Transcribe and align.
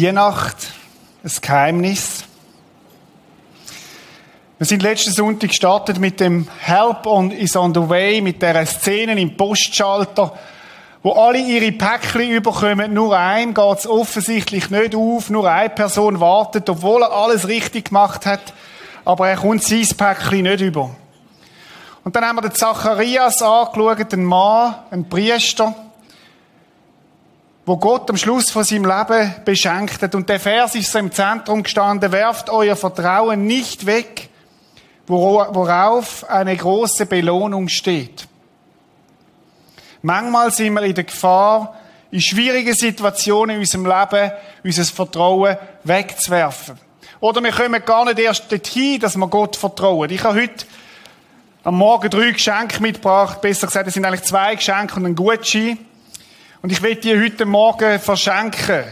Weihnacht, 0.00 0.56
ein 1.22 1.32
Geheimnis. 1.42 2.24
Wir 4.56 4.66
sind 4.66 4.82
letzten 4.82 5.12
Sonntag 5.12 5.50
gestartet 5.50 5.98
mit 5.98 6.20
dem 6.20 6.48
Help 6.58 7.04
on 7.04 7.30
is 7.30 7.54
on 7.54 7.74
the 7.74 7.86
way, 7.86 8.22
mit 8.22 8.40
der 8.40 8.64
Szene 8.64 9.20
im 9.20 9.36
Postschalter, 9.36 10.32
wo 11.02 11.12
alle 11.12 11.38
ihre 11.38 11.72
Päckchen 11.72 12.30
überkommen. 12.30 12.94
Nur 12.94 13.18
einem 13.18 13.52
geht 13.52 13.78
es 13.78 13.86
offensichtlich 13.86 14.70
nicht 14.70 14.94
auf, 14.94 15.28
nur 15.28 15.50
eine 15.50 15.68
Person 15.68 16.18
wartet, 16.18 16.70
obwohl 16.70 17.02
er 17.02 17.12
alles 17.12 17.46
richtig 17.46 17.86
gemacht 17.86 18.24
hat, 18.24 18.54
aber 19.04 19.28
er 19.28 19.36
kommt 19.36 19.64
sein 19.64 19.86
Päckchen 19.96 20.44
nicht 20.44 20.62
über. 20.62 20.90
Und 22.04 22.16
dann 22.16 22.24
haben 22.24 22.36
wir 22.36 22.42
den 22.42 22.54
Zacharias 22.54 23.42
angeschaut, 23.42 24.14
einen 24.14 24.24
Mann, 24.24 24.76
einen 24.90 25.08
Priester, 25.10 25.74
wo 27.70 27.76
Gott 27.76 28.10
am 28.10 28.16
Schluss 28.16 28.50
von 28.50 28.64
seinem 28.64 28.84
Leben 28.84 29.32
beschenkt 29.44 30.02
hat. 30.02 30.16
Und 30.16 30.28
der 30.28 30.40
Vers 30.40 30.74
ist 30.74 30.90
so 30.90 30.98
im 30.98 31.12
Zentrum 31.12 31.62
gestanden, 31.62 32.10
werft 32.10 32.50
euer 32.50 32.74
Vertrauen 32.74 33.46
nicht 33.46 33.86
weg, 33.86 34.28
worauf 35.06 36.28
eine 36.28 36.56
große 36.56 37.06
Belohnung 37.06 37.68
steht. 37.68 38.26
Manchmal 40.02 40.50
sind 40.50 40.72
wir 40.72 40.82
in 40.82 40.96
der 40.96 41.04
Gefahr, 41.04 41.76
in 42.10 42.20
schwierigen 42.20 42.74
Situationen 42.74 43.54
in 43.54 43.60
unserem 43.60 43.86
Leben 43.86 44.32
unser 44.64 44.84
Vertrauen 44.86 45.56
wegzuwerfen. 45.84 46.76
Oder 47.20 47.40
wir 47.40 47.52
kommen 47.52 47.84
gar 47.84 48.04
nicht 48.04 48.18
erst 48.18 48.50
dorthin, 48.50 48.98
dass 48.98 49.16
wir 49.16 49.28
Gott 49.28 49.54
vertrauen. 49.54 50.10
Ich 50.10 50.24
habe 50.24 50.42
heute 50.42 50.66
am 51.62 51.76
Morgen 51.76 52.10
drei 52.10 52.32
Geschenke 52.32 52.82
mitgebracht. 52.82 53.40
Besser 53.40 53.68
gesagt, 53.68 53.86
es 53.86 53.94
sind 53.94 54.04
eigentlich 54.04 54.24
zwei 54.24 54.56
Geschenke 54.56 54.96
und 54.96 55.06
ein 55.06 55.14
Gutschein. 55.14 55.78
Und 56.62 56.72
ich 56.72 56.82
will 56.82 56.96
die 56.96 57.18
heute 57.18 57.46
Morgen 57.46 57.98
verschenken. 57.98 58.84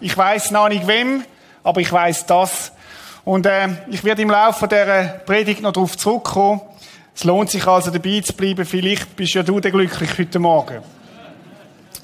Ich 0.00 0.14
weiß 0.14 0.50
noch 0.50 0.68
nicht 0.68 0.86
wem, 0.86 1.24
aber 1.62 1.80
ich 1.80 1.90
weiß 1.90 2.26
das. 2.26 2.72
Und 3.24 3.46
äh, 3.46 3.68
ich 3.90 4.04
werde 4.04 4.20
im 4.20 4.30
Laufe 4.30 4.68
dieser 4.68 5.04
Predigt 5.24 5.62
noch 5.62 5.72
darauf 5.72 5.96
zurückkommen. 5.96 6.60
Es 7.14 7.24
lohnt 7.24 7.50
sich 7.50 7.66
also 7.66 7.90
dabei 7.90 8.20
zu 8.20 8.34
bleiben. 8.34 8.66
Vielleicht 8.66 9.16
bist 9.16 9.32
ja 9.32 9.42
du 9.42 9.60
der 9.60 9.70
glücklich 9.70 10.10
heute 10.18 10.38
Morgen. 10.38 10.82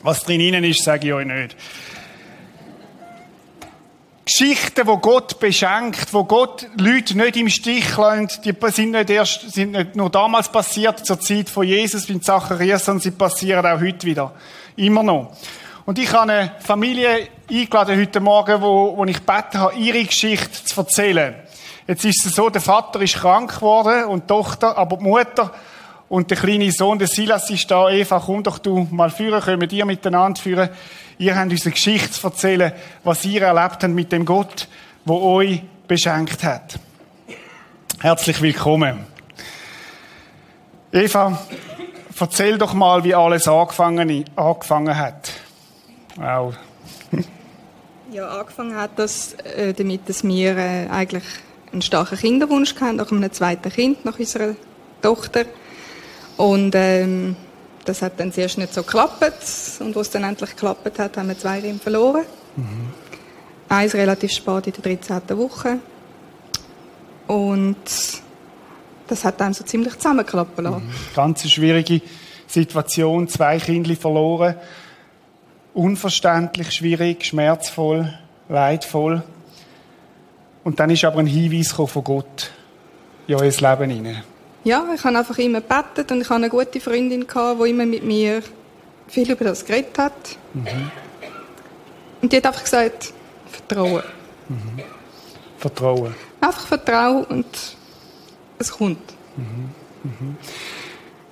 Was 0.03 0.25
drin 0.25 0.65
ist, 0.65 0.83
sage 0.83 1.09
ich 1.09 1.12
euch 1.12 1.27
nicht. 1.27 1.57
Geschichten, 4.25 4.86
wo 4.86 4.97
Gott 4.97 5.39
beschenkt, 5.39 6.14
wo 6.14 6.25
Gott 6.25 6.67
Leute 6.78 7.17
nicht 7.17 7.36
im 7.36 7.50
Stich 7.50 7.97
lässt, 7.98 8.44
die 8.44 8.55
sind 8.70 8.92
nicht 8.92 9.11
erst, 9.11 9.53
sind 9.53 9.72
nicht 9.72 9.97
nur 9.97 10.08
damals 10.08 10.50
passiert, 10.50 11.05
zur 11.05 11.20
Zeit 11.20 11.50
von 11.50 11.67
Jesus, 11.67 12.08
wie 12.08 12.19
Zacharias, 12.19 12.86
sondern 12.86 13.02
sie 13.02 13.11
passieren 13.11 13.67
auch 13.67 13.80
heute 13.80 14.06
wieder. 14.06 14.33
Immer 14.77 15.02
noch. 15.02 15.36
Und 15.84 15.98
ich 15.98 16.11
habe 16.12 16.33
eine 16.33 16.52
Familie 16.61 17.28
eingeladen 17.50 18.00
heute 18.00 18.20
Morgen, 18.20 18.62
wo, 18.62 18.97
wo 18.97 19.05
ich 19.05 19.17
gebeten 19.17 19.58
habe, 19.58 19.75
ihre 19.75 20.02
Geschichte 20.02 20.64
zu 20.64 20.80
erzählen. 20.80 21.34
Jetzt 21.86 22.06
ist 22.06 22.25
es 22.25 22.34
so, 22.34 22.48
der 22.48 22.62
Vater 22.62 23.02
ist 23.02 23.17
krank 23.17 23.56
geworden 23.56 24.05
und 24.05 24.22
die 24.22 24.27
Tochter, 24.28 24.78
aber 24.78 24.97
die 24.97 25.05
Mutter 25.05 25.50
und 26.15 26.31
der 26.31 26.37
kleine 26.37 26.70
Sohn, 26.70 27.01
der 27.01 27.09
Silas, 27.09 27.51
ist 27.51 27.69
da. 27.69 27.91
Eva, 27.91 28.23
komm 28.25 28.45
doch 28.45 28.59
du 28.59 28.87
mal 28.93 29.11
führen, 29.11 29.41
können 29.41 29.69
wir 29.69 29.84
miteinander 29.84 30.41
führen. 30.41 30.69
Ihr 31.19 31.37
habt 31.37 31.51
uns 31.51 31.65
eine 31.65 31.73
Geschichte 31.73 32.12
zu 32.12 32.29
erzählen, 32.29 32.73
was 33.03 33.25
ihr 33.25 33.43
erlebt 33.43 33.83
habt 33.83 33.89
mit 33.89 34.12
dem 34.12 34.25
Gott, 34.25 34.69
wo 35.05 35.35
euch 35.35 35.61
beschenkt 35.89 36.45
hat. 36.45 36.79
Herzlich 37.98 38.41
willkommen. 38.41 39.07
Eva, 40.92 41.37
erzähl 42.20 42.59
doch 42.59 42.74
mal, 42.74 43.03
wie 43.03 43.17
alles 43.17 43.48
angefangen, 43.48 44.24
angefangen 44.36 44.97
hat. 44.97 45.33
Wow. 46.14 46.55
ja, 48.13 48.29
angefangen 48.29 48.77
hat 48.77 48.92
das 49.01 49.33
äh, 49.57 49.74
damit, 49.74 50.08
dass 50.08 50.23
wir 50.23 50.57
äh, 50.57 50.86
eigentlich 50.91 51.24
einen 51.73 51.83
starken 51.83 52.17
Kinderwunsch 52.17 52.77
hatten, 52.80 52.97
nach 52.97 53.11
einem 53.11 53.33
zweiten 53.33 53.69
Kind, 53.69 54.05
nach 54.05 54.17
unserer 54.17 54.55
Tochter. 55.03 55.47
Und 56.36 56.74
ähm, 56.74 57.36
das 57.84 58.02
hat 58.02 58.18
dann 58.18 58.33
zuerst 58.33 58.58
nicht 58.58 58.74
so 58.74 58.83
geklappt. 58.83 59.33
Und 59.80 59.95
was 59.95 60.11
dann 60.11 60.24
endlich 60.24 60.50
geklappt 60.50 60.98
hat, 60.98 61.17
haben 61.17 61.28
wir 61.28 61.39
zwei 61.39 61.61
Rinder 61.61 61.83
verloren. 61.83 62.24
Mhm. 62.56 62.92
Eins 63.68 63.95
relativ 63.95 64.33
spät 64.33 64.67
in 64.67 64.73
der 64.73 64.96
13. 64.96 65.39
Woche. 65.39 65.78
Und 67.27 67.77
das 69.06 69.24
hat 69.24 69.40
dann 69.40 69.55
so 69.55 69.64
ziemlich 69.64 69.94
zusammenklappen 69.94 70.64
lassen. 70.64 70.86
Mhm. 70.86 70.92
Ganz 71.14 71.48
schwierige 71.48 72.00
Situation, 72.46 73.28
zwei 73.28 73.58
Kinder 73.58 73.94
verloren. 73.96 74.56
Unverständlich, 75.73 76.70
schwierig, 76.70 77.24
schmerzvoll, 77.24 78.14
leidvoll. 78.48 79.23
Und 80.62 80.80
dann 80.80 80.90
ist 80.90 81.05
aber 81.05 81.18
ein 81.18 81.27
Hinweis 81.27 81.73
von 81.73 82.05
Gott 82.05 82.50
in 83.27 83.34
euer 83.34 83.50
Leben 83.50 83.90
hinein. 83.90 84.23
Ja, 84.64 84.86
ich 84.95 85.05
habe 85.05 85.19
einfach 85.19 85.36
immer 85.36 85.61
gebetet 85.61 86.11
und 86.11 86.23
ich 86.23 86.29
hatte 86.29 86.36
eine 86.36 86.48
gute 86.48 86.80
Freundin, 86.80 87.27
gehabt, 87.27 87.61
die 87.63 87.69
immer 87.69 87.85
mit 87.85 88.02
mir 88.02 88.42
viel 89.08 89.30
über 89.30 89.45
das 89.45 89.64
geredet 89.64 89.98
hat. 89.98 90.39
Mhm. 90.55 90.91
Und 92.23 92.33
die 92.33 92.39
hat 92.39 92.47
einfach 92.47 92.64
gesagt, 92.64 93.13
Vertrauen. 93.51 94.03
Mhm. 94.48 94.83
Vertrauen. 95.58 96.14
Einfach 96.41 96.67
Vertrauen 96.67 97.24
und 97.24 97.47
es 98.58 98.73
kommt. 98.73 98.98
Mhm. 99.36 99.70
Mhm. 100.03 100.36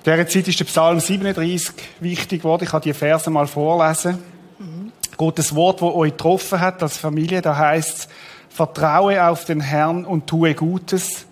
In 0.05 0.11
dieser 0.11 0.27
Zeit 0.27 0.47
ist 0.47 0.59
der 0.59 0.65
Psalm 0.65 0.99
37 0.99 1.73
wichtig 2.01 2.41
geworden. 2.41 2.65
Ich 2.65 2.73
habe 2.73 2.83
die 2.83 2.93
Verse 2.93 3.29
mal 3.31 3.47
vorlesen. 3.47 4.19
Mhm. 4.59 4.91
Gottes 5.17 5.55
Wort, 5.55 5.81
das 5.81 5.89
euch 5.89 6.11
getroffen 6.11 6.59
hat 6.59 6.83
als 6.83 6.97
Familie, 6.97 7.41
da 7.41 7.57
heißt 7.57 7.97
es, 7.97 8.07
vertraue 8.49 9.25
auf 9.27 9.45
den 9.45 9.61
Herrn 9.61 10.05
und 10.05 10.27
tue 10.27 10.53
Gutes 10.53 11.25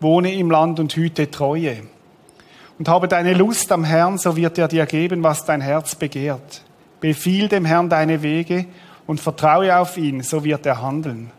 wohne 0.00 0.34
im 0.34 0.50
Land 0.50 0.80
und 0.80 0.94
hüte 0.94 1.30
Treue. 1.30 1.82
Und 2.78 2.88
habe 2.88 3.08
deine 3.08 3.34
Lust 3.34 3.72
am 3.72 3.84
Herrn, 3.84 4.18
so 4.18 4.36
wird 4.36 4.58
er 4.58 4.68
dir 4.68 4.86
geben, 4.86 5.22
was 5.22 5.44
dein 5.44 5.60
Herz 5.60 5.94
begehrt. 5.94 6.62
Befiehl 7.00 7.48
dem 7.48 7.64
Herrn 7.64 7.88
deine 7.88 8.22
Wege 8.22 8.66
und 9.06 9.20
vertraue 9.20 9.76
auf 9.76 9.96
ihn, 9.96 10.22
so 10.22 10.44
wird 10.44 10.66
er 10.66 10.80
handeln. 10.80 11.30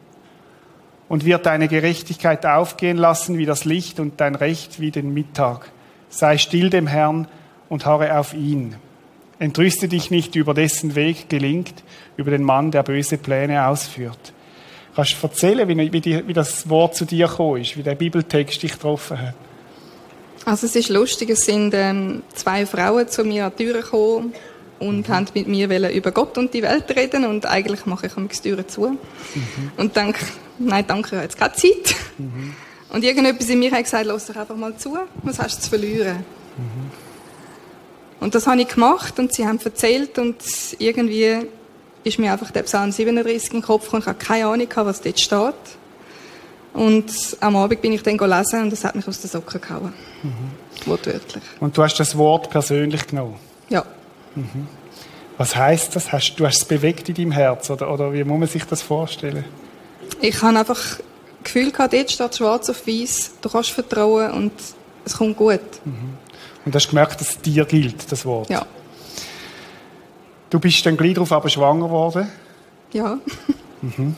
Und 1.08 1.26
wird 1.26 1.46
deine 1.46 1.68
Gerechtigkeit 1.68 2.46
aufgehen 2.46 2.98
lassen 2.98 3.38
wie 3.38 3.46
das 3.46 3.66
Licht 3.66 4.00
und 4.00 4.20
dein 4.20 4.36
Recht 4.36 4.80
wie 4.80 4.92
den 4.92 5.14
Mittag. 5.14 5.72
Sei 6.10 6.38
still 6.38 6.70
dem 6.70 6.88
Herrn 6.88 7.28
und 7.70 7.86
harre 7.86 8.18
auf 8.18 8.34
ihn. 8.34 8.76
Entrüste 9.40 9.88
dich 9.88 10.12
nicht 10.12 10.36
über 10.36 10.54
dessen 10.54 10.96
Weg 10.96 11.30
gelingt, 11.30 11.84
über 12.18 12.32
den 12.32 12.44
Mann, 12.44 12.72
der 12.72 12.84
böse 12.84 13.18
Pläne 13.18 13.66
ausführt. 13.68 14.34
Kannst 14.96 15.16
du 15.22 15.28
erzählen, 15.28 15.68
wie, 15.68 15.92
wie, 15.94 16.02
die, 16.02 16.28
wie 16.28 16.34
das 16.34 16.68
Wort 16.70 16.96
zu 16.96 17.06
dir 17.06 17.28
gekommen 17.28 17.62
ist, 17.62 17.78
wie 17.78 17.84
der 17.84 17.96
Bibeltext 17.96 18.62
dich 18.62 18.74
getroffen 18.74 19.22
hat? 19.22 19.36
Also 20.46 20.66
es 20.66 20.76
ist 20.76 20.90
lustig, 20.90 21.30
es 21.30 21.46
sind 21.46 21.74
ähm, 21.74 22.24
zwei 22.34 22.66
Frauen 22.66 23.08
zu 23.08 23.24
mir 23.24 23.46
an 23.46 23.52
die 23.58 23.66
Tür 23.66 23.82
gekommen 23.82 24.34
und 24.80 25.08
mhm. 25.08 25.14
haben 25.14 25.28
mit 25.34 25.48
mir 25.48 25.92
über 25.92 26.12
Gott 26.12 26.38
und 26.38 26.54
die 26.54 26.64
Welt 26.64 26.90
reden 26.96 27.26
und 27.26 27.46
eigentlich 27.46 27.86
mache 27.86 28.08
ich 28.08 28.14
die 28.14 28.50
Türen 28.50 28.68
zu 28.68 28.90
mhm. 28.90 28.98
und 29.78 29.96
denke, 29.96 30.20
nein, 30.58 30.86
danke, 30.88 31.08
ich 31.08 31.14
habe 31.14 31.24
jetzt 31.24 31.38
keine 31.38 31.54
Zeit. 31.54 31.96
Mhm. 32.18 32.56
Und 32.92 33.04
irgendetwas 33.04 33.50
in 33.50 33.60
mir 33.60 33.72
hat 33.72 33.84
gesagt, 33.84 34.06
lass 34.06 34.26
doch 34.26 34.36
einfach 34.36 34.56
mal 34.56 34.76
zu, 34.76 34.98
was 35.24 35.40
hast 35.40 35.58
du 35.58 35.64
zu 35.64 35.70
verlieren? 35.70 36.18
Mhm. 36.58 36.92
Und 38.20 38.36
das 38.36 38.48
habe 38.48 38.62
ich 38.62 38.68
gemacht 38.68 39.20
und 39.20 39.34
sie 39.34 39.46
haben 39.46 39.60
erzählt 39.64 40.18
und 40.18 40.38
irgendwie 40.80 41.48
ist 42.04 42.20
mir 42.20 42.32
einfach 42.32 42.52
der 42.52 42.64
Psalm 42.64 42.92
37 42.92 43.50
in 43.50 43.58
den 43.58 43.62
Kopf 43.62 43.86
gekommen. 43.86 44.02
Ich 44.02 44.08
habe 44.08 44.20
keine 44.20 44.48
Ahnung, 44.48 44.68
was 44.76 45.02
dort 45.02 45.20
steht. 45.20 45.54
Und 46.74 47.12
am 47.40 47.56
Abend 47.56 47.82
bin 47.82 47.92
ich 47.94 48.04
dann 48.04 48.18
gelesen 48.18 48.64
und 48.64 48.72
das 48.72 48.84
hat 48.84 48.96
mich 48.96 49.08
aus 49.08 49.20
den 49.22 49.30
Socken 49.30 49.60
gehauen. 49.60 49.94
Mhm. 50.24 50.88
Wortwörtlich. 50.88 51.44
Und 51.60 51.76
du 51.76 51.84
hast 51.84 52.00
das 52.00 52.18
Wort 52.18 52.50
persönlich 52.50 53.08
genommen? 53.08 53.36
Ja. 53.70 53.84
Mhm. 54.36 54.68
Was 55.38 55.56
heißt 55.56 55.96
das? 55.96 56.12
Hast, 56.12 56.36
du 56.36 56.46
hast 56.46 56.58
es 56.58 56.66
bewegt 56.66 57.10
in 57.10 57.16
deinem 57.16 57.32
Herz 57.32 57.70
oder, 57.70 57.92
oder 57.92 58.14
wie 58.14 58.24
muss 58.24 58.40
man 58.40 58.48
sich 58.48 58.64
das 58.66 58.82
vorstellen? 58.82 59.46
Ich 60.22 60.42
habe 60.42 60.60
einfach 60.60 60.76
das 60.78 61.00
Gefühl 61.44 61.72
gehabt, 61.72 61.94
dort 61.94 62.12
steht 62.12 62.36
schwarz 62.36 62.70
auf 62.70 62.86
weiß, 62.86 63.32
du 63.42 63.50
kannst 63.50 63.72
vertrauen 63.72 64.32
und 64.32 64.52
es 65.06 65.18
kommt 65.18 65.38
gut. 65.38 65.62
Mhm. 65.86 66.18
Und 66.66 66.76
hast 66.76 66.90
gemerkt, 66.90 67.20
dass 67.20 67.30
es 67.32 67.42
dir 67.42 67.66
gilt, 67.66 68.12
das 68.12 68.26
Wort? 68.26 68.50
Ja. 68.50 68.66
Du 70.50 70.60
bist 70.60 70.86
dann 70.86 70.98
gleich 70.98 71.14
darauf 71.14 71.32
aber 71.32 71.50
schwanger 71.50 71.86
geworden? 71.86 72.28
Ja. 72.92 73.20
Mhm. 73.82 74.16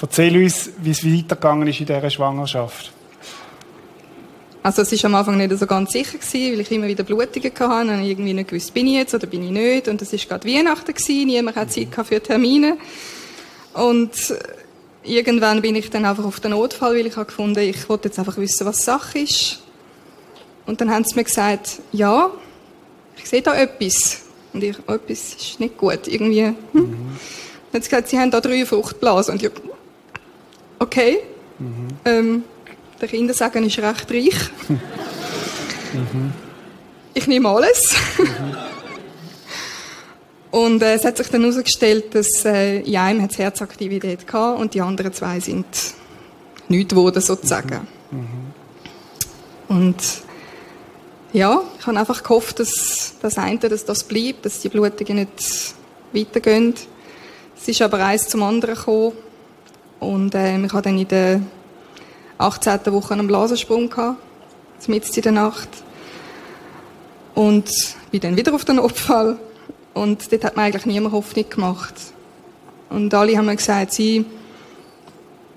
Erzähl 0.00 0.42
uns, 0.42 0.70
wie 0.82 0.90
es 0.90 1.02
weitergegangen 1.02 1.66
ist 1.68 1.80
in 1.80 1.86
dieser 1.86 2.10
Schwangerschaft. 2.10 2.92
Also 4.62 4.82
es 4.82 4.92
war 4.92 5.10
am 5.10 5.14
Anfang 5.14 5.36
nicht 5.36 5.58
so 5.58 5.66
ganz 5.66 5.92
sicher, 5.92 6.18
gewesen, 6.18 6.52
weil 6.52 6.60
ich 6.60 6.70
immer 6.70 6.86
wieder 6.86 7.04
Blutungen 7.04 7.52
hatte 7.58 7.90
und 7.90 8.04
irgendwie 8.04 8.32
nicht 8.34 8.48
gewusst, 8.48 8.74
bin 8.74 8.86
ich 8.86 8.94
jetzt 8.94 9.14
oder 9.14 9.26
bin 9.26 9.44
ich 9.44 9.50
nicht. 9.50 9.88
Und 9.88 10.02
es 10.02 10.12
war 10.12 10.18
gerade 10.18 10.48
Weihnachten, 10.48 10.92
gewesen, 10.92 11.26
niemand 11.26 11.56
hatte 11.56 11.88
Zeit 11.88 12.06
für 12.06 12.22
Termine. 12.22 12.76
Und 13.74 14.10
irgendwann 15.02 15.62
bin 15.62 15.74
ich 15.74 15.90
dann 15.90 16.04
einfach 16.04 16.24
auf 16.24 16.40
den 16.40 16.50
Notfall, 16.50 16.96
weil 16.96 17.06
ich 17.06 17.16
habe 17.16 17.26
gefunden, 17.26 17.60
ich 17.60 17.88
wollte 17.88 18.08
jetzt 18.08 18.18
einfach 18.18 18.36
wissen, 18.36 18.66
was 18.66 18.84
Sache 18.84 19.20
ist. 19.20 19.62
Und 20.66 20.80
dann 20.80 20.90
haben 20.90 21.04
sie 21.04 21.14
mir 21.14 21.24
gesagt, 21.24 21.80
ja, 21.92 22.30
ich 23.16 23.28
sehe 23.28 23.42
da 23.42 23.54
etwas. 23.54 24.23
Und 24.54 24.62
ich, 24.62 24.76
oh, 24.86 24.92
etwas 24.92 25.34
ist 25.34 25.60
nicht 25.60 25.76
gut. 25.76 26.06
Irgendwie, 26.06 26.46
hm. 26.46 26.56
mhm. 26.72 27.16
Sie 27.72 27.80
gesagt, 27.80 28.08
sie 28.08 28.18
haben 28.18 28.30
da 28.30 28.40
drei 28.40 28.64
Fruchtblasen. 28.64 29.34
Und 29.34 29.42
ich, 29.42 29.50
okay. 30.78 31.18
Mhm. 31.58 31.88
Ähm, 32.04 32.44
der 33.00 33.08
Kindersagen 33.08 33.64
ist 33.64 33.78
recht 33.78 34.10
reich. 34.10 34.50
mhm. 34.68 36.32
Ich 37.14 37.26
nehme 37.26 37.48
alles. 37.48 37.94
Mhm. 38.16 38.56
Und 40.52 40.82
äh, 40.82 40.94
es 40.94 41.04
hat 41.04 41.16
sich 41.16 41.26
dann 41.28 41.40
herausgestellt, 41.42 42.14
dass 42.14 42.44
äh, 42.44 42.78
in 42.78 42.96
einem 42.96 43.22
hat 43.22 43.36
Herzaktivität 43.36 44.24
gehabt 44.24 44.60
und 44.60 44.72
die 44.72 44.80
anderen 44.80 45.12
zwei 45.12 45.40
sind 45.40 45.66
nichts 46.68 46.94
geworden, 46.94 47.20
sozusagen. 47.20 47.88
Mhm. 48.12 48.18
Mhm. 48.18 49.76
Und 49.76 49.96
ja, 51.34 51.62
ich 51.80 51.86
habe 51.86 51.98
einfach 51.98 52.22
gehofft, 52.22 52.60
dass 52.60 53.14
das 53.20 53.38
eine, 53.38 53.58
dass 53.58 53.84
das 53.84 54.04
bleibt, 54.04 54.46
dass 54.46 54.60
die 54.60 54.68
Blutungen 54.68 55.16
nicht 55.16 55.74
weitergehen. 56.12 56.74
Es 57.60 57.66
ist 57.66 57.82
aber 57.82 57.98
eins 58.04 58.28
zum 58.28 58.44
anderen 58.44 58.76
gekommen. 58.76 59.12
Und 59.98 60.34
äh, 60.36 60.56
ich 60.56 60.72
hatte 60.72 60.82
dann 60.82 60.98
in 60.98 61.08
der 61.08 61.40
18. 62.38 62.80
Woche 62.86 63.14
einen 63.14 63.26
Blasensprung 63.26 63.90
gehabt, 63.90 64.18
mitten 64.86 65.12
in 65.12 65.22
der 65.22 65.32
Nacht. 65.32 65.68
Und 67.34 67.68
bin 68.12 68.20
dann 68.20 68.36
wieder 68.36 68.54
auf 68.54 68.64
den 68.64 68.76
Notfall. 68.76 69.36
Und 69.92 70.30
dort 70.30 70.44
hat 70.44 70.56
mir 70.56 70.62
eigentlich 70.62 70.86
niemand 70.86 71.14
Hoffnung 71.14 71.50
gemacht. 71.50 71.94
Und 72.90 73.12
alle 73.12 73.36
haben 73.36 73.46
mir 73.46 73.56
gesagt, 73.56 73.92
sie 73.92 74.24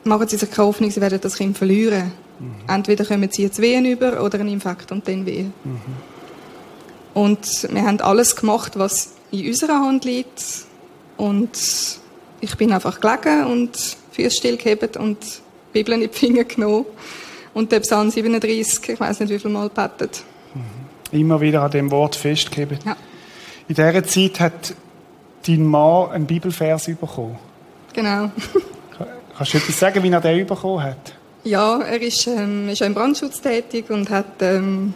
machen 0.04 0.28
sich 0.28 0.40
keine 0.50 0.68
Hoffnung, 0.70 0.90
sie 0.90 1.02
werden 1.02 1.22
das 1.22 1.36
Kind 1.36 1.56
verlieren. 1.56 2.14
Mhm. 2.40 2.56
Entweder 2.68 3.06
kommen 3.06 3.30
sie 3.32 3.44
jetzt 3.44 3.62
Wehen 3.62 3.86
über 3.86 4.24
oder 4.24 4.40
einen 4.40 4.50
Infekt 4.50 4.92
und 4.92 5.08
dann 5.08 5.26
Wehen. 5.26 5.54
Mhm. 5.64 5.80
Und 7.14 7.68
wir 7.72 7.82
haben 7.82 8.00
alles 8.02 8.36
gemacht, 8.36 8.78
was 8.78 9.14
in 9.32 9.48
unserer 9.48 9.80
Hand 9.80 10.06
liegt. 10.06 10.44
Und 11.18 11.50
ich 12.42 12.56
bin 12.58 12.72
einfach 12.72 13.00
gelegen 13.00 13.46
und 13.46 13.98
Füße 14.12 14.38
stillgehebt 14.38 14.98
und 14.98 15.18
die 15.24 15.74
Bibel 15.74 15.96
in 15.96 16.02
die 16.02 16.10
Finger 16.10 16.44
genommen. 16.44 16.86
Und 17.54 17.72
der 17.72 17.80
Psalm 17.80 18.12
37, 18.12 18.90
ich 18.90 19.00
weiß 19.00 19.20
nicht, 19.22 19.32
wie 19.32 19.40
viel 19.40 19.50
Mal 19.50 19.70
betet. 19.70 20.24
Mhm. 20.54 21.20
Immer 21.20 21.42
wieder 21.42 21.64
an 21.64 21.72
dem 21.72 21.90
Wort 21.90 22.16
festgehebt. 22.16 22.84
Ja. 22.86 22.96
In 23.68 23.76
dieser 23.76 24.04
Zeit 24.04 24.40
hat 24.40 24.76
dein 25.48 25.66
Mann 25.66 26.12
einen 26.12 26.28
Bibelvers 26.28 26.86
bekommen. 26.86 27.38
Genau. 27.94 28.30
Kannst 29.36 29.54
du 29.54 29.58
etwas 29.58 29.80
sagen, 29.80 30.04
wie 30.04 30.10
er 30.10 30.22
den 30.22 30.46
bekommen 30.46 30.84
hat? 30.84 31.17
Ja, 31.48 31.80
er 31.80 32.02
ist, 32.02 32.28
ähm, 32.28 32.68
ist 32.68 32.82
im 32.82 32.94
Brandschutz 32.94 33.40
tätig 33.40 33.90
und 33.90 34.10
hat 34.10 34.42
ähm, 34.42 34.94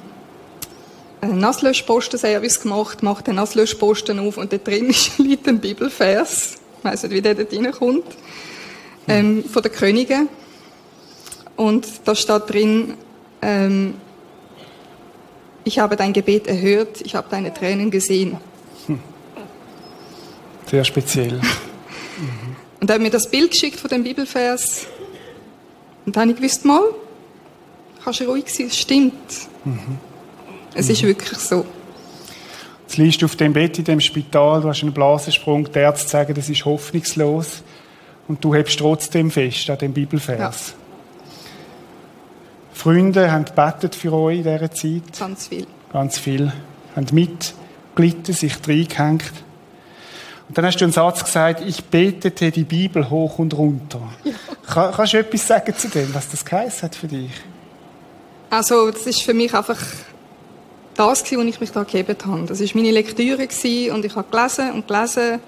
einen 1.21 1.39
Nasslöschpostenservice 1.39 2.59
gemacht, 2.59 3.03
macht 3.03 3.27
den 3.27 3.36
Nasslöschposten 3.36 4.19
auf 4.19 4.36
und 4.36 4.51
da 4.51 4.57
drin 4.57 4.94
liegt 5.18 5.48
ein 5.48 5.59
Bibelvers. 5.59 6.56
Ich 6.77 6.83
weiss 6.83 7.03
nicht, 7.03 7.13
wie 7.13 7.21
der 7.21 7.36
dort 7.36 7.53
reinkommt. 7.53 8.03
Ähm, 9.07 9.45
von 9.45 9.63
den 9.63 9.71
Königen. 9.71 10.27
Und 11.56 11.88
da 12.03 12.15
steht 12.15 12.50
drin, 12.50 12.95
ähm, 13.42 13.94
ich 15.63 15.80
habe 15.80 15.95
dein 15.95 16.12
Gebet 16.12 16.48
erhört, 16.48 17.00
ich 17.00 17.15
habe 17.15 17.27
deine 17.31 17.53
Tränen 17.53 17.92
gesehen. 17.92 18.36
Hm. 18.88 19.00
Sehr 20.69 20.83
speziell. 20.83 21.39
Und 22.81 22.89
er 22.89 22.95
hat 22.95 23.01
mir 23.01 23.09
das 23.09 23.30
Bild 23.30 23.51
geschickt 23.51 23.80
von 23.80 23.89
dem 23.89 24.03
Bibelvers 24.03 24.88
und 26.06 26.15
dann 26.15 26.24
habe 26.24 26.31
ich 26.31 26.38
gewusst, 26.38 26.65
mal, 26.65 26.83
kannst 28.03 28.19
du 28.19 28.25
ruhig 28.25 28.45
sein, 28.48 28.68
es 28.68 28.77
stimmt. 28.77 29.13
Mhm. 29.65 29.98
Es 30.74 30.88
mhm. 30.88 30.92
ist 30.92 31.03
wirklich 31.03 31.39
so. 31.39 31.65
Jetzt 32.88 32.98
liegst 32.98 33.21
du 33.21 33.25
auf 33.25 33.36
dem 33.36 33.53
Bett 33.53 33.77
in 33.77 33.86
dem 33.86 34.01
Spital, 34.01 34.62
du 34.62 34.68
hast 34.68 34.81
einen 34.81 34.94
Blasensprung, 34.94 35.71
die 35.71 35.80
Ärzte 35.80 36.09
sagen, 36.09 36.33
das 36.33 36.50
ist 36.50 36.65
hoffnungslos. 36.65 37.63
Und 38.27 38.44
du 38.44 38.53
hebst 38.53 38.80
trotzdem 38.80 39.31
fest 39.31 39.69
an 39.69 39.77
dem 39.77 39.94
Bibelvers. 39.94 40.69
Ja. 40.69 40.74
Freunde 42.74 43.31
haben 43.31 43.45
gebetet 43.45 43.95
für 43.95 44.13
euch 44.13 44.38
in 44.38 44.44
dieser 44.44 44.71
Zeit. 44.71 45.19
Ganz 45.19 45.48
viel. 45.48 45.68
Ganz 45.92 46.18
viel. 46.18 46.51
Haben 46.95 47.07
mitgelitten, 47.12 48.33
sich 48.33 48.56
reingehängt. 48.68 49.31
Und 50.51 50.57
dann 50.57 50.65
hast 50.65 50.75
du 50.81 50.83
einen 50.83 50.92
Satz 50.92 51.24
gesagt, 51.24 51.63
ich 51.65 51.81
betete 51.81 52.51
die 52.51 52.65
Bibel 52.65 53.09
hoch 53.09 53.39
und 53.39 53.57
runter. 53.57 54.01
Ja. 54.25 54.33
Kann, 54.68 54.92
kannst 54.94 55.13
du 55.13 55.19
etwas 55.19 55.48
sagen 55.48 55.74
zu 55.74 55.88
dem, 55.88 56.13
was 56.13 56.27
das 56.27 56.44
geheißen 56.44 56.81
hat 56.81 56.94
für 56.94 57.07
dich? 57.07 57.31
Also, 58.50 58.92
das 58.92 59.07
ist 59.07 59.21
für 59.21 59.33
mich 59.33 59.53
einfach 59.53 59.80
das, 60.94 61.24
was 61.24 61.31
ich 61.31 61.62
mich 61.62 61.71
da 61.71 61.83
gegeben 61.83 62.18
habe. 62.25 62.48
Das 62.48 62.59
war 62.59 62.68
meine 62.74 62.92
Lektüre 62.92 63.48
und 63.94 64.03
ich 64.03 64.13
habe 64.13 64.27
gelesen 64.30 64.71
und 64.74 64.86
gelesen, 64.89 65.39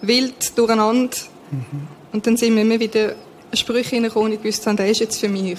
wild 0.00 0.58
durcheinander. 0.58 1.16
Mhm. 1.52 1.86
Und 2.10 2.26
dann 2.26 2.36
sind 2.36 2.56
mir 2.56 2.62
immer 2.62 2.80
wieder 2.80 3.12
Sprüche 3.52 3.90
hineingekommen 3.90 4.32
und 4.32 4.38
ich 4.40 4.44
wusste, 4.44 4.74
der 4.74 4.88
ist 4.88 4.98
jetzt 4.98 5.20
für 5.20 5.28
mich. 5.28 5.58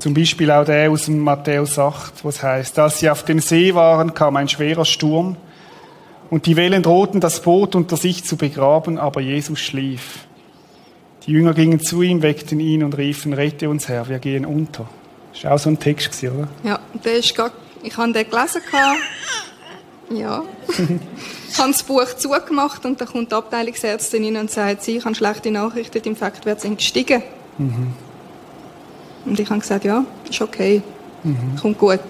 Zum 0.00 0.12
Beispiel 0.12 0.50
auch 0.50 0.66
der 0.66 0.90
aus 0.90 1.06
dem 1.06 1.18
Matthäus 1.18 1.78
8, 1.78 2.24
wo 2.24 2.28
es 2.28 2.42
heißt, 2.42 2.78
als 2.78 2.98
sie 2.98 3.08
auf 3.08 3.24
dem 3.24 3.40
See 3.40 3.74
waren, 3.74 4.12
kam 4.12 4.36
ein 4.36 4.50
schwerer 4.50 4.84
Sturm 4.84 5.38
und 6.34 6.46
die 6.46 6.56
Wellen 6.56 6.82
drohten, 6.82 7.20
das 7.20 7.40
Boot 7.42 7.76
unter 7.76 7.96
sich 7.96 8.24
zu 8.24 8.36
begraben, 8.36 8.98
aber 8.98 9.20
Jesus 9.20 9.60
schlief. 9.60 10.26
Die 11.24 11.30
Jünger 11.30 11.54
gingen 11.54 11.78
zu 11.78 12.02
ihm, 12.02 12.22
weckten 12.22 12.58
ihn 12.58 12.82
und 12.82 12.98
riefen, 12.98 13.32
rette 13.32 13.68
uns 13.70 13.86
Herr, 13.86 14.08
wir 14.08 14.18
gehen 14.18 14.44
unter. 14.44 14.88
Das 15.32 15.44
war 15.44 15.52
auch 15.52 15.58
so 15.60 15.70
ein 15.70 15.78
Text, 15.78 16.24
oder? 16.24 16.48
Ja, 16.64 16.80
der 17.04 17.18
ist 17.18 17.36
gar, 17.36 17.52
ich 17.84 17.96
habe 17.96 18.12
den 18.12 18.28
gelesen. 18.28 18.62
Ja. 20.10 20.42
ich 20.68 21.56
habe 21.56 21.70
das 21.70 21.84
Buch 21.84 22.12
zugemacht 22.16 22.84
und 22.84 23.00
dann 23.00 23.06
kommt 23.06 23.30
die 23.30 23.36
Abteilungsärztin 23.36 24.24
rein 24.24 24.36
und 24.36 24.50
sagt, 24.50 24.82
sie, 24.82 24.96
ich 24.96 25.04
habe 25.04 25.14
schlechte 25.14 25.52
Nachrichten, 25.52 26.02
die 26.02 26.08
Infektwerte 26.08 26.62
sind 26.62 26.78
gestiegen. 26.78 27.22
Mhm. 27.58 27.92
Und 29.24 29.38
ich 29.38 29.48
habe 29.48 29.60
gesagt, 29.60 29.84
ja, 29.84 30.04
ist 30.28 30.42
okay, 30.42 30.82
mhm. 31.22 31.54
kommt 31.62 31.78
gut. 31.78 32.00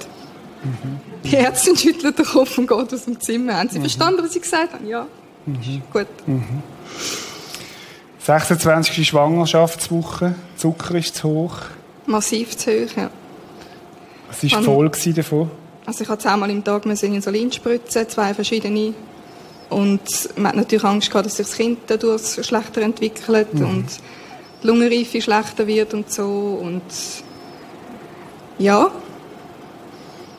Mhm. 0.63 1.14
Die 1.25 1.37
Ärztin 1.37 1.77
schüttelt 1.77 2.19
den 2.19 2.25
Kopf 2.25 2.59
und 2.59 2.67
geht 2.67 2.93
aus 2.93 3.05
dem 3.05 3.19
Zimmer. 3.21 3.57
Haben 3.57 3.69
Sie 3.71 3.79
mhm. 3.79 3.85
verstanden, 3.85 4.23
was 4.23 4.37
ich 4.37 4.43
gesagt 4.43 4.75
habe? 4.75 4.87
Ja. 4.87 5.07
Mhm. 5.47 5.83
Gut. 5.93 6.07
Mhm. 6.27 6.63
26. 8.19 9.07
Schwangerschaftswoche, 9.07 10.35
Zucker 10.57 10.95
ist 10.95 11.17
zu 11.17 11.29
hoch. 11.29 11.57
Massiv 12.07 12.57
zu 12.57 12.71
hoch, 12.71 12.97
ja. 12.97 13.11
Was 14.29 14.53
war 14.53 14.63
voll 14.63 14.91
davon? 14.91 15.51
Also 15.87 16.05
ich 16.05 16.09
hatte 16.09 16.23
zehnmal 16.23 16.51
im 16.51 16.65
Tag 16.65 16.87
Insulin 16.87 17.53
spritzen, 17.53 18.09
zwei 18.09 18.33
verschiedene. 18.33 18.95
Und 19.69 20.03
man 20.37 20.49
hat 20.49 20.57
natürlich 20.57 20.85
Angst 20.85 21.11
gehabt, 21.11 21.27
dass 21.27 21.37
sich 21.37 21.47
das 21.47 21.57
Kind 21.57 21.81
dadurch 21.87 22.23
schlechter 22.43 22.83
entwickelt 22.83 23.55
mhm. 23.55 23.67
und 23.67 23.87
die 24.63 24.67
Lungenreife 24.67 25.21
schlechter 25.21 25.67
wird 25.67 25.93
und 25.95 26.11
so. 26.11 26.59
Und 26.63 26.83
ja, 28.59 28.91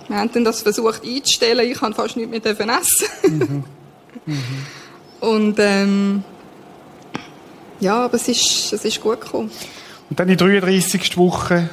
wir 0.08 0.18
haben 0.18 0.32
dann 0.32 0.44
das 0.46 0.62
versucht 0.62 1.04
einzustellen. 1.04 1.70
Ich 1.70 1.80
konnte 1.80 1.96
fast 1.96 2.16
nicht 2.16 2.30
mehr 2.30 2.46
essen. 2.46 3.08
Mhm. 3.24 3.64
Mhm. 4.28 4.66
Und 5.20 5.60
ähm, 5.60 6.24
ja, 7.80 8.06
aber 8.06 8.16
es 8.16 8.28
ist, 8.28 8.74
es 8.74 8.86
ist 8.86 9.00
gut 9.02 9.22
gekommen. 9.22 9.52
Und 10.10 10.20
dann 10.20 10.30
in 10.30 10.38
der 10.38 10.48
33. 10.48 11.18
Woche 11.18 11.70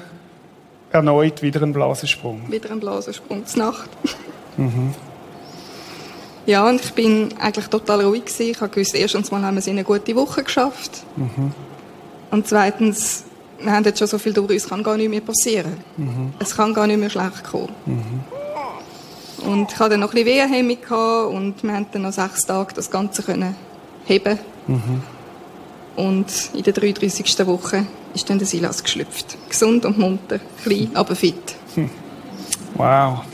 erneut 0.91 1.41
wieder 1.41 1.63
ein 1.63 1.73
Blasensprung. 1.73 2.51
Wieder 2.51 2.71
ein 2.71 2.81
Blasensprung, 2.81 3.47
zur 3.47 3.65
Nacht. 3.65 3.91
Mhm. 4.57 4.95
Ja, 6.45 6.69
und 6.69 6.85
ich 6.85 6.93
bin 6.93 7.33
eigentlich 7.39 7.69
total 7.69 8.01
ruhig 8.01 8.25
gewesen. 8.25 8.51
Ich 8.51 8.61
habe 8.61 8.69
gewusst, 8.69 8.97
erstens 8.97 9.31
mal 9.31 9.43
haben 9.43 9.55
wir 9.55 9.61
es 9.61 9.69
in 9.69 9.75
eine 9.75 9.85
gute 9.85 10.17
Woche 10.17 10.43
geschafft. 10.43 11.05
Mhm. 11.15 11.53
Und 12.33 12.49
zweitens, 12.49 13.25
wir 13.63 13.73
haben 13.73 13.85
jetzt 13.85 13.99
schon 13.99 14.09
so 14.09 14.19
viel 14.19 14.33
durch, 14.33 14.57
es 14.57 14.69
kann 14.69 14.83
gar 14.83 14.97
nicht 14.97 15.09
mehr 15.09 15.21
passieren. 15.21 15.77
Mhm. 15.97 16.33
Es 16.39 16.57
kann 16.57 16.75
gar 16.75 16.87
nicht 16.87 16.99
mehr 16.99 17.11
schlecht 17.11 17.45
kommen. 17.45 17.71
Mhm. 17.87 18.25
Und 19.49 19.73
ich 19.73 19.79
hatte 19.79 19.91
dann 19.91 20.01
noch 20.01 20.15
ein 20.15 20.25
bisschen 20.25 20.51
Wehenhemmung 20.53 21.35
und 21.35 21.63
wir 21.63 21.73
haben 21.73 21.87
dann 21.93 22.03
noch 22.03 22.13
sechs 22.13 22.47
Tage 22.47 22.75
das 22.75 22.91
Ganze 22.91 23.23
können 23.23 23.57
heben. 24.05 24.39
Mhm. 24.67 25.03
Und 25.97 26.51
in 26.55 26.63
der 26.63 26.73
33. 26.73 27.47
Woche 27.47 27.87
ist 28.15 28.29
dann 28.31 28.39
der 28.39 28.47
Silas 28.47 28.83
geschlüpft. 28.83 29.37
Gesund 29.49 29.85
und 29.85 29.99
munter, 29.99 30.41
klein, 30.63 30.91
aber 30.95 31.15
fit. 31.15 31.57
Hm. 31.75 31.91
Wow. 32.75 33.25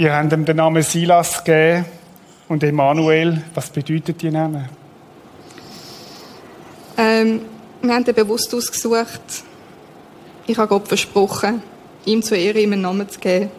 Ihr 0.00 0.14
habt 0.14 0.32
ihm 0.32 0.46
den 0.46 0.56
Namen 0.56 0.82
Silas 0.82 1.44
gegeben 1.44 1.84
und 2.48 2.62
Emanuel. 2.62 3.42
Was 3.52 3.68
bedeutet 3.68 4.22
die 4.22 4.30
Name? 4.30 4.70
Ähm, 6.96 7.42
wir 7.82 7.92
haben 7.92 8.06
ihn 8.06 8.14
bewusst 8.14 8.54
ausgesucht. 8.54 9.20
Ich 10.46 10.56
habe 10.56 10.68
Gott 10.68 10.88
versprochen, 10.88 11.62
ihm 12.06 12.22
zu 12.22 12.34
Ehre 12.34 12.60
einen 12.60 12.80
Namen 12.80 13.10
zu 13.10 13.20
geben, 13.20 13.50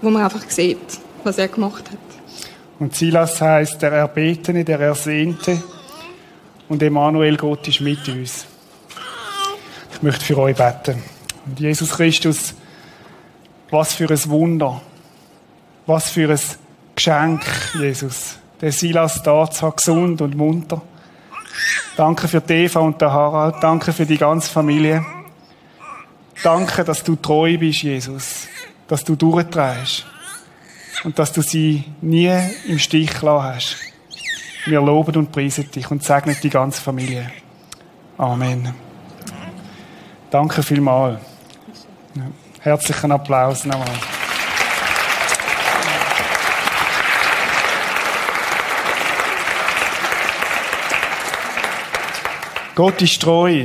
wo 0.00 0.10
man 0.10 0.24
einfach 0.24 0.42
sieht, 0.50 0.98
was 1.22 1.38
er 1.38 1.46
gemacht 1.46 1.84
hat. 1.92 1.98
Und 2.80 2.96
Silas 2.96 3.40
heißt 3.40 3.80
der 3.80 3.92
Erbetene, 3.92 4.64
der 4.64 4.80
Ersehnte. 4.80 5.62
Und 6.68 6.82
Emanuel, 6.82 7.36
Gott 7.36 7.68
ist 7.68 7.80
mit 7.80 8.08
uns. 8.08 8.44
Ich 9.92 10.02
möchte 10.02 10.24
für 10.24 10.38
euch 10.38 10.56
beten. 10.56 11.00
Und 11.46 11.60
Jesus 11.60 11.92
Christus, 11.92 12.54
was 13.72 13.94
für 13.94 14.08
ein 14.08 14.30
Wunder. 14.30 14.80
Was 15.86 16.10
für 16.10 16.30
ein 16.30 16.40
Geschenk, 16.94 17.42
Jesus. 17.74 18.38
Der 18.60 18.70
Silas 18.70 19.22
da 19.22 19.50
zwar 19.50 19.72
gesund 19.72 20.20
und 20.20 20.36
munter. 20.36 20.82
Danke 21.96 22.28
für 22.28 22.40
die 22.40 22.52
Eva 22.52 22.80
und 22.80 23.00
der 23.00 23.12
Harald. 23.12 23.56
Danke 23.60 23.92
für 23.92 24.06
die 24.06 24.18
ganze 24.18 24.50
Familie. 24.50 25.04
Danke, 26.42 26.84
dass 26.84 27.02
du 27.02 27.16
treu 27.16 27.56
bist, 27.58 27.82
Jesus. 27.82 28.46
Dass 28.88 29.04
du 29.04 29.16
durchtreibst. 29.16 30.04
Und 31.04 31.18
dass 31.18 31.32
du 31.32 31.42
sie 31.42 31.84
nie 32.00 32.32
im 32.68 32.78
Stich 32.78 33.18
gelassen 33.18 33.54
hast. 33.54 33.76
Wir 34.66 34.80
loben 34.80 35.16
und 35.16 35.32
preisen 35.32 35.68
dich 35.70 35.90
und 35.90 36.04
segnen 36.04 36.36
die 36.42 36.50
ganze 36.50 36.80
Familie. 36.80 37.32
Amen. 38.18 38.74
Danke 40.30 40.62
vielmals. 40.62 41.18
Herzlichen 42.64 43.10
Applaus 43.10 43.64
nochmal. 43.64 43.88
Gott 52.76 53.02
ist 53.02 53.20
treu. 53.20 53.64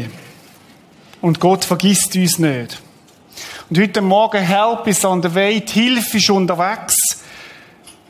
Und 1.22 1.40
Gott 1.40 1.64
vergisst 1.64 2.16
uns 2.16 2.40
nicht. 2.40 2.82
Und 3.70 3.78
heute 3.78 4.02
Morgen 4.02 4.42
Help 4.42 4.88
is 4.88 5.06
on 5.06 5.22
the 5.22 5.36
way, 5.36 5.62
die 5.62 5.74
Hilfe 5.74 6.18
ist 6.18 6.32
unterwegs. 6.32 6.96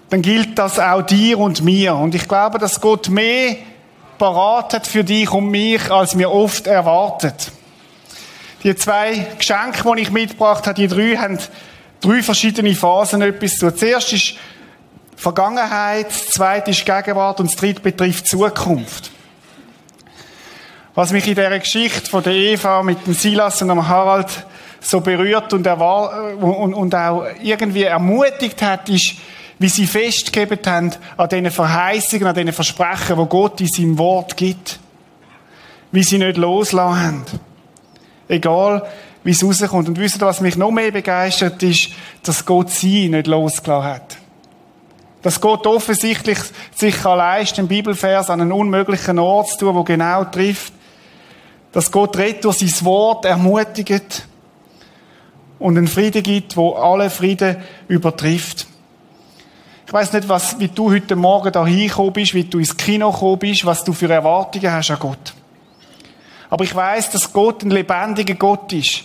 Dann 0.09 0.21
gilt 0.21 0.57
das 0.57 0.79
auch 0.79 1.01
dir 1.01 1.37
und 1.37 1.61
mir. 1.63 1.97
Und 1.97 2.15
ich 2.15 2.29
glaube, 2.29 2.59
dass 2.59 2.79
Gott 2.79 3.09
mehr 3.09 3.57
parat 4.17 4.73
hat 4.73 4.87
für 4.87 5.03
dich 5.03 5.29
und 5.33 5.49
mich, 5.49 5.91
als 5.91 6.17
wir 6.17 6.31
oft 6.31 6.65
erwartet. 6.65 7.51
Die 8.63 8.75
zwei 8.75 9.27
Geschenke, 9.37 9.83
die 9.95 10.01
ich 10.01 10.11
mitgebracht 10.11 10.65
habe, 10.65 10.75
die 10.75 10.87
drei, 10.87 11.15
haben 11.17 11.37
drei 12.01 12.23
verschiedene 12.23 12.73
Phasen 12.75 13.21
etwas 13.21 13.53
zu. 13.53 13.73
Zuerst 13.73 14.13
ist 14.13 14.35
Vergangenheit, 15.15 16.07
das 16.07 16.27
zweite 16.27 16.71
ist 16.71 16.85
Gegenwart 16.85 17.39
und 17.39 17.51
das 17.51 17.59
dritte 17.59 17.81
betrifft 17.81 18.27
Zukunft. 18.27 19.11
Was 20.93 21.11
mich 21.11 21.27
in 21.27 21.35
dieser 21.35 21.59
Geschichte 21.59 22.09
von 22.09 22.23
der 22.23 22.33
Eva 22.33 22.81
mit 22.81 23.05
dem 23.05 23.13
Silas 23.13 23.61
und 23.61 23.67
dem 23.67 23.87
Harald 23.87 24.27
so 24.79 25.01
berührt 25.01 25.53
und, 25.53 25.67
auch 25.67 27.25
irgendwie 27.41 27.83
ermutigt 27.83 28.61
hat, 28.61 28.89
ist, 28.89 29.13
wie 29.59 29.69
sie 29.69 29.87
festgegeben 29.87 30.59
haben 30.65 30.91
an 31.17 31.29
diesen 31.29 31.51
Verheißungen, 31.51 32.27
an 32.27 32.35
diesen 32.35 32.53
Versprechen, 32.53 33.17
wo 33.17 33.25
Gott 33.25 33.59
in 33.61 33.67
seinem 33.67 33.97
Wort 33.97 34.37
gibt. 34.37 34.79
Wie 35.91 36.03
sie 36.03 36.17
nicht 36.17 36.37
loslassen 36.37 36.99
haben. 36.99 37.25
Egal, 38.27 38.85
wie 39.23 39.31
es 39.31 39.43
rauskommt. 39.43 39.89
Und 39.89 39.99
wisst 39.99 40.21
ihr, 40.21 40.25
was 40.25 40.41
mich 40.41 40.57
noch 40.57 40.71
mehr 40.71 40.91
begeistert, 40.91 41.61
ist, 41.63 41.89
dass 42.23 42.45
Gott 42.45 42.69
sie 42.69 43.09
nicht 43.09 43.27
losgelassen 43.27 43.89
hat. 43.89 44.17
Dass 45.21 45.41
Gott 45.41 45.67
offensichtlich 45.67 46.37
sich 46.75 47.01
kann 47.01 47.17
leisten, 47.17 47.61
einen 47.61 47.67
Bibelvers 47.67 48.29
an 48.29 48.41
einen 48.41 48.51
unmöglichen 48.51 49.19
Ort 49.19 49.49
zu 49.49 49.57
tun, 49.57 49.75
wo 49.75 49.83
genau 49.83 50.23
trifft, 50.25 50.73
dass 51.71 51.91
Gott 51.91 52.17
redet 52.17 52.45
durch 52.45 52.59
sein 52.59 52.85
Wort, 52.85 53.25
ermutigt 53.25 54.25
und 55.59 55.77
einen 55.77 55.87
Frieden 55.87 56.23
gibt, 56.23 56.55
wo 56.55 56.73
alle 56.73 57.09
Frieden 57.09 57.57
übertrifft. 57.87 58.67
Ich 59.85 59.93
weiß 59.93 60.13
nicht, 60.13 60.27
was, 60.27 60.59
wie 60.59 60.67
du 60.67 60.91
heute 60.91 61.15
Morgen 61.15 61.51
da 61.51 61.65
hingekommen 61.65 62.13
bist, 62.13 62.33
wie 62.33 62.43
du 62.43 62.59
ins 62.59 62.75
Kino 62.75 63.11
gekommen 63.11 63.39
bist, 63.39 63.65
was 63.65 63.83
du 63.83 63.93
für 63.93 64.09
Erwartungen 64.11 64.71
hast 64.71 64.91
an 64.91 64.99
Gott. 64.99 65.33
Aber 66.49 66.63
ich 66.63 66.75
weiß, 66.75 67.11
dass 67.11 67.33
Gott 67.33 67.63
ein 67.63 67.71
lebendiger 67.71 68.35
Gott 68.35 68.71
ist, 68.73 69.03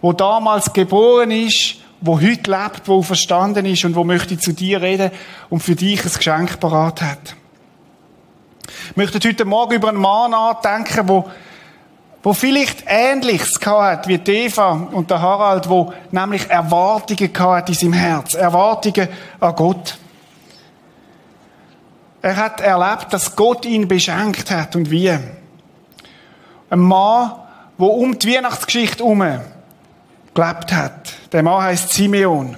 wo 0.00 0.12
damals 0.12 0.72
geboren 0.72 1.30
ist, 1.30 1.76
wo 2.00 2.20
heute 2.20 2.50
lebt, 2.50 2.86
wo 2.86 3.02
verstanden 3.02 3.64
ist 3.66 3.84
und 3.84 3.94
wo 3.94 4.04
möchte 4.04 4.38
zu 4.38 4.52
dir 4.52 4.82
reden 4.82 5.10
und 5.50 5.60
für 5.60 5.76
dich 5.76 6.04
ein 6.04 6.12
Geschenk 6.12 6.58
parat 6.58 7.00
hat. 7.00 7.36
Ich 8.90 8.96
möchte 8.96 9.26
heute 9.26 9.44
Morgen 9.44 9.74
über 9.74 9.88
einen 9.88 10.00
Mann 10.00 10.32
nachdenken, 10.32 11.08
wo 11.08 11.30
wo 12.22 12.32
vielleicht 12.32 12.84
Ähnliches 12.86 13.58
hat 13.66 14.06
wie 14.06 14.14
Eva 14.14 14.88
und 14.92 15.10
der 15.10 15.20
Harald, 15.20 15.68
wo 15.68 15.92
nämlich 16.12 16.48
Erwartungen 16.48 17.30
hat 17.36 17.68
in 17.68 17.74
seinem 17.74 17.92
Herz, 17.94 18.34
Erwartungen 18.34 19.08
an 19.40 19.56
Gott. 19.56 19.98
Er 22.22 22.36
hat 22.36 22.60
erlebt, 22.60 23.12
dass 23.12 23.34
Gott 23.34 23.64
ihn 23.66 23.88
beschenkt 23.88 24.50
hat 24.50 24.76
und 24.76 24.90
wie. 24.90 25.18
Ein 26.72 26.78
Mann, 26.78 27.32
wo 27.76 27.88
um 27.88 28.18
die 28.18 28.34
Weihnachtsgeschichte 28.34 29.04
herum 29.04 29.20
gelebt 30.32 30.72
hat. 30.72 31.12
Der 31.30 31.42
Mann 31.42 31.64
heißt 31.64 31.90
Simeon. 31.90 32.56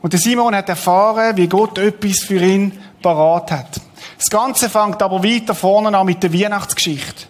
Und 0.00 0.12
der 0.12 0.20
Simon 0.20 0.54
hat 0.54 0.68
erfahren, 0.68 1.36
wie 1.36 1.48
Gott 1.48 1.76
etwas 1.78 2.20
für 2.20 2.40
ihn 2.40 2.80
parat 3.02 3.50
hat. 3.50 3.80
Das 4.16 4.28
Ganze 4.30 4.70
fängt 4.70 5.02
aber 5.02 5.24
weiter 5.24 5.56
vorne 5.56 5.98
an 5.98 6.06
mit 6.06 6.22
der 6.22 6.32
Weihnachtsgeschichte. 6.32 7.26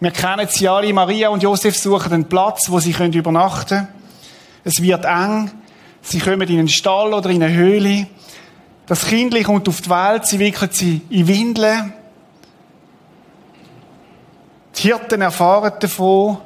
Wir 0.00 0.10
kennen 0.10 0.48
sie 0.48 0.66
alle. 0.66 0.90
Maria 0.94 1.28
und 1.28 1.42
Josef 1.42 1.76
suchen 1.76 2.14
einen 2.14 2.30
Platz, 2.30 2.70
wo 2.70 2.80
sie 2.80 2.92
übernachten 2.92 3.68
können. 3.68 3.88
Es 4.64 4.80
wird 4.80 5.04
eng. 5.04 5.50
Sie 6.00 6.18
kommen 6.18 6.48
in 6.48 6.60
einen 6.60 6.68
Stall 6.68 7.12
oder 7.12 7.28
in 7.28 7.42
eine 7.42 7.52
Höhle. 7.52 8.06
Das 8.86 9.06
Kind 9.06 9.34
kommt 9.44 9.68
auf 9.68 9.82
die 9.82 9.90
Welt. 9.90 10.24
Sie 10.24 10.38
wickeln 10.38 10.70
sie 10.72 11.02
in 11.10 11.28
Windeln. 11.28 11.92
Die 14.80 14.88
Hirten 14.88 15.20
erfahren 15.20 15.72
davon. 15.78 16.38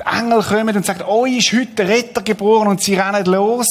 Die 0.00 0.18
Engel 0.18 0.42
kommen 0.42 0.76
und 0.76 0.84
sagen, 0.84 1.04
oh, 1.06 1.26
ist 1.26 1.52
heute 1.52 1.74
der 1.76 1.88
Retter 1.88 2.22
geboren 2.22 2.66
und 2.66 2.82
sie 2.82 2.96
rennen 2.96 3.24
los. 3.26 3.66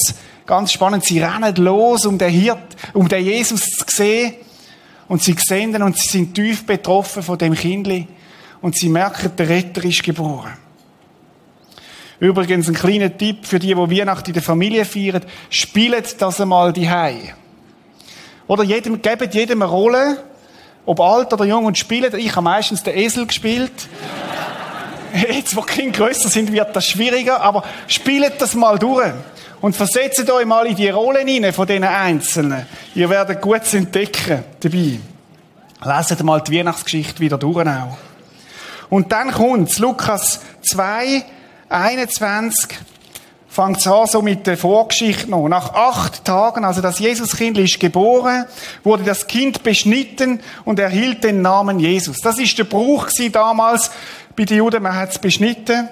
Ganz 0.46 0.72
spannend, 0.72 1.04
sie 1.04 1.20
rennen 1.20 1.54
los, 1.56 2.06
um 2.06 2.16
den 2.16 2.30
Hirt, 2.30 2.74
um 2.94 3.06
den 3.06 3.22
Jesus 3.22 3.60
zu 3.60 3.84
sehen. 3.86 4.34
Und 5.08 5.22
sie 5.22 5.36
sehen 5.38 5.74
ihn 5.74 5.82
und 5.82 5.98
sie 5.98 6.08
sind 6.08 6.34
tief 6.34 6.64
betroffen 6.64 7.22
von 7.22 7.36
dem 7.36 7.54
Kindli. 7.54 8.08
Und 8.62 8.76
sie 8.76 8.88
merken, 8.88 9.32
der 9.36 9.48
Retter 9.48 9.84
ist 9.84 10.02
geboren. 10.02 10.56
Übrigens 12.18 12.68
ein 12.68 12.74
kleiner 12.74 13.14
Tipp 13.14 13.44
für 13.44 13.58
die, 13.58 13.74
die 13.74 13.76
Weihnachten 13.76 14.30
in 14.30 14.34
der 14.34 14.42
Familie 14.42 14.86
feiern. 14.86 15.22
Spielt 15.50 16.20
das 16.22 16.40
einmal 16.40 16.72
die 16.72 16.88
Oder 18.46 18.62
jedem, 18.62 19.02
gebt 19.02 19.34
jedem 19.34 19.60
eine 19.60 19.70
Rolle. 19.70 20.24
Ob 20.86 21.00
alt 21.00 21.32
oder 21.32 21.44
jung 21.44 21.66
und 21.66 21.76
spielt. 21.76 22.14
Ich 22.14 22.30
habe 22.30 22.42
meistens 22.42 22.82
den 22.82 22.96
Esel 22.96 23.26
gespielt. 23.26 23.72
Jetzt, 25.28 25.56
wo 25.56 25.62
Kinder 25.62 25.98
grösser 25.98 26.28
sind, 26.28 26.52
wird 26.52 26.74
das 26.74 26.86
schwieriger. 26.86 27.40
Aber 27.40 27.64
spielt 27.88 28.40
das 28.40 28.54
mal 28.54 28.78
durch. 28.78 29.12
Und 29.60 29.74
versetzt 29.74 30.30
euch 30.30 30.46
mal 30.46 30.66
in 30.66 30.76
die 30.76 30.88
Rollen 30.88 31.26
hinein 31.26 31.52
von 31.52 31.66
diesen 31.66 31.84
Einzelnen. 31.84 32.66
Ihr 32.94 33.10
werdet 33.10 33.40
gut 33.40 33.72
entdecken 33.74 34.44
dabei. 34.60 35.00
Leset 35.82 36.22
mal 36.22 36.40
die 36.40 36.58
Weihnachtsgeschichte 36.58 37.20
wieder 37.20 37.38
durch 37.38 37.66
auch. 37.66 37.96
Und 38.88 39.10
dann 39.12 39.32
kommt 39.32 39.76
Lukas 39.78 40.40
2, 40.62 41.24
21, 41.68 42.78
fängt 43.56 43.78
es 43.78 43.86
an 43.86 44.06
so 44.06 44.20
mit 44.20 44.46
der 44.46 44.58
Vorgeschichte 44.58 45.30
noch. 45.30 45.48
Nach 45.48 45.72
acht 45.72 46.26
Tagen, 46.26 46.64
also 46.64 46.82
das 46.82 46.98
Jesuskind 46.98 47.56
ist 47.56 47.80
geboren, 47.80 48.44
wurde 48.84 49.02
das 49.02 49.26
Kind 49.26 49.62
beschnitten 49.62 50.40
und 50.66 50.78
erhielt 50.78 51.24
den 51.24 51.40
Namen 51.40 51.80
Jesus. 51.80 52.18
Das 52.18 52.38
ist 52.38 52.58
der 52.58 52.64
Brauch 52.64 53.08
damals 53.32 53.90
bei 54.36 54.44
den 54.44 54.58
Juden, 54.58 54.82
man 54.82 54.94
hat 54.94 55.12
es 55.12 55.18
beschnitten 55.18 55.88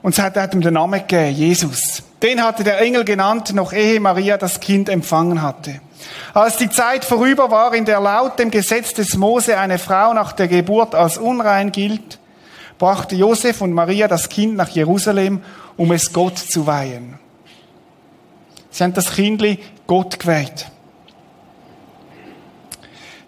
und 0.00 0.18
es 0.18 0.18
hat 0.18 0.54
ihm 0.54 0.62
den 0.62 0.74
Namen 0.74 1.00
gegeben, 1.06 1.36
Jesus. 1.36 2.02
Den 2.22 2.42
hatte 2.42 2.64
der 2.64 2.80
Engel 2.80 3.04
genannt, 3.04 3.54
noch 3.54 3.74
ehe 3.74 4.00
Maria 4.00 4.38
das 4.38 4.58
Kind 4.58 4.88
empfangen 4.88 5.42
hatte. 5.42 5.80
Als 6.32 6.56
die 6.56 6.70
Zeit 6.70 7.04
vorüber 7.04 7.50
war, 7.50 7.74
in 7.74 7.84
der 7.84 8.00
laut 8.00 8.38
dem 8.38 8.50
Gesetz 8.50 8.94
des 8.94 9.14
Mose 9.14 9.58
eine 9.58 9.78
Frau 9.78 10.14
nach 10.14 10.32
der 10.32 10.48
Geburt 10.48 10.94
als 10.94 11.18
unrein 11.18 11.70
gilt, 11.70 12.18
brachte 12.78 13.14
Josef 13.14 13.60
und 13.60 13.74
Maria 13.74 14.08
das 14.08 14.30
Kind 14.30 14.56
nach 14.56 14.68
Jerusalem, 14.68 15.42
um 15.78 15.90
es 15.92 16.12
Gott 16.12 16.36
zu 16.36 16.66
weihen. 16.66 17.18
Sie 18.70 18.84
haben 18.84 18.92
das 18.92 19.14
Kindli 19.14 19.58
Gott 19.86 20.18
geweiht. 20.18 20.70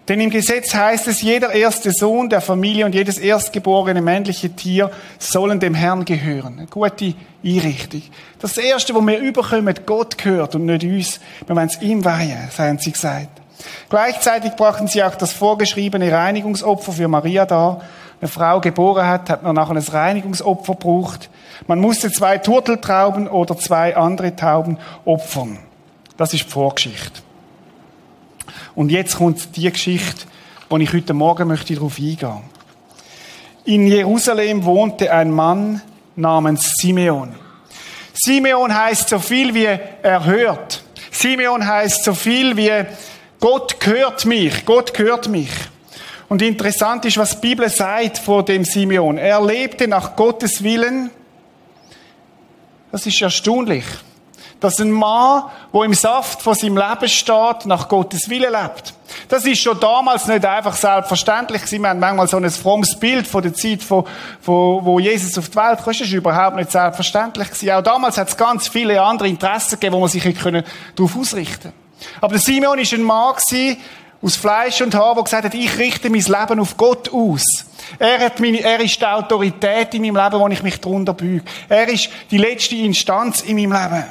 Denn 0.07 0.19
im 0.19 0.29
Gesetz 0.29 0.73
heißt 0.73 1.07
es, 1.07 1.21
jeder 1.21 1.51
erste 1.51 1.91
Sohn 1.91 2.29
der 2.29 2.41
Familie 2.41 2.85
und 2.85 2.93
jedes 2.93 3.17
erstgeborene 3.17 4.01
männliche 4.01 4.49
Tier 4.49 4.91
sollen 5.17 5.59
dem 5.59 5.73
Herrn 5.73 6.05
gehören. 6.05 6.57
Eine 6.57 6.67
gute 6.67 7.13
Einrichtung. 7.43 8.01
Das 8.39 8.57
Erste, 8.57 8.93
was 8.93 9.05
wir 9.05 9.19
überkommen, 9.19 9.73
Gott 9.85 10.17
gehört 10.17 10.55
und 10.55 10.65
nicht 10.65 10.83
uns. 10.83 11.19
Wir 11.45 11.55
wollen 11.55 11.69
es 11.69 11.81
ihm 11.81 12.03
weihen, 12.03 12.49
haben 12.57 12.79
sie 12.79 12.91
gesagt. 12.91 13.41
Gleichzeitig 13.89 14.53
brachten 14.53 14.87
sie 14.87 15.03
auch 15.03 15.15
das 15.15 15.33
vorgeschriebene 15.33 16.11
Reinigungsopfer 16.11 16.91
für 16.91 17.07
Maria 17.07 17.45
dar. 17.45 17.81
Eine 18.21 18.29
Frau 18.29 18.61
geboren 18.61 19.07
hat, 19.07 19.31
hat 19.31 19.41
man 19.41 19.55
nachher 19.55 19.75
ein 19.75 19.79
Reinigungsopfer 19.79 20.73
gebraucht. 20.73 21.31
Man 21.65 21.79
musste 21.79 22.11
zwei 22.11 22.37
Turteltrauben 22.37 23.27
oder 23.27 23.57
zwei 23.57 23.95
andere 23.97 24.35
Tauben 24.35 24.77
opfern. 25.05 25.57
Das 26.17 26.31
ist 26.33 26.45
die 26.45 26.49
Vorgeschichte. 26.49 27.21
Und 28.75 28.91
jetzt 28.91 29.17
kommt 29.17 29.55
die 29.55 29.71
Geschichte, 29.71 30.27
wo 30.69 30.77
ich 30.77 30.93
heute 30.93 31.13
Morgen 31.15 31.47
möchte 31.47 31.73
darauf 31.73 31.97
eingehen. 31.97 32.43
in 33.65 33.87
Jerusalem 33.87 34.65
wohnte 34.65 35.11
ein 35.11 35.31
Mann 35.31 35.81
namens 36.15 36.73
Simeon. 36.77 37.33
Simeon 38.13 38.73
heißt 38.73 39.09
so 39.09 39.17
viel 39.17 39.55
wie 39.55 39.65
er 39.65 40.25
hört. 40.25 40.83
Simeon 41.09 41.65
heißt 41.65 42.03
so 42.03 42.13
viel 42.13 42.55
wie 42.55 42.85
Gott 43.39 43.77
hört 43.83 44.25
mich, 44.25 44.63
Gott 44.65 44.97
hört 44.99 45.27
mich. 45.27 45.49
Und 46.31 46.41
interessant 46.41 47.03
ist, 47.03 47.17
was 47.17 47.31
die 47.31 47.49
Bibel 47.49 47.67
sagt 47.67 48.17
vor 48.17 48.45
dem 48.45 48.63
Simeon. 48.63 49.17
Er 49.17 49.43
lebte 49.43 49.85
nach 49.85 50.15
Gottes 50.15 50.63
Willen. 50.63 51.09
Das 52.89 53.05
ist 53.05 53.21
erstaunlich. 53.21 53.83
Dass 54.61 54.79
ein 54.79 54.91
Mann, 54.91 55.43
wo 55.73 55.83
im 55.83 55.93
Saft 55.93 56.41
von 56.41 56.55
seinem 56.55 56.77
Leben 56.77 57.09
steht, 57.09 57.65
nach 57.65 57.89
Gottes 57.89 58.29
Willen 58.29 58.49
lebt. 58.49 58.93
Das 59.27 59.43
ist 59.43 59.61
schon 59.61 59.77
damals 59.81 60.25
nicht 60.25 60.45
einfach 60.45 60.77
selbstverständlich 60.77 61.63
gewesen. 61.63 61.81
Wir 61.81 61.89
haben 61.89 61.99
manchmal 61.99 62.29
so 62.29 62.37
ein 62.37 62.49
frommes 62.49 62.97
Bild 62.97 63.27
von 63.27 63.43
der 63.43 63.53
Zeit, 63.53 63.83
von, 63.83 64.05
von, 64.39 64.85
wo 64.85 64.99
Jesus 64.99 65.37
auf 65.37 65.49
die 65.49 65.57
Welt 65.57 65.79
kam. 65.79 65.85
Das 65.87 65.99
ist 65.99 66.13
überhaupt 66.13 66.55
nicht 66.55 66.71
selbstverständlich 66.71 67.49
gewesen. 67.49 67.71
Auch 67.71 67.83
damals 67.83 68.17
hat 68.17 68.29
es 68.29 68.37
ganz 68.37 68.69
viele 68.69 69.01
andere 69.01 69.27
Interessen 69.27 69.71
gegeben, 69.71 69.95
wo 69.95 69.99
man 69.99 70.07
sich 70.07 70.23
darauf 70.23 71.17
ausrichten 71.17 71.73
konnte. 71.73 71.73
Aber 72.21 72.31
der 72.31 72.41
Simeon 72.41 72.77
war 72.77 72.93
ein 72.93 73.03
Mann 73.03 73.35
gewesen, 73.35 73.77
aus 74.21 74.35
Fleisch 74.35 74.81
und 74.81 74.93
Haar, 74.93 75.15
der 75.15 75.23
gesagt 75.23 75.45
hat, 75.45 75.53
ich 75.53 75.77
richte 75.77 76.09
mein 76.09 76.21
Leben 76.21 76.59
auf 76.59 76.77
Gott 76.77 77.11
aus. 77.11 77.43
Er, 77.97 78.19
hat 78.19 78.39
meine, 78.39 78.61
er 78.61 78.79
ist 78.79 78.99
die 78.99 79.05
Autorität 79.05 79.93
in 79.93 80.03
meinem 80.03 80.15
Leben, 80.15 80.39
wo 80.39 80.47
ich 80.47 80.63
mich 80.63 80.79
drunter 80.79 81.13
büge. 81.13 81.43
Er 81.67 81.87
ist 81.87 82.09
die 82.29 82.37
letzte 82.37 82.75
Instanz 82.75 83.41
in 83.41 83.55
meinem 83.55 83.73
Leben. 83.73 84.03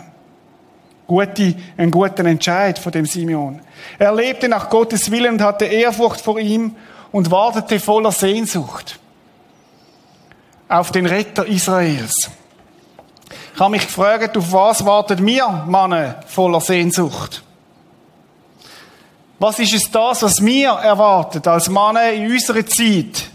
Gute, 1.07 1.55
ein 1.77 1.91
guter 1.91 2.25
Entscheid 2.25 2.79
von 2.79 2.93
dem 2.93 3.07
Simeon. 3.07 3.61
Er 3.99 4.15
lebte 4.15 4.49
nach 4.49 4.69
Gottes 4.69 5.11
Willen 5.11 5.35
und 5.35 5.43
hatte 5.43 5.65
Ehrfurcht 5.65 6.21
vor 6.21 6.39
ihm 6.39 6.77
und 7.13 7.31
wartete 7.31 7.81
voller 7.81 8.13
Sehnsucht 8.13 8.99
auf 10.69 10.93
den 10.93 11.07
Retter 11.07 11.47
Israels. 11.47 12.31
Ich 13.55 13.61
habe 13.61 13.73
mich 13.73 13.87
gefragt, 13.87 14.37
auf 14.37 14.53
was 14.53 14.85
wartet 14.87 15.21
mir, 15.21 15.65
Mann, 15.67 16.15
voller 16.27 16.61
Sehnsucht? 16.61 17.43
Was 19.41 19.59
ist 19.59 19.73
es 19.73 19.91
das, 19.91 20.23
was 20.23 20.45
wir 20.45 20.69
erwartet 20.69 21.49
als 21.49 21.67
Männer 21.71 22.13
in 22.13 22.31
unserer 22.31 22.65
Zeit? 22.67 23.31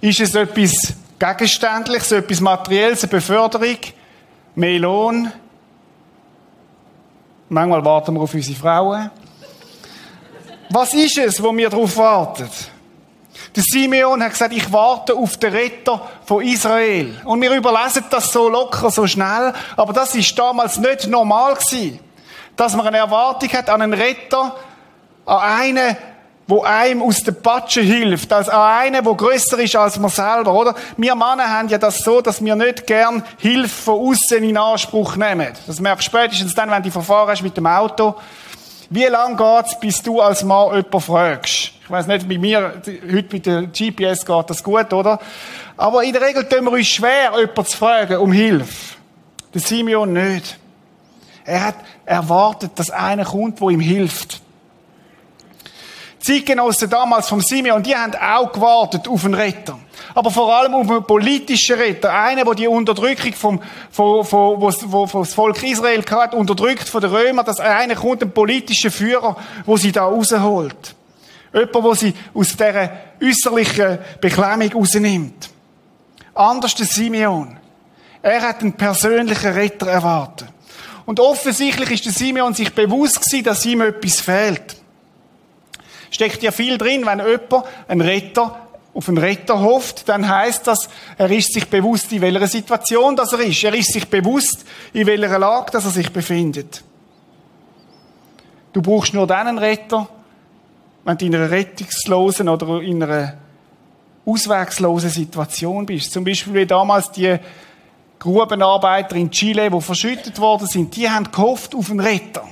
Ist 0.00 0.18
es 0.18 0.34
etwas 0.34 0.94
Gegenständliches, 1.18 2.10
etwas 2.10 2.40
Materielles, 2.40 3.02
eine 3.02 3.10
Beförderung, 3.10 3.76
mehr 4.54 4.78
Lohn? 4.78 5.30
Manchmal 7.50 7.84
warten 7.84 8.14
wir 8.14 8.22
auf 8.22 8.32
unsere 8.32 8.58
Frauen. 8.58 9.10
Was 10.70 10.94
ist 10.94 11.18
es, 11.18 11.42
wo 11.42 11.54
wir 11.54 11.68
darauf 11.68 11.94
warten? 11.98 12.48
Der 13.54 13.62
Simeon 13.62 14.22
hat 14.22 14.30
gesagt, 14.30 14.54
ich 14.54 14.72
warte 14.72 15.14
auf 15.16 15.36
den 15.36 15.52
Retter 15.52 16.08
von 16.24 16.42
Israel. 16.42 17.20
Und 17.26 17.42
wir 17.42 17.54
überlesen 17.54 18.04
das 18.08 18.32
so 18.32 18.48
locker, 18.48 18.90
so 18.90 19.06
schnell, 19.06 19.52
aber 19.76 19.92
das 19.92 20.14
ist 20.14 20.38
damals 20.38 20.78
nicht 20.78 21.08
normal 21.08 21.56
gewesen 21.56 22.00
dass 22.60 22.76
man 22.76 22.86
eine 22.86 22.98
Erwartung 22.98 23.48
hat 23.54 23.70
an 23.70 23.80
einen 23.80 23.94
Retter, 23.94 24.54
an 25.24 25.38
einen, 25.38 25.96
wo 26.46 26.62
einem 26.62 27.02
aus 27.02 27.22
der 27.22 27.32
Patsche 27.32 27.80
hilft, 27.80 28.30
als 28.34 28.50
an 28.50 28.60
einen, 28.60 29.02
der 29.02 29.14
grösser 29.14 29.58
ist 29.58 29.74
als 29.76 29.98
man 29.98 30.10
selber, 30.10 30.52
oder? 30.52 30.74
Wir 30.98 31.14
Männer 31.14 31.48
haben 31.48 31.68
ja 31.68 31.78
das 31.78 32.00
so, 32.00 32.20
dass 32.20 32.44
wir 32.44 32.54
nicht 32.56 32.86
gern 32.86 33.22
Hilfe 33.38 33.68
von 33.84 34.10
außen 34.10 34.44
in 34.44 34.58
Anspruch 34.58 35.16
nehmen. 35.16 35.54
Das 35.66 35.80
merkst 35.80 36.06
du 36.06 36.10
spätestens 36.10 36.54
dann, 36.54 36.70
wenn 36.70 36.82
du 36.82 36.90
verfahren 36.90 37.30
hast 37.30 37.40
mit 37.40 37.56
dem 37.56 37.66
Auto. 37.66 38.16
Wie 38.90 39.04
lange 39.04 39.36
geht's, 39.36 39.80
bis 39.80 40.02
du 40.02 40.20
als 40.20 40.44
Mann 40.44 40.66
jemanden 40.74 41.00
fragst? 41.00 41.72
Ich 41.82 41.90
weiß 41.90 42.08
nicht, 42.08 42.28
bei 42.28 42.36
mir, 42.36 42.74
heute 42.84 43.28
mit 43.32 43.46
der 43.46 43.62
GPS 43.68 44.26
geht 44.26 44.50
das 44.50 44.62
gut, 44.62 44.92
oder? 44.92 45.18
Aber 45.78 46.04
in 46.04 46.12
der 46.12 46.20
Regel 46.20 46.46
tun 46.46 46.66
wir 46.66 46.72
uns 46.72 46.88
schwer, 46.88 47.32
jemanden 47.38 47.64
zu 47.64 47.78
fragen 47.78 48.18
um 48.18 48.32
Hilfe. 48.32 48.96
Der 49.54 49.62
Simeon 49.62 50.12
nicht. 50.12 50.58
Er 51.50 51.64
hat 51.64 51.74
erwartet, 52.04 52.70
dass 52.76 52.90
einer 52.90 53.24
kommt, 53.24 53.60
wo 53.60 53.70
ihm 53.70 53.80
hilft. 53.80 54.40
Die 56.20 56.38
Zeitgenossen 56.38 56.88
damals 56.88 57.28
vom 57.28 57.40
Simeon, 57.40 57.82
die 57.82 57.96
haben 57.96 58.14
auch 58.14 58.52
gewartet 58.52 59.08
auf 59.08 59.24
einen 59.24 59.34
Retter. 59.34 59.76
Aber 60.14 60.30
vor 60.30 60.54
allem 60.54 60.74
auf 60.74 60.88
einen 60.88 61.04
politischen 61.04 61.76
Retter. 61.76 62.12
Einen, 62.12 62.44
der 62.44 62.54
die 62.54 62.68
Unterdrückung 62.68 63.32
vom, 63.32 63.60
vom, 63.90 64.24
vom, 64.24 64.60
wo, 64.60 64.70
wo, 64.70 65.12
wo 65.12 65.18
das 65.18 65.34
Volk 65.34 65.60
Israel 65.64 66.04
hat, 66.08 66.34
unterdrückt 66.34 66.88
von 66.88 67.00
den 67.00 67.10
Römern, 67.10 67.44
dass 67.44 67.58
einer 67.58 67.96
kommt, 67.96 68.22
ein 68.22 68.30
politischer 68.30 68.92
Führer, 68.92 69.36
wo 69.66 69.76
sie 69.76 69.90
da 69.90 70.04
rausholt. 70.04 70.94
Jemand, 71.52 71.74
der 71.74 71.94
sie 71.96 72.14
aus 72.32 72.50
dieser 72.50 72.92
äußerlichen 73.20 73.98
Beklemmung 74.20 74.72
rausnimmt. 74.72 75.50
Anders 76.32 76.76
der 76.76 76.86
Simeon. 76.86 77.56
Er 78.22 78.40
hat 78.40 78.60
einen 78.60 78.74
persönlichen 78.74 79.52
Retter 79.52 79.88
erwartet. 79.88 80.48
Und 81.10 81.18
offensichtlich 81.18 81.90
ist 81.90 82.04
der 82.04 82.12
Simeon 82.12 82.54
sich 82.54 82.72
bewusst 82.72 83.20
gewesen, 83.20 83.42
dass 83.42 83.66
ihm 83.66 83.80
etwas 83.80 84.20
fehlt. 84.20 84.76
Steckt 86.08 86.40
ja 86.40 86.52
viel 86.52 86.78
drin, 86.78 87.04
wenn 87.04 87.18
jemand 87.18 87.64
einen 87.88 88.00
Retter 88.00 88.60
auf 88.94 89.08
einen 89.08 89.18
Retter 89.18 89.60
hofft, 89.60 90.08
dann 90.08 90.28
heißt 90.28 90.68
das, 90.68 90.88
er 91.18 91.28
ist 91.32 91.52
sich 91.52 91.66
bewusst, 91.66 92.12
in 92.12 92.20
welcher 92.20 92.46
Situation 92.46 93.16
das 93.16 93.32
er 93.32 93.40
ist. 93.40 93.64
Er 93.64 93.74
ist 93.74 93.92
sich 93.92 94.06
bewusst, 94.06 94.64
in 94.92 95.04
welcher 95.04 95.40
Lage 95.40 95.72
dass 95.72 95.84
er 95.84 95.90
sich 95.90 96.12
befindet. 96.12 96.84
Du 98.72 98.80
brauchst 98.80 99.12
nur 99.12 99.26
dann 99.26 99.48
einen 99.48 99.58
Retter, 99.58 100.08
wenn 101.02 101.18
du 101.18 101.26
in 101.26 101.34
einer 101.34 101.50
rettungslosen 101.50 102.48
oder 102.48 102.80
in 102.82 103.02
einer 103.02 103.34
auswegslosen 104.24 105.10
Situation 105.10 105.86
bist. 105.86 106.12
Zum 106.12 106.22
Beispiel 106.22 106.54
wie 106.54 106.66
damals 106.66 107.10
die 107.10 107.36
Grubenarbeiter 108.20 109.16
in 109.16 109.30
Chile, 109.30 109.70
die 109.70 109.80
verschüttet 109.80 110.38
worden 110.38 110.68
sind, 110.68 110.94
die 110.94 111.08
haben 111.08 111.32
gehofft 111.32 111.74
auf 111.74 111.90
einen 111.90 112.00
Retter. 112.00 112.46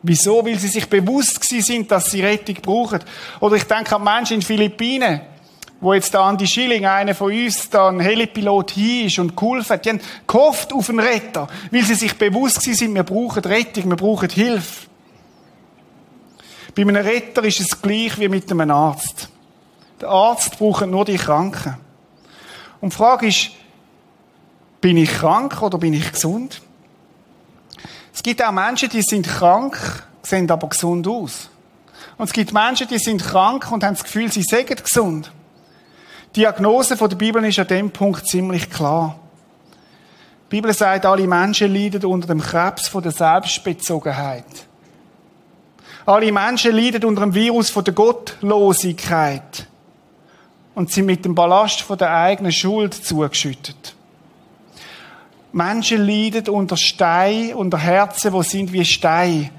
Wieso? 0.00 0.44
Weil 0.44 0.58
sie 0.58 0.68
sich 0.68 0.88
bewusst 0.88 1.42
sind, 1.44 1.90
dass 1.90 2.12
sie 2.12 2.22
Rettung 2.22 2.54
brauchen. 2.62 3.00
Oder 3.40 3.56
ich 3.56 3.64
denke 3.64 3.96
an 3.96 4.04
Menschen 4.04 4.36
in 4.36 4.42
Philippinen, 4.42 5.20
wo 5.80 5.92
jetzt 5.92 6.14
da 6.14 6.28
Andi 6.28 6.46
Schilling, 6.46 6.86
einer 6.86 7.16
von 7.16 7.32
uns, 7.32 7.68
da 7.68 7.88
ein 7.88 7.98
Helipilot 7.98 8.70
hier 8.70 9.06
ist 9.06 9.18
und 9.18 9.36
geholfen 9.36 9.70
hat. 9.70 9.84
Die 9.84 9.90
haben 9.90 10.00
gehofft 10.24 10.72
auf 10.72 10.88
einen 10.88 11.00
Retter, 11.00 11.48
weil 11.72 11.82
sie 11.82 11.94
sich 11.94 12.16
bewusst 12.16 12.62
sind, 12.62 12.94
wir 12.94 13.02
brauchen 13.02 13.44
Rettung, 13.44 13.88
wir 13.88 13.96
brauchen 13.96 14.30
Hilfe. 14.30 14.86
Bei 16.76 16.82
einem 16.82 16.94
Retter 16.94 17.42
ist 17.42 17.58
es 17.58 17.82
gleich 17.82 18.20
wie 18.20 18.28
mit 18.28 18.48
einem 18.52 18.70
Arzt. 18.70 19.28
Der 20.00 20.10
Arzt 20.10 20.56
braucht 20.56 20.86
nur 20.86 21.04
die 21.04 21.16
Kranken. 21.16 21.76
Und 22.80 22.92
die 22.92 22.96
Frage 22.96 23.26
ist, 23.26 23.50
bin 24.80 24.96
ich 24.96 25.10
krank 25.10 25.60
oder 25.62 25.78
bin 25.78 25.92
ich 25.92 26.12
gesund? 26.12 26.62
Es 28.12 28.22
gibt 28.22 28.42
auch 28.42 28.52
Menschen, 28.52 28.88
die 28.88 29.02
sind 29.02 29.26
krank, 29.26 29.78
sehen 30.22 30.50
aber 30.50 30.68
gesund 30.68 31.06
aus. 31.06 31.50
Und 32.16 32.26
es 32.26 32.32
gibt 32.32 32.52
Menschen, 32.52 32.88
die 32.88 32.98
sind 32.98 33.22
krank 33.22 33.70
und 33.70 33.84
haben 33.84 33.94
das 33.94 34.04
Gefühl, 34.04 34.30
sie 34.30 34.42
seien 34.42 34.66
gesund. 34.66 35.30
Die 36.34 36.40
Diagnose 36.40 36.96
der 36.96 37.16
Bibel 37.16 37.44
ist 37.44 37.58
an 37.58 37.68
dem 37.68 37.90
Punkt 37.90 38.26
ziemlich 38.26 38.70
klar. 38.70 39.18
Die 40.46 40.56
Bibel 40.56 40.72
sagt, 40.72 41.06
alle 41.06 41.26
Menschen 41.26 41.72
leiden 41.72 42.04
unter 42.04 42.26
dem 42.26 42.40
Krebs 42.40 42.88
von 42.88 43.02
der 43.02 43.12
Selbstbezogenheit. 43.12 44.44
Alle 46.06 46.32
Menschen 46.32 46.74
leiden 46.74 47.04
unter 47.04 47.22
dem 47.22 47.34
Virus 47.34 47.70
von 47.70 47.84
der 47.84 47.94
Gottlosigkeit 47.94 49.66
und 50.74 50.90
sind 50.90 51.06
mit 51.06 51.24
dem 51.24 51.34
Ballast 51.34 51.82
von 51.82 51.98
der 51.98 52.14
eigenen 52.14 52.52
Schuld 52.52 52.94
zugeschüttet. 52.94 53.94
Menschen 55.58 56.06
leiden 56.06 56.48
unter 56.48 56.76
Stein, 56.76 57.52
unter 57.54 57.78
Herzen, 57.78 58.32
wo 58.32 58.42
sind 58.42 58.72
wie 58.72 58.84
Stein. 58.84 59.50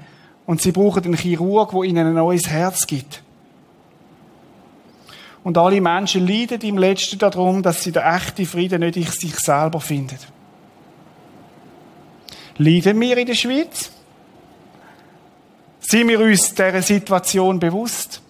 Und 0.46 0.62
sie 0.62 0.72
brauchen 0.72 1.04
einen 1.04 1.14
Chirurg, 1.14 1.72
der 1.72 1.82
ihnen 1.82 2.06
ein 2.06 2.14
neues 2.14 2.48
Herz 2.48 2.86
gibt. 2.86 3.22
Und 5.44 5.56
alle 5.58 5.80
Menschen 5.80 6.26
leiden 6.26 6.60
im 6.62 6.78
Letzten 6.78 7.18
darum, 7.18 7.62
dass 7.62 7.82
sie 7.82 7.92
den 7.92 8.02
echten 8.02 8.46
Frieden 8.46 8.80
nicht 8.80 8.96
in 8.96 9.04
sich 9.04 9.36
selber 9.36 9.80
finden. 9.80 10.18
Leiden 12.56 13.00
wir 13.00 13.16
in 13.18 13.26
der 13.26 13.34
Schweiz? 13.34 13.90
Sind 15.80 16.08
wir 16.08 16.20
uns 16.20 16.54
dieser 16.54 16.82
Situation 16.82 17.60
bewusst? 17.60 18.22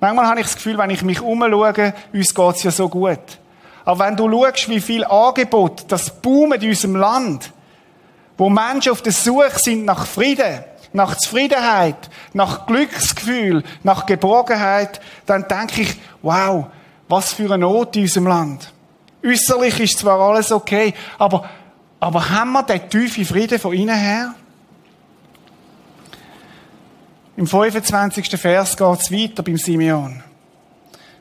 Manchmal 0.00 0.26
habe 0.26 0.40
ich 0.40 0.46
das 0.46 0.56
Gefühl, 0.56 0.78
wenn 0.78 0.90
ich 0.90 1.02
mich 1.02 1.20
umschaue, 1.20 1.94
uns 2.12 2.34
geht 2.34 2.56
es 2.56 2.62
ja 2.62 2.70
so 2.70 2.88
gut. 2.88 3.38
Aber 3.88 4.04
wenn 4.04 4.16
du 4.16 4.30
schaust, 4.30 4.68
wie 4.68 4.82
viel 4.82 5.02
Angebot 5.02 5.86
das 5.88 6.10
boomt 6.20 6.62
in 6.62 6.68
unserem 6.68 6.96
Land, 6.96 7.50
wo 8.36 8.50
Menschen 8.50 8.92
auf 8.92 9.00
der 9.00 9.12
Suche 9.12 9.58
sind 9.58 9.86
nach 9.86 10.06
Frieden, 10.06 10.62
nach 10.92 11.16
Zufriedenheit, 11.16 12.10
nach 12.34 12.66
Glücksgefühl, 12.66 13.64
nach 13.84 14.04
Geborgenheit, 14.04 15.00
dann 15.24 15.48
denke 15.48 15.80
ich, 15.80 15.96
wow, 16.20 16.66
was 17.08 17.32
für 17.32 17.46
eine 17.46 17.56
Not 17.64 17.96
in 17.96 18.02
unserem 18.02 18.26
Land. 18.26 18.70
Äußerlich 19.24 19.80
ist 19.80 20.00
zwar 20.00 20.20
alles 20.20 20.52
okay, 20.52 20.92
aber, 21.18 21.48
aber 21.98 22.28
haben 22.28 22.52
wir 22.52 22.64
den 22.64 22.90
tiefen 22.90 23.24
Frieden 23.24 23.58
von 23.58 23.72
innen 23.72 23.96
her? 23.96 24.34
Im 27.38 27.46
25. 27.46 28.38
Vers 28.38 28.76
geht 28.76 29.00
es 29.00 29.10
weiter 29.10 29.42
beim 29.42 29.56
Simeon. 29.56 30.22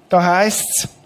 Da 0.09 0.21
heißt 0.21 0.65
es, 0.83 0.96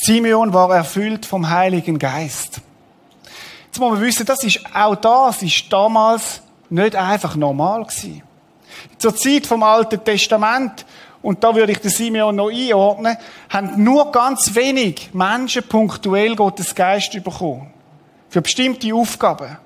Simeon 0.00 0.52
war 0.52 0.74
erfüllt 0.74 1.26
vom 1.26 1.50
Heiligen 1.50 1.98
Geist. 1.98 2.60
Jetzt 3.66 3.78
muss 3.80 3.92
man 3.92 4.00
wissen, 4.00 4.24
das 4.24 4.42
ist 4.44 4.60
auch 4.74 4.96
das 4.96 5.42
ist 5.42 5.72
damals 5.72 6.40
nicht 6.70 6.94
einfach 6.94 7.34
normal 7.36 7.84
gewesen. 7.84 8.22
Zur 8.98 9.14
Zeit 9.16 9.46
vom 9.46 9.62
Alten 9.62 10.02
Testament 10.02 10.86
und 11.20 11.42
da 11.42 11.54
würde 11.54 11.72
ich 11.72 11.78
den 11.78 11.90
Simeon 11.90 12.36
noch 12.36 12.50
einordnen, 12.50 13.16
haben 13.50 13.82
nur 13.82 14.12
ganz 14.12 14.54
wenig 14.54 15.10
Menschen 15.12 15.64
punktuell 15.64 16.36
Gottes 16.36 16.74
Geist 16.74 17.12
bekommen. 17.12 17.72
Für 18.28 18.40
bestimmte 18.40 18.94
Aufgaben. 18.94 19.58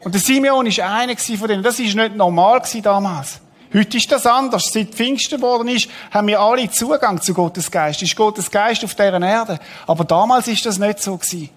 Und 0.00 0.14
der 0.14 0.20
Simeon 0.20 0.66
ist 0.66 0.80
einer 0.80 1.16
von 1.16 1.48
denen. 1.48 1.62
Das 1.62 1.78
ist 1.78 1.94
nicht 1.94 2.14
normal 2.14 2.62
damals. 2.82 3.40
Heute 3.74 3.96
ist 3.96 4.12
das 4.12 4.24
anders. 4.24 4.70
Seit 4.72 4.94
Pfingsten 4.94 5.40
geworden 5.40 5.66
ist, 5.66 5.88
haben 6.12 6.28
wir 6.28 6.38
alle 6.38 6.70
Zugang 6.70 7.20
zu 7.20 7.34
Gottes 7.34 7.70
Geist. 7.70 8.02
Ist 8.02 8.14
Gottes 8.14 8.48
Geist 8.48 8.84
auf 8.84 8.94
deren 8.94 9.24
Erde. 9.24 9.58
Aber 9.86 10.04
damals 10.04 10.46
ist 10.46 10.64
das 10.64 10.78
nicht 10.78 11.00
so 11.00 11.16
gewesen. 11.16 11.50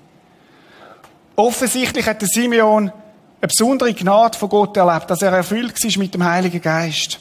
Offensichtlich 1.35 2.07
hat 2.07 2.21
der 2.21 2.27
Simeon 2.27 2.91
eine 3.39 3.47
besondere 3.47 3.93
Gnade 3.93 4.35
von 4.35 4.49
Gott 4.49 4.75
erlebt, 4.75 5.11
dass 5.11 5.21
er 5.21 5.31
erfüllt 5.31 5.75
war 5.83 5.99
mit 5.99 6.15
dem 6.15 6.23
Heiligen 6.23 6.59
Geist. 6.59 7.19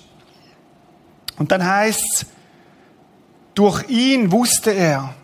Und 1.38 1.52
dann 1.52 1.62
heißt 1.62 2.02
es, 2.14 2.26
durch 3.54 3.86
ihn 3.90 4.32
wusste 4.32 4.70
er. 4.70 5.14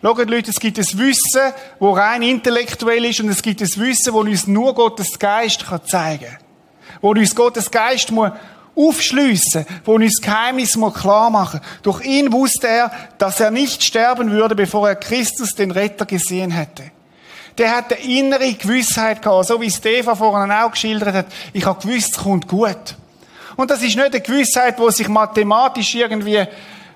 Schaut 0.00 0.30
Leute, 0.30 0.50
es 0.50 0.60
gibt 0.60 0.78
ein 0.78 0.98
Wissen, 0.98 1.52
wo 1.80 1.90
rein 1.90 2.22
intellektuell 2.22 3.04
ist 3.04 3.20
und 3.20 3.28
es 3.28 3.42
gibt 3.42 3.60
ein 3.60 3.68
Wissen, 3.76 4.12
wo 4.12 4.20
uns 4.20 4.46
nur 4.46 4.74
Gottes 4.74 5.18
Geist 5.18 5.64
zeigen 5.86 6.24
kann. 6.24 6.38
Wo 7.00 7.10
uns 7.10 7.34
Gottes 7.34 7.68
Geist 7.68 8.12
muss 8.12 8.30
aufschliessen, 8.74 9.66
wo 9.84 9.94
uns 9.94 10.20
Geheimnis 10.20 10.76
muss 10.76 10.94
klar 10.94 11.30
machen. 11.30 11.60
Durch 11.82 12.04
ihn 12.04 12.32
wusste 12.32 12.68
er, 12.68 12.90
dass 13.18 13.40
er 13.40 13.50
nicht 13.50 13.82
sterben 13.82 14.30
würde, 14.30 14.54
bevor 14.54 14.88
er 14.88 14.96
Christus, 14.96 15.54
den 15.54 15.70
Retter, 15.70 16.06
gesehen 16.06 16.50
hätte. 16.50 16.84
Der 17.58 17.76
hat 17.76 17.92
eine 17.92 18.02
innere 18.02 18.54
Gewissheit 18.54 19.20
gehabt, 19.20 19.46
so 19.46 19.60
wie 19.60 19.70
Stefan 19.70 20.16
vorhin 20.16 20.50
auch 20.50 20.70
geschildert 20.70 21.14
hat. 21.14 21.26
Ich 21.52 21.66
habe 21.66 21.86
gewusst, 21.86 22.12
es 22.12 22.18
kommt 22.18 22.48
gut. 22.48 22.96
Und 23.56 23.70
das 23.70 23.82
ist 23.82 23.96
nicht 23.96 24.06
eine 24.06 24.20
Gewissheit, 24.20 24.78
die 24.78 24.90
sich 24.90 25.08
mathematisch 25.08 25.94
irgendwie 25.94 26.42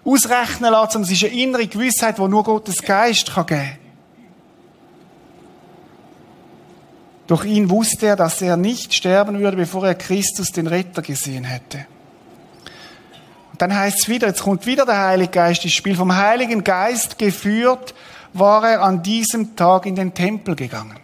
ausrechnen 0.05 0.73
lässt, 0.73 0.93
sondern 0.93 1.11
es 1.11 1.23
ist 1.23 1.25
eine 1.25 1.41
innere 1.41 1.67
Gewissheit, 1.67 2.17
die 2.17 2.23
nur 2.23 2.43
Gottes 2.43 2.81
Geist 2.83 3.35
kann 3.35 3.47
geben 3.47 3.61
kann. 3.61 3.86
Durch 7.27 7.45
ihn 7.45 7.71
wusste 7.71 8.07
er, 8.07 8.17
dass 8.17 8.41
er 8.41 8.57
nicht 8.57 8.95
sterben 8.95 9.39
würde, 9.41 9.57
bevor 9.57 9.87
er 9.87 9.95
Christus, 9.95 10.53
den 10.53 10.67
Retter, 10.67 11.03
gesehen 11.03 11.45
hätte. 11.45 11.87
Und 13.53 13.62
dann 13.62 13.75
heißt 13.75 14.01
es 14.03 14.09
wieder, 14.09 14.29
jetzt 14.29 14.43
kommt 14.43 14.67
wieder 14.67 14.85
der 14.85 14.99
Heilige 14.99 15.31
Geist 15.31 15.65
ins 15.65 15.73
Spiel. 15.73 15.97
Vom 15.97 16.15
Heiligen 16.15 16.62
Geist 16.62 17.19
geführt 17.19 17.95
war 18.33 18.69
er 18.69 18.83
an 18.83 19.03
diesem 19.03 19.57
Tag 19.57 19.87
in 19.87 19.97
den 19.97 20.15
Tempel 20.15 20.55
gegangen. 20.55 20.99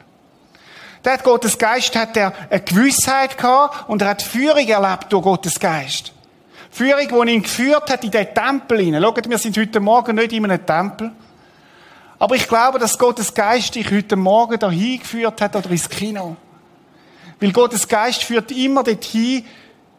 Der 1.05 1.19
Gottes 1.19 1.59
Geist 1.59 1.97
hat 1.97 2.17
er 2.17 2.33
eine 2.51 2.61
Gewissheit 2.61 3.37
gehabt 3.37 3.89
und 3.89 4.03
er 4.03 4.09
hat 4.09 4.23
Führung 4.23 4.69
erlebt 4.69 5.07
durch 5.09 5.23
Gottes 5.23 5.59
Geist. 5.59 6.13
Führung, 6.71 7.27
die 7.27 7.33
ihn 7.33 7.43
geführt 7.43 7.91
hat 7.91 8.05
in 8.05 8.11
den 8.11 8.33
Tempel 8.33 8.81
hinein. 8.81 9.03
Schaut, 9.03 9.29
wir 9.29 9.39
sind 9.39 9.57
heute 9.57 9.81
Morgen 9.81 10.15
nicht 10.15 10.33
in 10.33 10.45
einem 10.45 10.65
Tempel. 10.65 11.11
Aber 12.23 12.37
ich 12.37 12.47
glaube, 12.47 12.79
dass 12.79 12.99
Gottes 12.99 13.35
Geist 13.35 13.75
dich 13.75 13.91
heute 13.91 14.15
Morgen 14.15 14.57
dahin 14.57 15.01
geführt 15.01 15.41
hat 15.41 15.57
oder 15.57 15.69
ins 15.69 15.89
Kino. 15.89 16.37
Weil 17.41 17.51
Gottes 17.51 17.89
Geist 17.89 18.23
führt 18.23 18.53
immer 18.53 18.85
dorthin, 18.85 19.45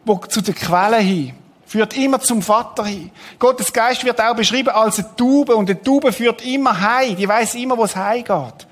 wo 0.06 0.16
zu 0.16 0.40
der 0.40 0.54
Quelle 0.54 0.96
hin. 1.00 1.34
Führt 1.66 1.94
immer 1.98 2.18
zum 2.20 2.40
Vater 2.40 2.86
hin. 2.86 3.10
Gottes 3.38 3.70
Geist 3.70 4.06
wird 4.06 4.18
auch 4.22 4.34
beschrieben 4.34 4.70
als 4.70 5.00
eine 5.00 5.14
Taube 5.14 5.54
und 5.54 5.68
eine 5.68 5.82
Taube 5.82 6.14
führt 6.14 6.42
immer 6.46 6.80
heim. 6.80 7.14
Die 7.14 7.28
weiß 7.28 7.56
immer, 7.56 7.76
wo 7.76 7.84
es 7.84 7.94
heimgeht. 7.94 8.66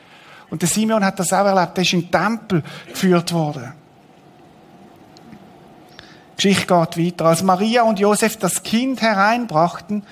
Und 0.49 0.63
der 0.63 0.71
Simeon 0.71 1.05
hat 1.05 1.19
das 1.19 1.31
auch 1.35 1.45
erlebt. 1.45 1.77
Er 1.77 1.83
ist 1.83 1.93
in 1.93 2.01
den 2.01 2.11
Tempel 2.11 2.63
geführt 2.89 3.35
worden. 3.35 3.75
Die 6.39 6.49
Geschichte 6.49 6.67
geht 6.67 7.07
weiter. 7.07 7.27
Als 7.27 7.43
Maria 7.43 7.83
und 7.83 7.99
Josef 7.99 8.39
das 8.39 8.63
Kind 8.63 9.03
hereinbrachten, 9.03 10.05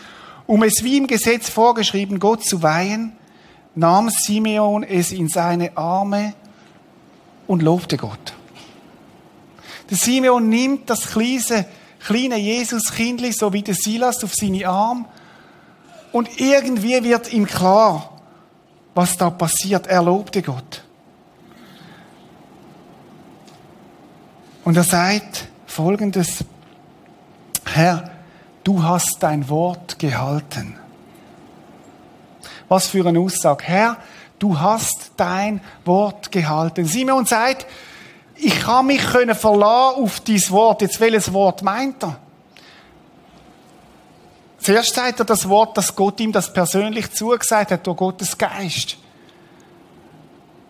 um 0.46 0.62
es 0.62 0.84
wie 0.84 0.98
im 0.98 1.06
Gesetz 1.06 1.48
vorgeschrieben 1.48 2.18
Gott 2.18 2.44
zu 2.44 2.62
weihen, 2.62 3.16
nahm 3.74 4.10
Simeon 4.10 4.82
es 4.82 5.12
in 5.12 5.28
seine 5.28 5.76
Arme 5.76 6.34
und 7.46 7.62
lobte 7.62 7.96
Gott. 7.96 8.34
Der 9.90 9.96
Simeon 9.96 10.48
nimmt 10.48 10.88
das 10.88 11.06
kleine, 11.10 11.66
kleine 12.00 12.36
Jesus-Kindli, 12.36 13.32
so 13.32 13.52
wie 13.52 13.62
der 13.62 13.74
Silas, 13.74 14.22
auf 14.22 14.34
seine 14.34 14.68
Arme 14.68 15.04
und 16.12 16.40
irgendwie 16.40 17.02
wird 17.04 17.32
ihm 17.32 17.46
klar, 17.46 18.20
was 18.94 19.16
da 19.16 19.30
passiert. 19.30 19.86
Er 19.86 20.02
lobte 20.02 20.42
Gott. 20.42 20.84
Und 24.64 24.76
er 24.76 24.84
sagt 24.84 25.46
folgendes, 25.66 26.44
Herr, 27.64 28.10
du 28.64 28.82
hast 28.82 29.18
dein 29.20 29.48
Wort 29.48 29.98
gehalten. 29.98 30.76
Was 32.70 32.86
für 32.86 33.04
eine 33.04 33.18
Aussage. 33.18 33.64
Herr, 33.64 33.96
du 34.38 34.60
hast 34.60 35.10
dein 35.16 35.60
Wort 35.84 36.30
gehalten. 36.30 36.84
Simon 36.84 37.26
sagt, 37.26 37.66
ich 38.36 38.60
kann 38.60 38.86
mich 38.86 39.02
verlassen 39.02 40.04
auf 40.04 40.20
dein 40.20 40.50
Wort. 40.50 40.82
Jetzt 40.82 41.00
welches 41.00 41.32
Wort 41.32 41.62
meint 41.62 42.04
er? 42.04 42.16
Zuerst 44.60 44.94
sagt 44.94 45.18
er 45.18 45.24
das 45.24 45.48
Wort, 45.48 45.76
dass 45.76 45.96
Gott 45.96 46.20
ihm 46.20 46.30
das 46.30 46.52
persönlich 46.52 47.10
zugesagt 47.10 47.72
hat 47.72 47.84
durch 47.84 47.96
Gottes 47.96 48.38
Geist. 48.38 48.98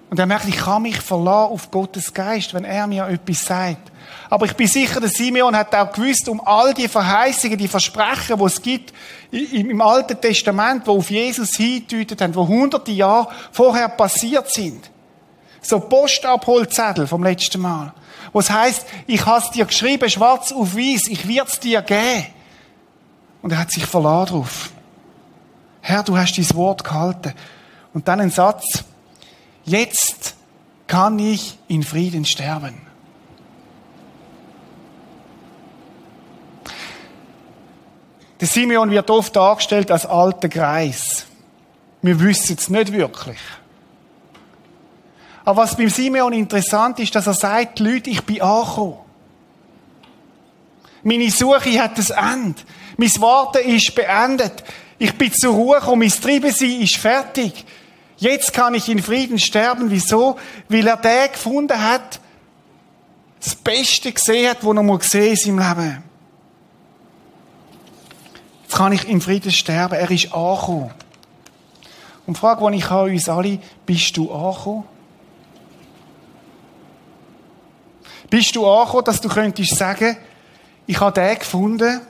Und 0.08 0.18
er 0.18 0.24
merkt, 0.24 0.48
ich 0.48 0.56
kann 0.56 0.80
mich 0.80 1.02
verlassen 1.02 1.52
auf 1.52 1.70
Gottes 1.70 2.14
Geist, 2.14 2.54
wenn 2.54 2.64
er 2.64 2.86
mir 2.86 3.08
etwas 3.08 3.44
sagt. 3.44 3.89
Aber 4.28 4.46
ich 4.46 4.54
bin 4.54 4.66
sicher, 4.66 5.00
der 5.00 5.08
Simeon 5.08 5.56
hat 5.56 5.74
auch 5.74 5.92
gewusst 5.92 6.28
um 6.28 6.40
all 6.40 6.72
die 6.74 6.88
Verheißungen, 6.88 7.58
die 7.58 7.68
Versprechen, 7.68 8.38
die 8.38 8.44
es 8.44 8.62
gibt 8.62 8.92
im 9.30 9.80
Alten 9.80 10.20
Testament, 10.20 10.86
wo 10.86 10.98
auf 10.98 11.10
Jesus 11.10 11.56
hindeutet 11.56 12.20
haben, 12.20 12.34
wo 12.34 12.46
hunderte 12.46 12.92
Jahre 12.92 13.28
vorher 13.52 13.88
passiert 13.88 14.52
sind. 14.52 14.90
So 15.62 15.80
Postabholzettel 15.80 17.06
vom 17.06 17.22
letzten 17.22 17.60
Mal. 17.60 17.92
Wo 18.32 18.40
es 18.40 18.50
heisst, 18.50 18.86
ich 19.06 19.26
habe 19.26 19.44
es 19.44 19.50
dir 19.50 19.64
geschrieben, 19.64 20.08
schwarz 20.08 20.52
auf 20.52 20.76
weiß, 20.76 21.08
ich 21.08 21.26
werde 21.26 21.50
es 21.50 21.60
dir 21.60 21.82
geben. 21.82 22.26
Und 23.42 23.52
er 23.52 23.58
hat 23.58 23.70
sich 23.70 23.86
verlassen 23.86 24.32
drauf. 24.32 24.70
Herr, 25.80 26.02
du 26.02 26.16
hast 26.16 26.36
dein 26.36 26.56
Wort 26.56 26.84
gehalten. 26.84 27.34
Und 27.92 28.06
dann 28.06 28.20
ein 28.20 28.30
Satz. 28.30 28.84
Jetzt 29.64 30.34
kann 30.86 31.18
ich 31.18 31.58
in 31.68 31.82
Frieden 31.82 32.24
sterben. 32.24 32.89
Der 38.40 38.48
Simeon 38.48 38.90
wird 38.90 39.10
oft 39.10 39.36
dargestellt 39.36 39.90
als 39.90 40.06
alter 40.06 40.48
Greis. 40.48 41.26
Wir 42.00 42.18
wissen 42.20 42.56
es 42.58 42.70
nicht 42.70 42.92
wirklich. 42.92 43.38
Aber 45.44 45.62
was 45.62 45.76
beim 45.76 45.90
Simeon 45.90 46.32
interessant 46.32 46.98
ist, 47.00 47.14
dass 47.14 47.26
er 47.26 47.34
sagt, 47.34 47.80
Leute, 47.80 48.08
ich 48.08 48.22
bin 48.24 48.40
angekommen. 48.40 48.98
Meine 51.02 51.30
Suche 51.30 51.82
hat 51.82 51.98
ein 51.98 52.44
Ende. 52.44 52.62
Mein 52.96 53.10
Warten 53.20 53.68
ist 53.68 53.94
beendet. 53.94 54.64
Ich 54.98 55.14
bin 55.14 55.32
zur 55.32 55.54
Ruhe 55.54 55.78
gekommen. 55.80 56.00
Mein 56.00 56.10
Treibensein 56.10 56.80
ist 56.82 56.96
fertig. 56.96 57.64
Jetzt 58.18 58.52
kann 58.52 58.74
ich 58.74 58.88
in 58.88 59.02
Frieden 59.02 59.38
sterben. 59.38 59.90
Wieso? 59.90 60.38
Weil 60.68 60.86
er 60.86 60.98
den 60.98 61.32
gefunden 61.32 61.82
hat, 61.82 62.20
das 63.42 63.54
Beste 63.54 64.12
gesehen 64.12 64.50
hat, 64.50 64.58
was 64.64 64.76
er 64.76 64.82
mal 64.82 64.98
gesehen 64.98 65.30
in 65.30 65.36
seinem 65.36 65.58
Leben. 65.58 66.09
Jetzt 68.70 68.76
kann 68.76 68.92
ich 68.92 69.08
in 69.08 69.20
Frieden 69.20 69.50
sterben. 69.50 69.96
Er 69.96 70.08
ist 70.12 70.32
angekommen. 70.32 70.92
Und 72.24 72.36
die 72.36 72.40
Frage, 72.40 72.70
die 72.70 72.76
ich 72.76 72.88
an 72.88 73.10
uns 73.10 73.28
alle, 73.28 73.58
bist 73.84 74.16
du 74.16 74.32
angekommen? 74.32 74.84
Bist 78.30 78.54
du 78.54 78.64
angekommen, 78.64 79.04
dass 79.06 79.20
du 79.20 79.28
könntest 79.28 79.76
sagen, 79.76 80.16
ich 80.86 81.00
habe 81.00 81.20
den 81.20 81.36
gefunden, 81.36 82.00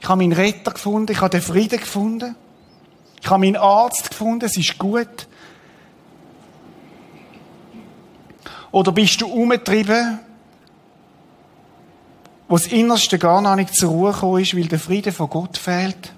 ich 0.00 0.08
habe 0.08 0.20
meinen 0.20 0.32
Retter 0.32 0.72
gefunden, 0.72 1.12
ich 1.12 1.20
habe 1.20 1.30
den 1.30 1.42
Frieden 1.42 1.78
gefunden, 1.78 2.34
ich 3.20 3.30
habe 3.30 3.38
meinen 3.38 3.54
Arzt 3.54 4.10
gefunden, 4.10 4.44
es 4.44 4.56
ist 4.56 4.76
gut. 4.78 5.28
Oder 8.72 8.90
bist 8.90 9.20
du 9.20 9.28
umgetrieben 9.28 10.18
wo 12.52 12.58
das 12.58 12.66
Innerste 12.66 13.18
gar 13.18 13.40
noch 13.40 13.56
nicht 13.56 13.74
zur 13.74 13.88
Ruhe 13.88 14.12
gekommen 14.12 14.42
ist, 14.42 14.54
weil 14.54 14.66
der 14.66 14.78
Friede 14.78 15.10
von 15.10 15.30
Gott 15.30 15.56
fehlt. 15.56 16.12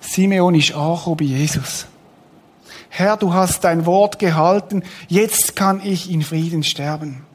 Simeon 0.00 0.54
ist 0.54 0.72
angekommen 0.72 1.18
bei 1.18 1.24
Jesus. 1.26 1.86
Herr, 2.88 3.18
du 3.18 3.34
hast 3.34 3.62
dein 3.64 3.84
Wort 3.84 4.18
gehalten, 4.18 4.84
jetzt 5.06 5.54
kann 5.54 5.82
ich 5.84 6.10
in 6.10 6.22
Frieden 6.22 6.62
sterben. 6.62 7.26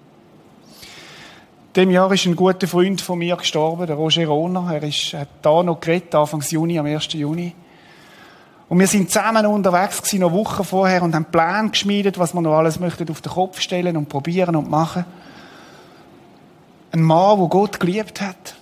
dem 1.75 1.91
Jahr 1.91 2.11
ist 2.11 2.25
ein 2.25 2.35
guter 2.35 2.67
Freund 2.67 2.99
von 2.99 3.19
mir 3.19 3.35
gestorben, 3.35 3.85
der 3.85 3.95
Roger 3.95 4.25
Rohner. 4.25 4.73
Er 4.73 4.81
ist, 4.81 5.15
da 5.43 5.61
noch 5.61 5.81
geredet, 5.81 6.15
Anfang 6.15 6.41
Juni, 6.41 6.79
am 6.79 6.87
1. 6.87 7.13
Juni. 7.13 7.53
Und 8.69 8.79
wir 8.79 8.87
sind 8.87 9.09
zusammen 9.09 9.47
unterwegs 9.47 9.97
gewesen, 9.97 10.19
noch 10.19 10.31
Wochen 10.31 10.63
vorher, 10.63 11.01
und 11.01 11.15
haben 11.15 11.25
einen 11.25 11.31
Plan 11.31 11.71
geschmiedet, 11.71 12.19
was 12.19 12.35
wir 12.35 12.41
noch 12.41 12.55
alles 12.55 12.79
möchten 12.79 13.09
auf 13.09 13.19
den 13.19 13.31
Kopf 13.31 13.59
stellen 13.59 13.97
und 13.97 14.07
probieren 14.07 14.55
und 14.55 14.69
machen. 14.69 15.05
Ein 16.91 17.01
Mann, 17.01 17.39
der 17.39 17.47
Gott 17.47 17.79
geliebt 17.79 18.21
hat. 18.21 18.55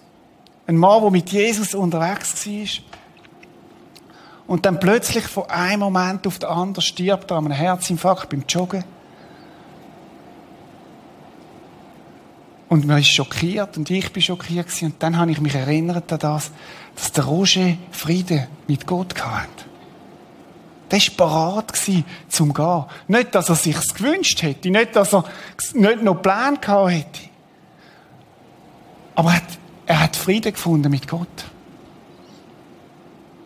Ein 0.66 0.78
Mann, 0.78 1.02
der 1.02 1.12
mit 1.12 1.30
Jesus 1.30 1.76
unterwegs 1.76 2.48
war. 2.48 2.84
Und 4.48 4.66
dann 4.66 4.80
plötzlich 4.80 5.26
von 5.26 5.50
einem 5.50 5.82
Moment 5.82 6.26
auf 6.26 6.40
den 6.40 6.50
anderen 6.50 6.82
stirbt 6.82 7.32
er 7.32 7.38
an 7.38 7.46
einem 7.46 7.54
Herzinfarkt 7.54 8.30
beim 8.30 8.46
Joggen. 8.48 8.86
Und 12.70 12.86
man 12.86 13.00
ist 13.00 13.14
schockiert 13.14 13.78
und 13.78 13.90
ich 13.90 14.12
bin 14.12 14.24
schockiert 14.24 14.68
gewesen. 14.68 14.86
Und 14.86 15.04
dann 15.04 15.18
habe 15.18 15.32
ich 15.32 15.42
mich 15.42 15.56
erinnert 15.56 16.12
an 16.14 16.20
das, 16.20 16.52
dass 16.96 17.12
der 17.12 17.26
Roger 17.26 17.76
Frieden 17.92 18.48
mit 18.68 18.88
Gott 18.88 19.14
hatte. 19.22 19.67
Der 20.92 21.00
war 21.00 21.64
bereit 21.64 21.74
zum 22.30 22.54
Gehen. 22.54 22.86
Nicht, 23.08 23.36
dass 23.36 23.50
er 23.50 23.56
sich's 23.56 23.94
gewünscht 23.94 24.42
hätte, 24.42 24.70
nicht, 24.70 24.96
dass 24.96 25.14
er 25.14 25.26
nicht 25.74 26.02
noch 26.02 26.22
Plan 26.22 26.60
gehabt 26.62 26.92
hätte. 26.92 27.20
Aber 29.16 29.30
er 29.30 29.36
hat, 29.36 29.44
er 29.86 30.00
hat 30.04 30.16
Frieden 30.16 30.54
gefunden 30.54 30.90
mit 30.92 31.08
Gott. 31.08 31.28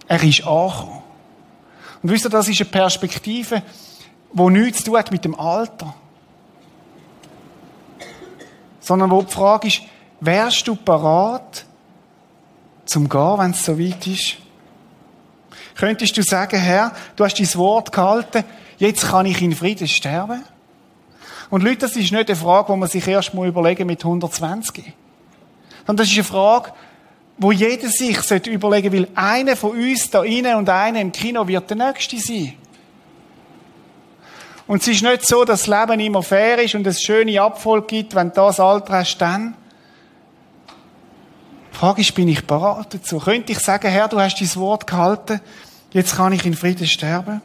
Er 0.08 0.21
ist 0.21 0.45
angekommen. 0.45 1.01
Und 2.04 2.12
wisst 2.12 2.25
ihr, 2.25 2.30
das 2.30 2.47
ist 2.47 2.62
eine 2.62 2.69
Perspektive, 2.69 3.63
die 4.34 4.43
nichts 4.49 4.80
zu 4.80 4.86
tun 4.86 4.97
hat 4.97 5.12
mit 5.12 5.23
dem 5.23 5.39
Alter 5.39 5.93
sondern 8.82 9.12
wo 9.12 9.21
die 9.21 9.32
Frage 9.32 9.67
ist, 9.67 9.84
wärst 10.19 10.67
du 10.67 10.75
parat 10.75 11.65
zum 12.86 13.08
Gehen, 13.08 13.38
wenn 13.38 13.51
es 13.51 13.63
so 13.63 13.80
weit 13.80 14.06
ist? 14.08 14.38
Könntest 15.75 16.17
du 16.17 16.23
sagen, 16.23 16.60
Herr, 16.60 16.93
du 17.15 17.23
hast 17.23 17.39
dein 17.39 17.53
Wort 17.55 17.91
gehalten, 17.91 18.43
jetzt 18.77 19.10
kann 19.10 19.25
ich 19.25 19.41
in 19.41 19.55
Frieden 19.55 19.88
sterben? 19.88 20.43
Und 21.49 21.63
Leute, 21.63 21.79
das 21.79 21.95
ist 21.95 22.12
nicht 22.12 22.29
eine 22.29 22.36
Frage, 22.36 22.71
die 22.71 22.79
man 22.79 22.89
sich 22.89 23.07
erst 23.07 23.34
mal 23.34 23.47
überlegen 23.47 23.86
mit 23.86 24.03
120. 24.03 24.93
Sondern 25.86 25.97
das 25.97 26.07
ist 26.07 26.15
eine 26.15 26.23
Frage, 26.23 26.71
wo 27.38 27.51
jeder 27.51 27.89
sich 27.89 28.17
überlegen 28.47 28.91
will, 28.91 29.07
einer 29.15 29.55
von 29.55 29.71
uns 29.71 30.10
da 30.10 30.23
innen 30.23 30.55
und 30.55 30.69
einer 30.69 31.01
im 31.01 31.12
Kino 31.12 31.47
wird 31.47 31.69
der 31.69 31.77
Nächste 31.77 32.19
sein. 32.19 32.53
Und 34.67 34.81
es 34.81 34.88
ist 34.88 35.01
nicht 35.01 35.27
so, 35.27 35.43
dass 35.43 35.65
das 35.65 35.88
Leben 35.88 35.99
immer 35.99 36.23
fair 36.23 36.60
ist 36.60 36.75
und 36.75 36.88
es 36.88 37.01
schöne 37.01 37.41
Abfolge 37.41 37.88
gibt, 37.88 38.15
wenn 38.15 38.29
du 38.29 38.36
das 38.36 38.60
Alter 38.60 38.93
hast, 38.93 39.17
dann. 39.17 39.55
Frage 41.81 42.01
ist, 42.01 42.13
bin 42.13 42.27
ich 42.27 42.45
bereit 42.45 42.93
dazu? 42.93 43.17
Könnte 43.17 43.53
ich 43.53 43.57
sagen, 43.57 43.89
Herr, 43.89 44.07
du 44.07 44.19
hast 44.19 44.39
dein 44.39 44.55
Wort 44.61 44.85
gehalten, 44.85 45.41
jetzt 45.91 46.15
kann 46.15 46.31
ich 46.31 46.45
in 46.45 46.53
Frieden 46.53 46.85
sterben? 46.85 47.41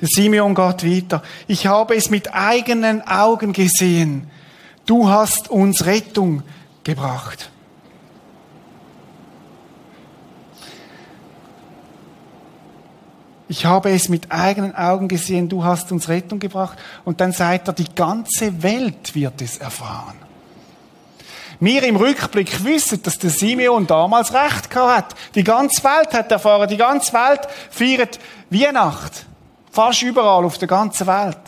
Der 0.00 0.06
Simeon 0.06 0.54
geht 0.54 0.84
weiter. 0.86 1.24
Ich 1.48 1.66
habe 1.66 1.96
es 1.96 2.08
mit 2.08 2.32
eigenen 2.32 3.04
Augen 3.04 3.52
gesehen. 3.52 4.30
Du 4.86 5.08
hast 5.08 5.50
uns 5.50 5.86
Rettung 5.86 6.44
gebracht. 6.84 7.50
Ich 13.48 13.64
habe 13.64 13.90
es 13.90 14.08
mit 14.08 14.30
eigenen 14.30 14.76
Augen 14.76 15.08
gesehen, 15.08 15.48
du 15.48 15.64
hast 15.64 15.90
uns 15.90 16.08
Rettung 16.08 16.38
gebracht. 16.38 16.78
Und 17.04 17.20
dann 17.20 17.32
sagt 17.32 17.66
er, 17.66 17.74
die 17.74 17.92
ganze 17.92 18.62
Welt 18.62 19.16
wird 19.16 19.42
es 19.42 19.56
erfahren. 19.56 20.29
Wir 21.60 21.82
im 21.82 21.96
Rückblick 21.96 22.64
wissen, 22.64 23.02
dass 23.02 23.18
der 23.18 23.30
Simeon 23.30 23.86
damals 23.86 24.32
Recht 24.32 24.70
gehabt 24.70 25.12
hat. 25.12 25.14
Die 25.34 25.44
ganze 25.44 25.84
Welt 25.84 26.12
hat 26.14 26.32
erfahren, 26.32 26.68
die 26.68 26.78
ganze 26.78 27.12
Welt 27.12 27.40
feiert 27.70 28.18
Weihnacht. 28.48 29.26
Fast 29.70 30.02
überall 30.02 30.44
auf 30.44 30.56
der 30.56 30.68
ganzen 30.68 31.06
Welt. 31.06 31.38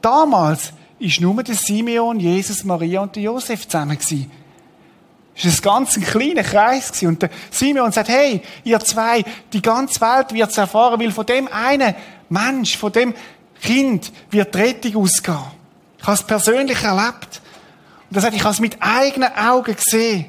Damals 0.00 0.72
ist 0.98 1.20
nur 1.20 1.42
der 1.42 1.54
Simeon, 1.54 2.18
Jesus, 2.18 2.64
Maria 2.64 3.02
und 3.02 3.16
Josef 3.16 3.68
zusammen 3.68 3.98
gewesen. 3.98 4.30
Es 5.36 5.64
war 5.64 5.76
ein 5.76 5.84
ganz 5.84 6.00
kleiner 6.00 6.42
Kreis. 6.42 7.02
Und 7.02 7.20
der 7.20 7.30
Simeon 7.50 7.92
sagt, 7.92 8.08
hey, 8.08 8.40
ihr 8.64 8.80
zwei, 8.80 9.24
die 9.52 9.62
ganze 9.62 10.00
Welt 10.00 10.32
wird 10.32 10.50
es 10.50 10.58
erfahren, 10.58 11.00
weil 11.00 11.10
von 11.10 11.26
dem 11.26 11.48
einen 11.48 11.94
Mensch, 12.28 12.78
von 12.78 12.92
dem 12.92 13.14
Kind 13.60 14.12
wird 14.30 14.54
die 14.54 14.58
Rettung 14.58 15.02
ausgehen. 15.02 15.38
Ich 15.98 16.06
habe 16.06 16.14
es 16.14 16.22
persönlich 16.22 16.82
erlebt. 16.82 17.40
Und 18.10 18.16
er 18.16 18.22
sagt, 18.22 18.34
ich 18.34 18.44
es 18.44 18.60
mit 18.60 18.76
eigenen 18.80 19.34
Augen 19.36 19.74
gesehen. 19.74 20.26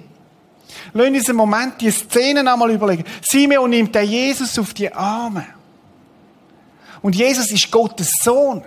Lass 0.93 1.07
uns 1.07 1.29
einen 1.29 1.37
Moment 1.37 1.81
die 1.81 1.91
Szenen 1.91 2.47
einmal 2.47 2.71
überlegen. 2.71 3.03
Simeon 3.21 3.69
nimmt 3.69 3.93
den 3.93 4.09
Jesus 4.09 4.57
auf 4.57 4.73
die 4.73 4.91
Arme. 4.91 5.45
Und 7.01 7.15
Jesus 7.15 7.51
ist 7.51 7.69
Gottes 7.69 8.09
Sohn. 8.23 8.63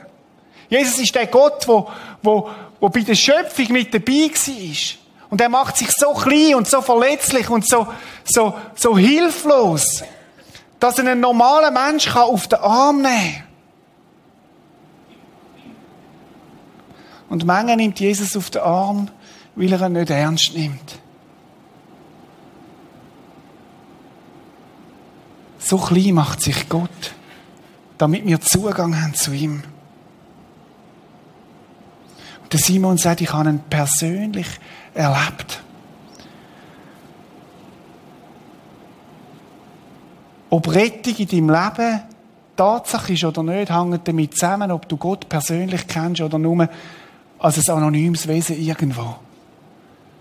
Jesus 0.69 0.99
ist 0.99 1.15
der 1.15 1.27
Gott, 1.27 1.67
wo, 1.67 1.91
wo, 2.23 2.51
wo 2.79 2.89
bei 2.89 3.01
der 3.01 3.15
Schöpfung 3.15 3.73
mit 3.73 3.93
dabei 3.93 4.31
war. 4.31 4.99
Und 5.31 5.41
er 5.41 5.49
macht 5.49 5.77
sich 5.77 5.91
so 5.91 6.13
klein 6.13 6.55
und 6.55 6.69
so 6.69 6.81
verletzlich 6.81 7.51
und 7.51 7.69
so, 7.69 7.89
so, 8.25 8.55
so 8.75 8.97
hilflos, 8.97 10.03
dass 10.79 10.99
er 10.99 11.07
einen 11.07 11.21
normalen 11.21 11.75
Mensch 11.75 12.15
auf 12.15 12.49
den 12.49 12.61
Arm 12.61 13.03
nehmen 13.03 13.35
kann. 13.35 13.48
Und 17.29 17.45
manchmal 17.45 17.77
nimmt 17.77 18.01
Jesus 18.01 18.37
auf 18.37 18.51
den 18.51 18.63
Arm, 18.63 19.09
weil 19.55 19.73
er 19.73 19.87
ihn 19.87 19.93
nicht 19.93 20.11
ernst 20.11 20.55
nimmt. 20.55 20.99
So 25.59 25.77
klein 25.77 26.15
macht 26.15 26.41
sich 26.41 26.69
Gott, 26.69 27.15
damit 27.99 28.25
wir 28.25 28.41
Zugang 28.41 29.03
haben 29.03 29.15
zu 29.15 29.33
ihm. 29.33 29.63
Und 32.43 32.53
der 32.53 32.61
Simon 32.61 32.97
sagt, 32.97 33.21
ich 33.21 33.33
habe 33.33 33.51
ihn 33.51 33.61
persönlich 33.69 34.47
erlebt. 34.95 35.61
Ob 40.49 40.75
Rettung 40.75 41.17
in 41.17 41.27
deinem 41.27 41.51
Leben 41.51 42.01
Tatsache 42.57 43.13
ist 43.13 43.25
oder 43.25 43.43
nicht, 43.43 43.71
hängt 43.71 44.09
damit 44.09 44.35
zusammen, 44.35 44.73
ob 44.73 44.89
du 44.89 44.97
Gott 44.97 45.29
persönlich 45.29 45.87
kennst 45.87 46.23
oder 46.23 46.39
nur 46.39 46.69
als 47.39 47.69
ein 47.69 47.75
anonymes 47.75 48.29
Wesen 48.29 48.61
irgendwo. 48.61 49.17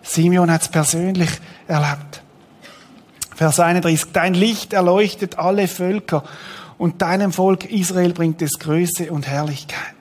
Simeon 0.03 0.51
hat 0.51 0.61
es 0.61 0.69
persönlich 0.69 1.29
erlebt. 1.67 2.23
Vers 3.35 3.59
31. 3.59 4.11
Dein 4.13 4.33
Licht 4.33 4.73
erleuchtet 4.73 5.37
alle 5.37 5.67
Völker 5.67 6.23
und 6.77 7.01
deinem 7.01 7.31
Volk 7.31 7.65
Israel 7.65 8.13
bringt 8.13 8.41
es 8.41 8.59
Größe 8.59 9.11
und 9.11 9.27
Herrlichkeit. 9.27 9.95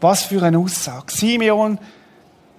Was 0.00 0.24
für 0.24 0.42
eine 0.42 0.58
Aussage. 0.58 1.12
Simeon 1.12 1.78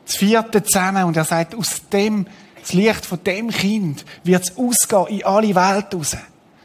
das 0.06 0.18
vierte 0.18 0.64
zusammen 0.64 1.06
und 1.06 1.18
er 1.18 1.26
sagt, 1.26 1.56
aus 1.56 1.82
dem, 1.92 2.28
das 2.62 2.74
Licht 2.74 3.06
von 3.06 3.24
dem 3.24 3.50
Kind 3.50 4.06
wird 4.24 4.44
es 4.44 4.58
ausgehen 4.58 5.20
in 5.20 5.26
alle 5.26 5.56
Welt 5.56 5.94
raus. 5.94 6.16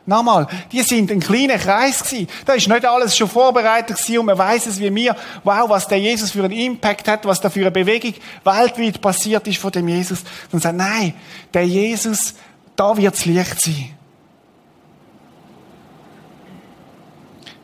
Nochmal, 0.06 0.46
die 0.72 0.82
sind 0.82 1.10
ein 1.10 1.20
kleiner 1.20 1.58
Kreis 1.58 2.02
gewesen. 2.02 2.28
Da 2.46 2.54
ist 2.54 2.68
nicht 2.68 2.84
alles 2.84 3.16
schon 3.16 3.28
vorbereitet 3.28 3.96
gewesen 3.96 4.18
und 4.18 4.26
man 4.26 4.38
weiß 4.38 4.66
es 4.66 4.80
wie 4.80 4.90
mir. 4.90 5.14
Wow, 5.44 5.68
was 5.68 5.86
der 5.86 5.98
Jesus 5.98 6.30
für 6.30 6.42
einen 6.44 6.52
Impact 6.52 7.06
hat, 7.06 7.24
was 7.26 7.40
da 7.40 7.50
für 7.50 7.60
eine 7.60 7.70
Bewegung 7.70 8.14
weltweit 8.42 9.00
passiert 9.00 9.46
ist 9.46 9.58
von 9.58 9.70
dem 9.70 9.88
Jesus. 9.88 10.24
Und 10.50 10.62
sagt, 10.62 10.76
nein, 10.76 11.14
der 11.52 11.66
Jesus, 11.66 12.34
da 12.74 12.96
wird 12.96 13.14
es 13.14 13.26
Licht 13.26 13.60
sein. 13.60 13.90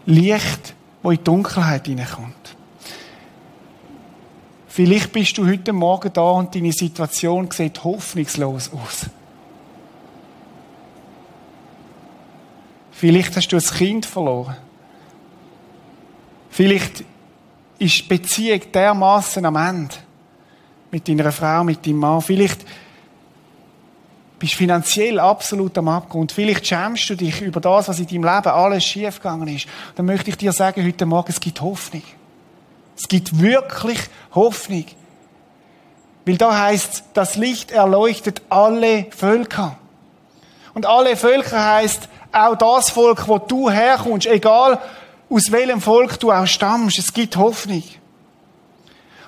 Licht, 0.05 0.75
wo 1.03 1.11
in 1.11 1.17
die 1.17 1.25
Dunkelheit 1.25 1.87
hineinkommt. 1.87 2.35
Vielleicht 4.69 5.11
bist 5.11 5.39
du 5.39 5.47
heute 5.47 5.73
Morgen 5.73 6.13
da 6.13 6.31
und 6.33 6.55
deine 6.55 6.71
Situation 6.71 7.51
sieht 7.51 7.83
hoffnungslos 7.83 8.71
aus. 8.73 9.07
Vielleicht 12.99 13.37
hast 13.37 13.49
du 13.49 13.57
ein 13.57 13.63
Kind 13.63 14.07
verloren. 14.07 14.57
Vielleicht 16.49 17.05
ist 17.79 17.99
die 17.99 18.03
Beziehung 18.05 18.61
dermaßen 18.73 19.45
am 19.45 19.57
Ende. 19.57 19.95
Mit 20.91 21.07
deiner 21.07 21.31
Frau, 21.31 21.63
mit 21.63 21.85
deinem 21.85 21.99
Mann. 21.99 22.23
Vielleicht 22.23 22.65
bist 24.39 24.55
du 24.55 24.57
finanziell 24.57 25.21
absolut 25.21 25.77
am 25.77 25.89
Abgrund. 25.89 26.33
Vielleicht 26.33 26.67
schämst 26.67 27.11
du 27.11 27.17
dich 27.17 27.43
über 27.43 27.61
das, 27.61 27.89
was 27.89 27.99
in 27.99 28.07
deinem 28.07 28.25
Leben 28.25 28.49
alles 28.49 28.85
schiefgegangen 28.85 29.49
ist. 29.49 29.67
Dann 29.95 30.07
möchte 30.07 30.31
ich 30.31 30.39
dir 30.39 30.53
sagen, 30.53 30.83
heute 30.83 31.05
Morgen, 31.05 31.29
es 31.29 31.41
gibt 31.41 31.61
Hoffnung. 31.61 32.03
Es 32.97 33.07
gibt 33.07 33.39
wirklich 33.39 33.99
Hoffnung. 34.35 34.87
Weil 36.25 36.39
da 36.39 36.59
heißt, 36.59 37.05
das 37.13 37.37
Licht 37.37 37.73
erleuchtet 37.73 38.41
alle 38.49 39.07
Völker. 39.11 39.77
Und 40.73 40.87
alle 40.87 41.15
Völker 41.15 41.63
heißt 41.63 42.09
auch 42.33 42.57
das 42.57 42.91
Volk, 42.91 43.29
wo 43.29 43.39
du 43.39 43.71
herkommst, 43.71 44.27
egal 44.27 44.81
aus 45.29 45.51
welchem 45.51 45.81
Volk 45.81 46.21
du 46.21 46.33
auch 46.33 46.47
stammst. 46.47 46.99
Es 46.99 47.13
gibt 47.13 47.37
Hoffnung. 47.37 47.83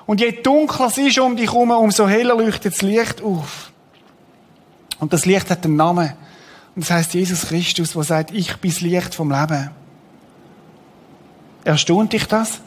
Und 0.06 0.20
je 0.20 0.32
dunkler 0.32 0.86
es 0.86 0.98
ist 0.98 1.18
um 1.18 1.36
dich 1.36 1.52
herum, 1.52 1.70
umso 1.70 2.08
heller 2.08 2.34
leuchtet 2.36 2.74
das 2.74 2.82
Licht 2.82 3.20
auf. 3.20 3.72
Und 5.00 5.12
das 5.12 5.26
Licht 5.26 5.50
hat 5.50 5.64
einen 5.64 5.76
Namen. 5.76 6.14
Und 6.74 6.84
das 6.84 6.90
heißt 6.90 7.14
Jesus 7.14 7.48
Christus, 7.48 7.92
der 7.92 8.02
sagt, 8.04 8.30
ich 8.30 8.56
bin 8.56 8.70
das 8.70 8.80
Licht 8.80 9.14
vom 9.14 9.30
Leben. 9.30 9.70
Erstaunt 11.64 12.12
dich 12.12 12.26
das? 12.26 12.60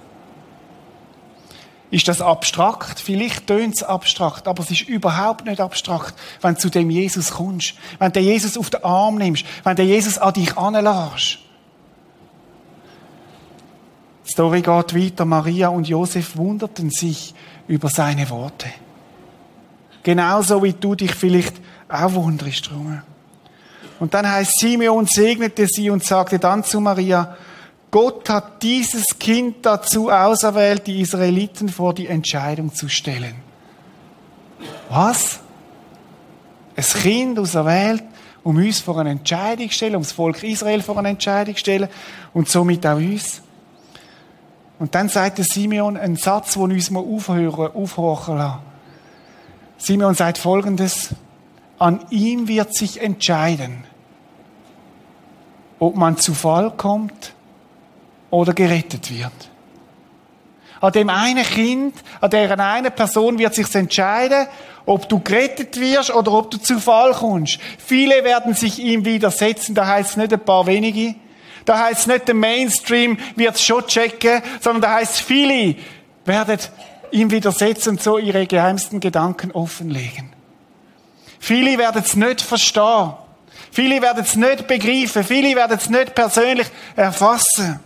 Ist 1.91 2.07
das 2.07 2.21
abstrakt? 2.21 3.01
Vielleicht 3.01 3.47
tönt 3.47 3.75
es 3.75 3.83
abstrakt, 3.83 4.47
aber 4.47 4.63
es 4.63 4.71
ist 4.71 4.87
überhaupt 4.87 5.45
nicht 5.45 5.59
abstrakt, 5.59 6.15
wenn 6.41 6.55
du 6.55 6.59
zu 6.61 6.69
dem 6.69 6.89
Jesus 6.89 7.31
kommst, 7.31 7.73
wenn 7.99 8.13
du 8.13 8.21
Jesus 8.21 8.57
auf 8.57 8.69
den 8.69 8.83
Arm 8.85 9.15
nimmst, 9.15 9.43
wenn 9.65 9.75
du 9.75 9.83
Jesus 9.83 10.17
an 10.17 10.33
dich 10.33 10.57
anlässt. 10.57 11.39
Die 14.25 14.31
Story 14.31 14.61
geht 14.61 14.95
weiter. 14.95 15.25
Maria 15.25 15.67
und 15.67 15.89
Josef 15.89 16.37
wunderten 16.37 16.89
sich 16.89 17.35
über 17.67 17.89
seine 17.89 18.29
Worte. 18.29 18.67
Genauso 20.03 20.63
wie 20.63 20.73
du 20.73 20.95
dich 20.95 21.13
vielleicht 21.13 21.55
auch 21.89 22.13
wunderst 22.13 22.69
drum. 22.69 23.01
Und 23.99 24.13
dann 24.13 24.31
heißt 24.31 24.59
Simeon 24.59 25.05
segnete 25.05 25.67
sie 25.67 25.89
und 25.89 26.03
sagte 26.05 26.39
dann 26.39 26.63
zu 26.63 26.79
Maria, 26.79 27.35
Gott 27.91 28.29
hat 28.29 28.63
dieses 28.63 29.19
Kind 29.19 29.65
dazu 29.65 30.09
auserwählt, 30.09 30.87
die 30.87 31.01
Israeliten 31.01 31.67
vor 31.67 31.93
die 31.93 32.07
Entscheidung 32.07 32.73
zu 32.73 32.87
stellen. 32.87 33.35
Was? 34.89 35.41
Ein 36.77 36.83
Kind 36.83 37.37
auserwählt, 37.37 38.03
um 38.43 38.55
uns 38.55 38.79
vor 38.79 38.97
eine 38.97 39.11
Entscheidung 39.11 39.67
zu 39.67 39.75
stellen, 39.75 39.97
um 39.97 40.03
das 40.03 40.13
Volk 40.13 40.41
Israel 40.41 40.81
vor 40.81 40.97
eine 40.97 41.09
Entscheidung 41.09 41.53
zu 41.53 41.59
stellen 41.59 41.89
und 42.33 42.47
somit 42.47 42.87
auch 42.87 42.95
uns. 42.95 43.41
Und 44.79 44.95
dann 44.95 45.09
sagt 45.09 45.39
der 45.39 45.45
Simeon 45.45 45.97
einen 45.97 46.15
Satz, 46.15 46.53
der 46.53 46.63
uns 46.63 46.89
mal 46.89 47.01
aufhören, 47.01 47.75
aufhorchen 47.75 48.37
lassen. 48.37 48.59
Simeon 49.77 50.15
sagt 50.15 50.37
folgendes, 50.37 51.09
an 51.77 52.05
ihm 52.09 52.47
wird 52.47 52.73
sich 52.73 53.01
entscheiden, 53.01 53.83
ob 55.77 55.95
man 55.97 56.17
zu 56.17 56.33
Fall 56.33 56.71
kommt 56.77 57.33
oder 58.31 58.53
gerettet 58.53 59.11
wird. 59.11 59.31
An 60.79 60.91
dem 60.91 61.09
einen 61.09 61.43
Kind, 61.43 61.93
an 62.19 62.31
der 62.31 62.59
einen 62.59 62.91
Person 62.91 63.37
wird 63.37 63.53
sich 63.53 63.73
entscheiden, 63.75 64.47
ob 64.87 65.07
du 65.07 65.19
gerettet 65.19 65.79
wirst 65.79 66.13
oder 66.13 66.31
ob 66.31 66.49
du 66.49 66.57
zu 66.57 66.79
Fall 66.79 67.13
kommst. 67.13 67.59
Viele 67.77 68.23
werden 68.23 68.55
sich 68.55 68.79
ihm 68.79 69.05
widersetzen, 69.05 69.75
da 69.75 69.85
heißt 69.85 70.11
es 70.11 70.17
nicht 70.17 70.33
ein 70.33 70.39
paar 70.39 70.65
wenige. 70.65 71.13
Da 71.65 71.77
heißt 71.85 72.01
es 72.01 72.07
nicht, 72.07 72.27
der 72.27 72.33
Mainstream 72.33 73.19
wird 73.35 73.55
es 73.55 73.61
schon 73.61 73.85
checken, 73.85 74.41
sondern 74.59 74.81
da 74.81 74.93
heißt 74.95 75.13
es, 75.13 75.19
viele 75.19 75.75
werden 76.25 76.57
ihm 77.11 77.29
widersetzen 77.29 77.89
und 77.89 78.01
so 78.01 78.17
ihre 78.17 78.47
geheimsten 78.47 78.99
Gedanken 78.99 79.51
offenlegen. 79.51 80.33
Viele 81.39 81.77
werden 81.77 82.01
es 82.03 82.15
nicht 82.15 82.41
verstehen. 82.41 83.13
Viele 83.71 84.01
werden 84.01 84.23
es 84.23 84.35
nicht 84.35 84.67
begreifen. 84.67 85.23
Viele 85.23 85.55
werden 85.55 85.77
es 85.77 85.89
nicht 85.89 86.15
persönlich 86.15 86.67
erfassen. 86.95 87.79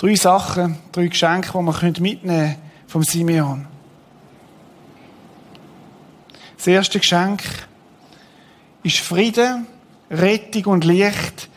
Drei 0.00 0.14
Sachen, 0.14 0.78
drei 0.92 1.08
Geschenke, 1.08 1.50
die 1.52 1.58
man 1.58 1.74
mitnehmen 1.82 2.22
können 2.22 2.56
vom 2.86 3.02
Simeon. 3.02 3.66
Das 6.56 6.66
erste 6.68 7.00
Geschenk 7.00 7.42
ist 8.82 9.00
Frieden, 9.00 9.66
Rettung 10.10 10.72
und 10.72 10.84
Licht 10.84 11.50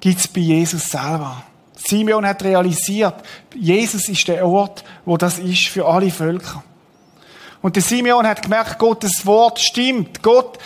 gibt 0.00 0.18
es 0.18 0.26
bei 0.26 0.40
Jesus 0.40 0.86
selber. 0.86 1.44
Simeon 1.76 2.26
hat 2.26 2.42
realisiert, 2.42 3.22
Jesus 3.54 4.08
ist 4.08 4.26
der 4.26 4.44
Ort, 4.44 4.82
wo 5.04 5.16
das 5.16 5.38
ist 5.38 5.68
für 5.68 5.86
alle 5.86 6.10
Völker. 6.10 6.64
Und 7.62 7.76
der 7.76 7.84
Simeon 7.84 8.26
hat 8.26 8.42
gemerkt, 8.42 8.80
Gottes 8.80 9.24
Wort 9.26 9.60
stimmt. 9.60 10.24
Gott, 10.24 10.58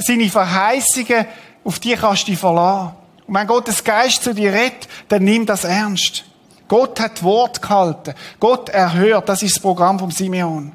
seine 0.00 0.28
Verheißungen, 0.28 1.24
auf 1.64 1.78
die 1.78 1.94
kannst 1.94 2.28
du 2.28 2.32
dich 2.32 2.38
verlassen. 2.38 2.99
Und 3.30 3.36
wenn 3.36 3.46
Gottes 3.46 3.84
Geist 3.84 4.24
zu 4.24 4.34
dir 4.34 4.52
redet, 4.52 4.88
dann 5.06 5.22
nimm 5.22 5.46
das 5.46 5.62
ernst. 5.62 6.24
Gott 6.66 6.98
hat 6.98 7.22
Wort 7.22 7.62
gehalten. 7.62 8.12
Gott 8.40 8.70
erhört. 8.70 9.28
Das 9.28 9.44
ist 9.44 9.54
das 9.54 9.62
Programm 9.62 10.00
vom 10.00 10.10
Simeon. 10.10 10.72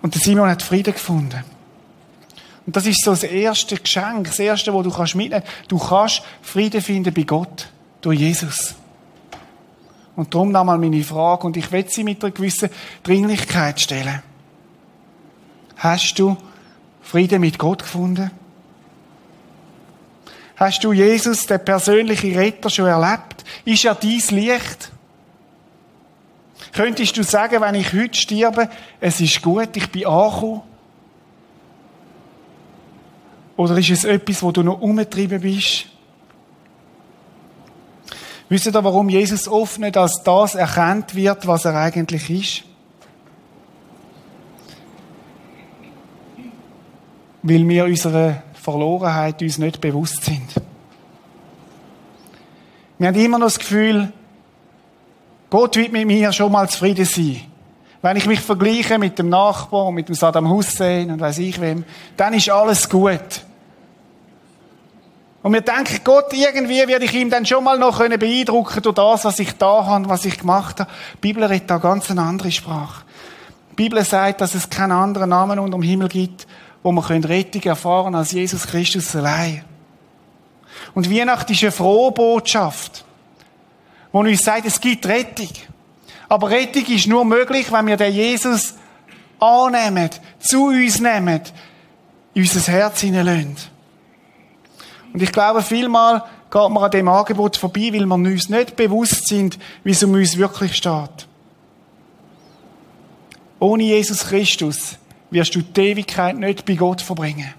Und 0.00 0.14
der 0.14 0.22
Simeon 0.22 0.48
hat 0.48 0.62
Frieden 0.62 0.94
gefunden. 0.94 1.44
Und 2.64 2.74
das 2.74 2.86
ist 2.86 3.04
so 3.04 3.10
das 3.10 3.24
erste 3.24 3.76
Geschenk, 3.76 4.28
das 4.28 4.38
erste, 4.38 4.72
wo 4.72 4.82
du 4.82 4.90
kannst 4.90 5.16
mitnehmen. 5.16 5.44
Du 5.68 5.78
kannst 5.78 6.22
Frieden 6.40 6.80
finden 6.80 7.12
bei 7.12 7.24
Gott 7.24 7.68
durch 8.00 8.18
Jesus. 8.18 8.74
Und 10.16 10.32
darum 10.32 10.50
nochmal 10.50 10.78
meine 10.78 11.04
Frage, 11.04 11.46
und 11.46 11.58
ich 11.58 11.70
will 11.72 11.90
sie 11.90 12.04
mit 12.04 12.24
einer 12.24 12.32
gewissen 12.32 12.70
Dringlichkeit 13.02 13.82
stellen. 13.82 14.22
Hast 15.76 16.18
du 16.18 16.38
Frieden 17.02 17.42
mit 17.42 17.58
Gott 17.58 17.82
gefunden? 17.82 18.30
Hast 20.56 20.82
du 20.82 20.92
Jesus, 20.92 21.46
der 21.46 21.58
persönliche 21.58 22.34
Retter, 22.34 22.70
schon 22.70 22.86
erlebt? 22.86 23.44
Ist 23.66 23.84
er 23.84 23.94
dein 23.94 24.22
Licht? 24.30 24.90
Könntest 26.72 27.16
du 27.16 27.22
sagen, 27.22 27.60
wenn 27.60 27.74
ich 27.74 27.92
heute 27.92 28.14
sterbe, 28.14 28.68
es 29.00 29.20
ist 29.20 29.42
gut, 29.42 29.76
ich 29.76 29.90
bin 29.90 30.06
angekommen? 30.06 30.62
Oder 33.56 33.78
ist 33.78 33.90
es 33.90 34.04
etwas, 34.04 34.42
wo 34.42 34.50
du 34.50 34.62
noch 34.62 34.80
umgetrieben 34.80 35.40
bist? 35.40 35.86
Wisst 38.48 38.66
ihr, 38.66 38.74
warum 38.74 39.08
Jesus 39.08 39.48
oft 39.48 39.78
nicht 39.78 39.96
als 39.96 40.22
das 40.22 40.54
erkannt 40.54 41.14
wird, 41.14 41.46
was 41.46 41.64
er 41.64 41.74
eigentlich 41.74 42.30
ist? 42.30 42.64
Weil 47.42 47.66
wir 47.68 47.84
unserer 47.84 48.42
Verlorenheit 48.66 49.40
uns 49.42 49.58
nicht 49.58 49.80
bewusst 49.80 50.24
sind. 50.24 50.48
Wir 52.98 53.06
haben 53.06 53.14
immer 53.14 53.38
noch 53.38 53.46
das 53.46 53.60
Gefühl, 53.60 54.12
Gott 55.50 55.76
wird 55.76 55.92
mit 55.92 56.04
mir 56.04 56.32
schon 56.32 56.50
mal 56.50 56.68
zufrieden 56.68 57.04
sein. 57.04 57.42
Wenn 58.02 58.16
ich 58.16 58.26
mich 58.26 58.40
vergleiche 58.40 58.98
mit 58.98 59.20
dem 59.20 59.28
Nachbarn, 59.28 59.94
mit 59.94 60.08
dem 60.08 60.16
Saddam 60.16 60.50
Hussein 60.50 61.12
und 61.12 61.20
weiß 61.20 61.38
ich 61.38 61.60
wem, 61.60 61.84
dann 62.16 62.34
ist 62.34 62.50
alles 62.50 62.88
gut. 62.88 63.44
Und 65.44 65.52
wir 65.52 65.60
denken, 65.60 66.00
Gott, 66.02 66.32
irgendwie 66.32 66.88
werde 66.88 67.04
ich 67.04 67.14
ihm 67.14 67.30
dann 67.30 67.46
schon 67.46 67.62
mal 67.62 67.78
noch 67.78 68.00
beeindrucken 68.00 68.82
durch 68.82 68.94
das, 68.96 69.24
was 69.24 69.38
ich 69.38 69.52
da 69.52 69.86
habe, 69.86 70.08
was 70.08 70.24
ich 70.24 70.40
gemacht 70.40 70.80
habe. 70.80 70.90
Die 71.14 71.18
Bibel 71.20 71.44
redet 71.44 71.70
da 71.70 71.78
ganz 71.78 72.10
eine 72.10 72.22
andere 72.22 72.50
Sprache. 72.50 73.04
Die 73.70 73.76
Bibel 73.76 74.02
sagt, 74.02 74.40
dass 74.40 74.56
es 74.56 74.68
keinen 74.68 74.90
anderen 74.90 75.30
Namen 75.30 75.60
unter 75.60 75.78
dem 75.78 75.82
Himmel 75.82 76.08
gibt, 76.08 76.48
wo 76.82 76.92
man 76.92 77.24
Rettung 77.24 77.62
erfahren 77.62 78.14
als 78.14 78.32
Jesus 78.32 78.66
Christus 78.66 79.14
allein. 79.16 79.64
Und 80.94 81.10
Weihnachten 81.10 81.52
ist 81.52 81.62
eine 81.62 81.72
frohe 81.72 82.12
Botschaft, 82.12 83.04
wo 84.12 84.20
uns 84.20 84.40
sagt, 84.40 84.66
es 84.66 84.80
gibt 84.80 85.06
Rettung. 85.06 85.50
Aber 86.28 86.50
Rettung 86.50 86.84
ist 86.86 87.06
nur 87.06 87.24
möglich, 87.24 87.70
wenn 87.70 87.86
wir 87.86 87.96
den 87.96 88.14
Jesus 88.14 88.74
annehmen, 89.38 90.10
zu 90.38 90.66
uns 90.66 91.00
nehmen, 91.00 91.42
in 92.34 92.42
unser 92.42 92.72
Herz 92.72 93.00
hineinlassen. 93.00 93.56
Und 95.12 95.22
ich 95.22 95.32
glaube, 95.32 95.62
vielmal 95.62 96.24
geht 96.50 96.70
man 96.70 96.84
an 96.84 96.90
dem 96.90 97.08
Angebot 97.08 97.56
vorbei, 97.56 97.90
weil 97.92 98.06
wir 98.06 98.14
uns 98.14 98.48
nicht 98.48 98.76
bewusst 98.76 99.28
sind, 99.28 99.58
wie 99.84 99.92
es 99.92 100.02
um 100.02 100.12
uns 100.12 100.36
wirklich 100.36 100.76
steht. 100.76 101.26
Ohne 103.58 103.84
Jesus 103.84 104.26
Christus 104.26 104.98
wirst 105.30 105.54
du 105.54 105.62
die 105.62 105.80
Ewigkeit 105.80 106.36
nicht 106.36 106.64
bei 106.64 106.74
Gott 106.74 107.02
verbringen. 107.02 107.52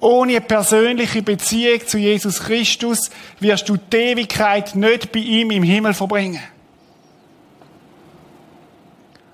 Ohne 0.00 0.32
eine 0.32 0.40
persönliche 0.42 1.22
Beziehung 1.22 1.86
zu 1.86 1.96
Jesus 1.96 2.40
Christus 2.40 3.10
wirst 3.40 3.68
du 3.68 3.78
die 3.78 3.96
Ewigkeit 3.96 4.74
nicht 4.74 5.12
bei 5.12 5.20
ihm 5.20 5.50
im 5.50 5.62
Himmel 5.62 5.94
verbringen. 5.94 6.42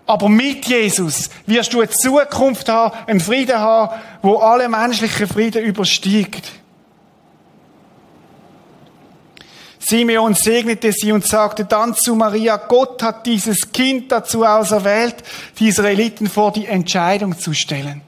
Aber 0.07 0.29
mit 0.29 0.67
Jesus 0.67 1.31
wirst 1.47 1.73
du 1.73 1.81
eine 1.81 1.91
Zukunft 1.91 2.69
haben, 2.69 2.97
einen 3.07 3.21
Frieden 3.21 3.59
haben, 3.59 4.01
wo 4.23 4.39
alle 4.39 4.69
menschlichen 4.69 5.27
Frieden 5.27 5.65
übersteigt. 5.65 6.60
Simeon 9.91 10.35
segnete 10.35 10.93
sie 10.93 11.11
und 11.11 11.27
sagte 11.27 11.65
dann 11.65 11.97
zu 11.97 12.15
Maria, 12.15 12.57
Gott 12.57 13.03
hat 13.03 13.27
dieses 13.27 13.73
Kind 13.73 14.13
dazu 14.13 14.45
auserwählt, 14.45 15.17
die 15.59 15.67
Israeliten 15.67 16.29
vor 16.29 16.53
die 16.53 16.67
Entscheidung 16.67 17.37
zu 17.37 17.53
stellen. 17.53 18.01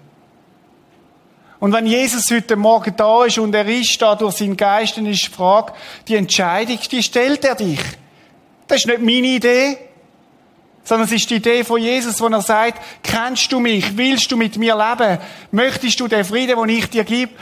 Und 1.59 1.73
wenn 1.73 1.87
Jesus 1.87 2.31
heute 2.31 2.55
Morgen 2.55 2.95
da 2.97 3.25
ist 3.25 3.39
und 3.39 3.53
er 3.55 3.67
ist 3.67 4.01
da 4.01 4.15
durch 4.15 4.37
seinen 4.37 4.57
Geist, 4.57 4.97
ist 4.97 5.27
die 5.27 5.31
Frage, 5.31 5.73
die 6.07 6.15
Entscheidung, 6.15 6.79
die 6.91 7.03
stellt 7.03 7.45
er 7.45 7.57
dich. 7.57 7.81
Das 8.69 8.79
ist 8.79 8.87
nicht 8.87 9.01
meine 9.01 9.27
Idee. 9.27 9.79
sondern 10.85 11.07
es 11.07 11.15
ist 11.15 11.31
die 11.31 11.37
Idee 11.37 11.65
von 11.65 11.81
Jesus, 11.81 12.21
wo 12.21 12.29
er 12.29 12.43
sagt, 12.43 12.81
kennst 13.03 13.51
du 13.53 13.61
mich? 13.61 13.97
Willst 13.97 14.31
du 14.31 14.37
mit 14.37 14.57
mir 14.57 14.77
leben? 14.77 15.19
Möchtest 15.51 15.99
du 16.01 16.09
den 16.09 16.25
Frieden, 16.25 16.57
den 16.57 16.69
ich 16.69 16.91
dir 16.91 17.05
gebe? 17.05 17.33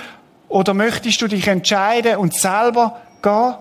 Oder 0.48 0.74
möchtest 0.74 1.20
du 1.22 1.28
dich 1.28 1.46
entscheiden 1.46 2.16
und 2.16 2.34
selber 2.34 3.00
gehen? 3.22 3.54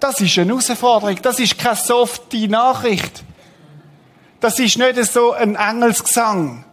Das 0.00 0.20
ist 0.20 0.38
eine 0.38 0.48
Herausforderung. 0.52 1.16
Das 1.22 1.38
ist 1.38 1.58
keine 1.58 1.76
softe 1.76 2.48
Nachricht. 2.48 3.24
Das 4.40 4.58
ist 4.58 4.78
nicht 4.78 5.04
so 5.04 5.32
ein 5.32 5.56
Engelsgesang. 5.56 6.64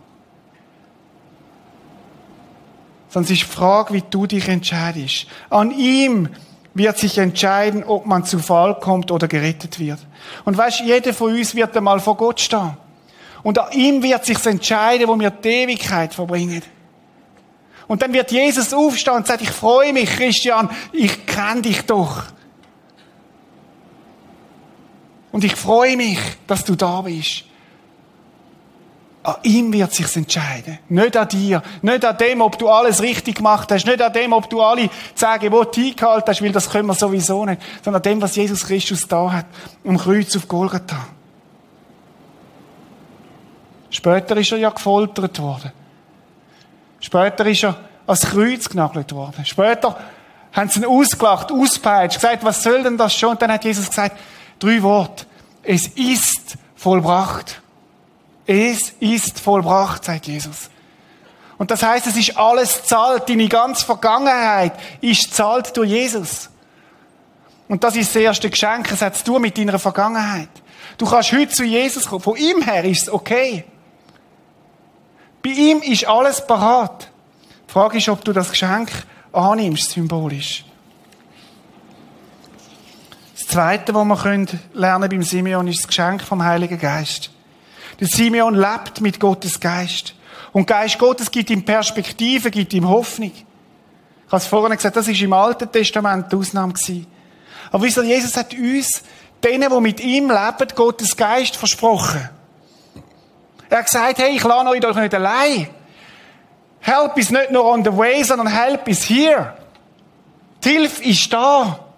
Sondern 3.10 3.32
es 3.32 3.40
ist 3.40 3.48
die 3.48 3.56
Frage, 3.56 3.94
wie 3.94 4.04
du 4.10 4.28
dich 4.28 4.48
entscheidest. 4.48 5.28
An 5.50 5.72
ihm 5.72 6.30
wird 6.74 6.98
sich 6.98 7.18
entscheiden, 7.18 7.84
ob 7.84 8.06
man 8.06 8.26
zu 8.26 8.40
Fall 8.40 8.80
kommt 8.80 9.12
oder 9.12 9.28
gerettet 9.28 9.80
wird. 9.80 10.00
Und 10.46 10.58
weißt, 10.58 10.82
jeder 10.82 11.14
von 11.14 11.32
uns 11.34 11.54
wird 11.56 11.78
einmal 11.78 12.00
vor 12.00 12.18
Gott 12.18 12.40
stehen. 12.40 12.76
Und 13.44 13.60
an 13.60 13.72
ihm 13.74 14.02
wird 14.02 14.26
sich 14.26 14.44
entscheiden, 14.46 15.08
wo 15.08 15.20
wir 15.20 15.30
die 15.30 15.50
Ewigkeit 15.50 16.14
verbringen. 16.14 16.64
Und 17.88 18.02
dann 18.02 18.14
wird 18.14 18.32
Jesus 18.32 18.74
aufstehen 18.74 19.14
und 19.14 19.28
sagen, 19.28 19.44
ich 19.44 19.52
freue 19.52 19.94
mich, 19.94 20.10
Christian, 20.10 20.70
ich 20.92 21.26
kenne 21.26 21.62
dich 21.62 21.82
doch. 21.84 22.24
Und 25.34 25.44
ich 25.44 25.56
freue 25.56 25.98
mich, 25.98 26.20
dass 26.46 26.64
du 26.64 26.76
da 26.76 27.02
bist. 27.02 27.46
An 29.24 29.36
ihm 29.42 29.74
wird 29.74 29.92
sich's 29.92 30.16
entscheiden. 30.16 30.78
Nicht 30.90 31.18
an 31.18 31.28
dir. 31.28 31.64
Nicht 31.82 32.06
an 32.06 32.18
dem, 32.18 32.40
ob 32.42 32.60
du 32.60 32.70
alles 32.70 33.02
richtig 33.02 33.38
gemacht 33.38 33.72
hast. 33.72 33.88
Nicht 33.88 34.00
an 34.00 34.14
dem, 34.14 34.32
ob 34.32 34.48
du 34.48 34.62
alle 34.62 34.92
Zähne 35.16 35.52
wo 35.52 35.62
eingehalten 35.62 36.28
hast, 36.28 36.44
weil 36.44 36.52
das 36.52 36.70
können 36.70 36.88
wir 36.88 36.94
sowieso 36.94 37.46
nicht. 37.46 37.60
Sondern 37.84 38.02
an 38.02 38.04
dem, 38.04 38.22
was 38.22 38.36
Jesus 38.36 38.64
Christus 38.64 39.08
da 39.08 39.32
hat. 39.32 39.48
Am 39.84 39.98
Kreuz 39.98 40.36
auf 40.36 40.48
Golgatha. 40.48 41.08
Später 43.90 44.38
ist 44.38 44.52
er 44.52 44.60
ja 44.60 44.70
gefoltert 44.70 45.42
worden. 45.42 45.72
Später 47.00 47.46
ist 47.48 47.64
er 47.64 47.76
ans 48.06 48.22
Kreuz 48.22 48.70
genagelt 48.70 49.12
worden. 49.14 49.44
Später 49.46 49.98
haben 50.52 50.70
sie 50.70 50.82
ihn 50.82 50.86
ausgelacht, 50.86 51.52
auspeitscht, 51.52 52.22
gesagt, 52.22 52.44
was 52.44 52.62
soll 52.62 52.84
denn 52.84 52.98
das 52.98 53.16
schon? 53.16 53.32
Und 53.32 53.42
dann 53.42 53.52
hat 53.52 53.66
Jesus 53.66 53.90
gesagt, 53.90 54.16
drei 54.60 54.82
Worte. 54.82 55.26
Es 55.64 55.88
ist 55.88 56.58
vollbracht. 56.76 57.62
Es 58.46 58.94
ist 59.00 59.40
vollbracht, 59.40 60.04
sagt 60.04 60.28
Jesus. 60.28 60.70
Und 61.58 61.72
das 61.72 61.82
heißt, 61.82 62.08
es 62.08 62.18
ist 62.18 62.38
alles 62.38 62.84
zahlt. 62.84 63.30
Deine 63.30 63.48
ganze 63.48 63.86
Vergangenheit 63.86 64.74
ist 65.00 65.34
zahlt 65.34 65.76
durch 65.78 65.90
Jesus. 65.90 66.50
Und 67.70 67.84
das 67.84 67.96
ist 67.96 68.14
das 68.14 68.22
erste 68.22 68.50
Geschenk. 68.50 68.92
Es 68.92 69.02
hat 69.02 69.16
zu 69.16 69.24
tun 69.24 69.42
mit 69.42 69.58
deiner 69.58 69.80
Vergangenheit. 69.80 70.50
Du 70.98 71.06
kannst 71.06 71.32
heute 71.32 71.54
zu 71.54 71.64
Jesus 71.64 72.06
kommen. 72.06 72.22
Von 72.22 72.36
ihm 72.36 72.62
her 72.62 72.84
ist 72.84 73.04
es 73.04 73.10
okay. 73.10 73.64
Bei 75.42 75.50
ihm 75.52 75.82
ist 75.82 76.06
alles 76.06 76.46
parat. 76.46 77.10
Die 77.68 77.72
Frage 77.72 77.98
ist, 77.98 78.10
ob 78.10 78.24
du 78.24 78.34
das 78.34 78.50
Geschenk 78.50 78.92
annimmst, 79.32 79.92
symbolisch. 79.92 80.66
Zweite, 83.54 83.94
was 83.94 84.08
wir 84.26 84.48
lernen 84.74 85.10
beim 85.12 85.22
Simeon, 85.22 85.68
ist 85.68 85.82
das 85.82 85.88
Geschenk 85.88 86.24
vom 86.24 86.44
Heiligen 86.44 86.80
Geist. 86.80 87.30
Der 88.00 88.08
Simeon 88.08 88.56
lebt 88.56 89.00
mit 89.00 89.20
Gottes 89.20 89.60
Geist. 89.60 90.16
Und 90.54 90.66
Geist 90.66 90.98
Gottes 90.98 91.30
gibt 91.30 91.52
ihm 91.52 91.64
Perspektive, 91.64 92.50
gibt 92.50 92.74
ihm 92.74 92.90
Hoffnung. 92.90 93.32
Ich 93.32 93.46
habe 94.26 94.38
es 94.38 94.48
vorhin 94.48 94.76
gesagt, 94.76 94.96
das 94.96 95.08
ist 95.08 95.22
im 95.22 95.34
Alten 95.34 95.72
Testament 95.72 96.32
die 96.32 96.36
Ausnahme 96.36 96.74
gewesen. 96.74 97.06
Aber 97.72 97.84
wisst 97.84 97.98
ihr, 97.98 98.04
Jesus 98.06 98.36
hat 98.36 98.56
uns, 98.56 99.04
denen, 99.44 99.70
die 99.70 99.82
mit 99.82 100.00
ihm 100.00 100.32
leben, 100.32 100.68
Gottes 100.76 101.16
Geist 101.16 101.56
versprochen. 101.56 102.28
Er 103.70 103.78
hat 103.78 103.86
gesagt, 103.86 104.18
hey, 104.18 104.36
ich 104.36 104.44
lasse 104.44 104.68
euch 104.68 104.80
doch 104.80 104.96
nicht 104.96 105.14
allein. 105.14 105.68
Help 106.80 107.16
is 107.20 107.30
nicht 107.30 107.52
nur 107.52 107.66
on 107.66 107.84
the 107.84 107.96
way, 107.96 108.24
sondern 108.24 108.48
help 108.48 108.88
is 108.88 109.08
here. 109.08 109.54
Die 110.64 110.70
Hilfe 110.70 111.04
ist 111.04 111.32
da. 111.32 111.93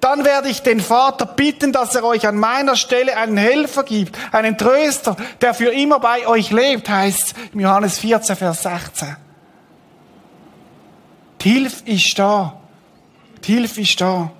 Dann 0.00 0.24
werde 0.24 0.48
ich 0.48 0.62
den 0.62 0.80
Vater 0.80 1.26
bitten, 1.26 1.72
dass 1.72 1.94
er 1.94 2.04
euch 2.04 2.26
an 2.26 2.36
meiner 2.38 2.76
Stelle 2.76 3.16
einen 3.16 3.36
Helfer 3.36 3.82
gibt, 3.82 4.16
einen 4.32 4.56
Tröster, 4.56 5.16
der 5.40 5.54
für 5.54 5.72
immer 5.72 5.98
bei 5.98 6.26
euch 6.26 6.50
lebt, 6.50 6.88
heißt 6.88 7.34
im 7.52 7.60
Johannes 7.60 7.98
14, 7.98 8.36
Vers 8.36 8.62
16. 8.62 9.16
Die 11.40 11.50
Hilfe 11.50 11.90
ist 11.90 12.18
da. 12.18 12.60
Die 13.44 13.54
Hilfe 13.54 13.80
ist 13.80 14.00
da. 14.00 14.30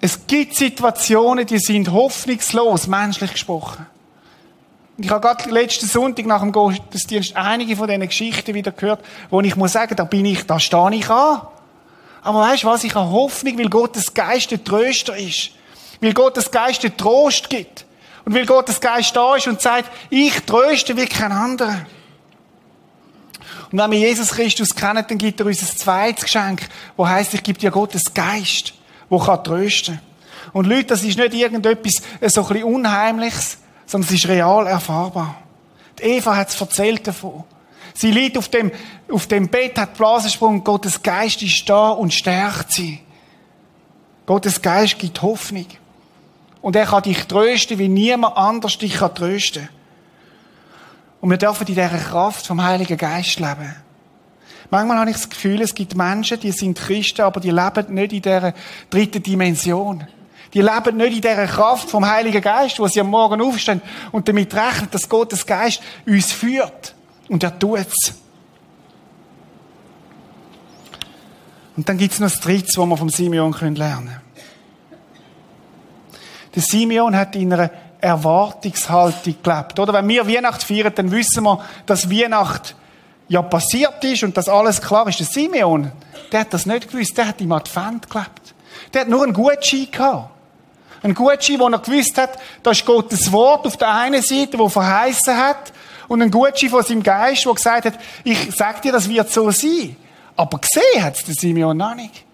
Es 0.00 0.26
gibt 0.26 0.54
Situationen, 0.54 1.46
die 1.46 1.58
sind 1.58 1.90
hoffnungslos, 1.90 2.86
menschlich 2.86 3.32
gesprochen. 3.32 3.86
Ich 4.98 5.10
habe 5.10 5.20
gerade 5.20 5.50
letzten 5.50 5.86
Sonntag 5.86 6.26
nach 6.26 6.40
dem 6.40 6.52
Gottesdienst 6.52 7.36
einige 7.36 7.76
von 7.76 7.86
diesen 7.86 8.06
Geschichten 8.06 8.54
wieder 8.54 8.72
gehört, 8.72 9.04
wo 9.30 9.40
ich 9.40 9.56
muss 9.56 9.72
sagen, 9.72 9.96
da 9.96 10.04
bin 10.04 10.24
ich, 10.24 10.46
da 10.46 10.58
stehe 10.58 10.94
ich 10.94 11.10
an. 11.10 11.42
Aber 12.26 12.40
weißt 12.40 12.64
du 12.64 12.66
was? 12.66 12.82
Ich 12.82 12.92
habe 12.92 13.08
Hoffnung, 13.08 13.56
weil 13.56 13.68
Gottes 13.68 14.12
Geist 14.12 14.50
der 14.50 14.64
Tröster 14.64 15.16
ist. 15.16 15.50
Weil 16.00 16.12
Gottes 16.12 16.50
Geist 16.50 16.82
der 16.82 16.96
Trost 16.96 17.48
gibt. 17.48 17.86
Und 18.24 18.34
weil 18.34 18.44
Gottes 18.44 18.80
Geist 18.80 19.14
da 19.14 19.36
ist 19.36 19.46
und 19.46 19.60
sagt, 19.60 19.88
ich 20.10 20.40
tröste 20.40 20.96
wie 20.96 21.06
kein 21.06 21.30
anderer. 21.30 21.86
Und 23.70 23.78
wenn 23.78 23.90
wir 23.92 24.00
Jesus 24.00 24.30
Christus 24.30 24.74
kennen, 24.74 25.04
dann 25.06 25.18
gibt 25.18 25.38
er 25.38 25.46
uns 25.46 25.62
ein 25.62 25.78
zweites 25.78 26.24
Geschenk, 26.24 26.68
wo 26.96 27.06
heißt, 27.06 27.32
ich 27.32 27.44
gebe 27.44 27.60
dir 27.60 27.70
Gottes 27.70 28.12
Geist, 28.12 28.74
wo 29.08 29.20
kann 29.20 29.44
trösten. 29.44 30.00
Und 30.52 30.66
Leute, 30.66 30.86
das 30.86 31.04
ist 31.04 31.18
nicht 31.18 31.32
irgendetwas 31.32 32.02
äh, 32.20 32.28
so 32.28 32.42
ein 32.42 32.48
bisschen 32.48 32.64
Unheimliches, 32.64 33.58
sondern 33.86 34.08
es 34.08 34.16
ist 34.16 34.26
real 34.26 34.66
erfahrbar. 34.66 35.36
Die 36.00 36.02
Eva 36.02 36.34
hat 36.34 36.48
es 36.48 36.60
erzählt 36.60 37.06
davon. 37.06 37.44
Sie 37.94 38.10
liegt 38.10 38.36
auf 38.38 38.48
dem, 38.48 38.72
auf 39.10 39.26
dem 39.26 39.48
Bett, 39.48 39.78
hat 39.78 39.94
Blasensprung, 39.94 40.64
Gottes 40.64 41.02
Geist 41.02 41.42
ist 41.42 41.68
da 41.68 41.90
und 41.90 42.12
stärkt 42.12 42.72
sie. 42.72 43.00
Gottes 44.26 44.60
Geist 44.60 44.98
gibt 44.98 45.22
Hoffnung. 45.22 45.66
Und 46.60 46.74
er 46.74 46.86
kann 46.86 47.04
dich 47.04 47.24
trösten, 47.26 47.78
wie 47.78 47.88
niemand 47.88 48.36
anders 48.36 48.76
dich 48.76 48.94
kann 48.94 49.14
trösten. 49.14 49.68
Und 51.20 51.30
wir 51.30 51.38
dürfen 51.38 51.66
in 51.66 51.74
dieser 51.74 51.88
Kraft 51.88 52.46
vom 52.46 52.62
Heiligen 52.62 52.96
Geist 52.96 53.38
leben. 53.38 53.74
Manchmal 54.70 54.98
habe 54.98 55.10
ich 55.10 55.16
das 55.16 55.30
Gefühl, 55.30 55.60
es 55.62 55.74
gibt 55.74 55.94
Menschen, 55.94 56.40
die 56.40 56.50
sind 56.50 56.76
Christen, 56.76 57.22
aber 57.22 57.38
die 57.38 57.52
leben 57.52 57.94
nicht 57.94 58.12
in 58.12 58.22
dieser 58.22 58.52
dritten 58.90 59.22
Dimension. 59.22 60.06
Die 60.52 60.60
leben 60.60 60.96
nicht 60.96 61.14
in 61.14 61.20
dieser 61.20 61.46
Kraft 61.46 61.88
vom 61.88 62.04
Heiligen 62.04 62.40
Geist, 62.40 62.80
wo 62.80 62.88
sie 62.88 63.00
am 63.00 63.10
Morgen 63.10 63.40
aufstehen 63.40 63.80
und 64.10 64.26
damit 64.26 64.52
rechnen, 64.54 64.88
dass 64.90 65.08
Gottes 65.08 65.46
Geist 65.46 65.80
uns 66.04 66.32
führt. 66.32 66.95
Und 67.28 67.42
er 67.42 67.58
tut's. 67.58 68.14
Und 71.76 71.88
dann 71.88 71.98
gibt's 71.98 72.20
noch 72.20 72.30
das 72.30 72.40
Dritte, 72.40 72.72
was 72.76 72.86
wir 72.86 72.96
vom 72.96 73.10
Simeon 73.10 73.52
lernen 73.52 73.76
können. 73.76 74.20
Der 76.54 76.62
Simeon 76.62 77.14
hat 77.14 77.36
in 77.36 77.52
einer 77.52 77.70
Erwartungshaltung 78.00 79.36
gelebt. 79.42 79.78
Oder 79.78 79.92
wenn 79.92 80.08
wir 80.08 80.26
Weihnacht 80.26 80.62
feiern, 80.62 80.92
dann 80.94 81.10
wissen 81.10 81.44
wir, 81.44 81.60
dass 81.84 82.10
Weihnacht 82.10 82.74
ja 83.28 83.42
passiert 83.42 84.02
ist 84.04 84.22
und 84.22 84.36
dass 84.36 84.48
alles 84.48 84.80
klar 84.80 85.06
ist. 85.08 85.18
Der 85.18 85.26
Simeon, 85.26 85.92
der 86.32 86.40
hat 86.40 86.54
das 86.54 86.64
nicht 86.64 86.90
gewusst. 86.90 87.16
Der 87.18 87.28
hat 87.28 87.40
im 87.40 87.52
Advent 87.52 88.08
gelebt. 88.08 88.54
Der 88.94 89.02
hat 89.02 89.08
nur 89.08 89.24
einen 89.24 89.34
Gutschein 89.34 89.88
gehabt. 89.90 90.30
Ein 91.02 91.14
Gutschein, 91.14 91.58
wo 91.58 91.68
er 91.68 91.78
gewusst 91.78 92.16
hat, 92.16 92.38
da 92.62 92.70
ist 92.70 92.86
Gottes 92.86 93.30
Wort 93.30 93.66
auf 93.66 93.76
der 93.76 93.94
einen 93.94 94.22
Seite, 94.22 94.58
wo 94.58 94.68
verheißen 94.68 95.36
hat, 95.36 95.72
und 96.08 96.22
ein 96.22 96.30
Gutschein 96.30 96.70
von 96.70 96.82
seinem 96.82 97.02
Geist, 97.02 97.44
der 97.44 97.54
gesagt 97.54 97.84
hat, 97.86 97.94
ich 98.24 98.54
sag 98.54 98.82
dir, 98.82 98.92
das 98.92 99.08
wird 99.08 99.30
so 99.30 99.50
sein. 99.50 99.96
Aber 100.36 100.58
gesehen 100.58 101.02
hat 101.02 101.16
es 101.16 101.24
der 101.24 101.34
Simeon 101.34 101.76
noch 101.76 101.94
nicht. 101.94 102.24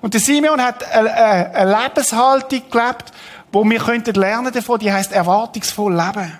Und 0.00 0.14
der 0.14 0.20
Simeon 0.20 0.60
hat 0.60 0.84
eine, 0.92 1.12
eine 1.12 1.76
Lebenshaltung 1.76 2.62
gelebt, 2.70 3.12
wo 3.50 3.64
wir 3.64 3.78
könnten 3.78 4.14
lernen 4.14 4.52
davon, 4.52 4.78
die 4.78 4.92
heißt 4.92 5.12
erwartungsvoll 5.12 5.94
leben. 5.94 6.38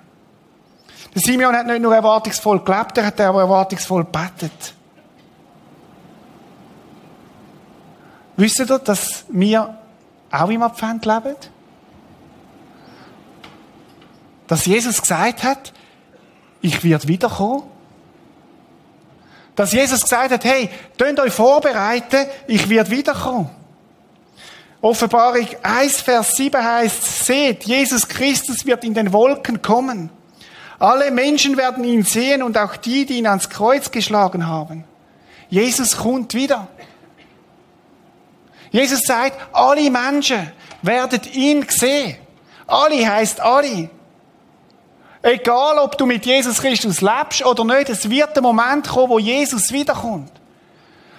Der 1.15 1.23
Simeon 1.23 1.57
hat 1.57 1.67
nicht 1.67 1.81
nur 1.81 1.95
erwartungsvoll 1.95 2.61
gelebt, 2.61 2.99
er 2.99 3.07
hat 3.07 3.21
auch 3.21 3.39
erwartungsvoll 3.39 4.05
gebetet. 4.05 4.75
Wisst 8.37 8.61
ihr, 8.61 8.67
dass 8.67 9.25
wir 9.31 9.77
auch 10.31 10.49
im 10.49 10.63
Advent 10.63 11.05
leben? 11.05 11.35
Dass 14.47 14.65
Jesus 14.67 15.01
gesagt 15.01 15.43
hat, 15.43 15.73
ich 16.61 16.83
werde 16.85 17.09
wiederkommen. 17.09 17.63
Dass 19.55 19.73
Jesus 19.73 20.03
gesagt 20.03 20.31
hat, 20.31 20.45
hey, 20.45 20.71
könnt 20.97 21.19
euch 21.19 21.33
vorbereiten, 21.33 22.27
ich 22.47 22.69
werde 22.69 22.91
wiederkommen. 22.91 23.51
Offenbarung 24.81 25.49
1, 25.63 26.01
Vers 26.01 26.37
7 26.37 26.63
heißt, 26.63 27.25
seht, 27.25 27.65
Jesus 27.65 28.07
Christus 28.07 28.65
wird 28.65 28.85
in 28.85 28.95
den 28.95 29.13
Wolken 29.13 29.61
kommen. 29.61 30.11
Alle 30.79 31.11
Menschen 31.11 31.57
werden 31.57 31.83
ihn 31.83 32.05
sehen 32.05 32.43
und 32.43 32.57
auch 32.57 32.77
die, 32.77 33.05
die 33.05 33.19
ihn 33.19 33.27
ans 33.27 33.51
Kreuz 33.51 33.91
geschlagen 33.91 34.47
haben. 34.47 34.85
Jesus 35.51 35.97
kommt 35.97 36.35
wieder. 36.35 36.69
Jesus 38.71 39.01
sagt, 39.01 39.37
alle 39.53 39.91
Menschen 39.91 40.53
werden 40.83 41.21
ihn 41.33 41.67
sehen. 41.69 42.17
Alle 42.67 43.09
heißt 43.09 43.41
alle. 43.41 43.91
Egal, 45.29 45.77
ob 45.79 45.99
du 45.99 46.07
mit 46.07 46.25
Jesus 46.25 46.59
Christus 46.59 47.03
lebst 47.03 47.45
oder 47.45 47.63
nicht, 47.63 47.91
es 47.91 48.09
wird 48.09 48.35
der 48.35 48.43
Moment 48.43 48.89
kommen, 48.89 49.11
wo 49.11 49.19
Jesus 49.19 49.71
wiederkommt. 49.71 50.33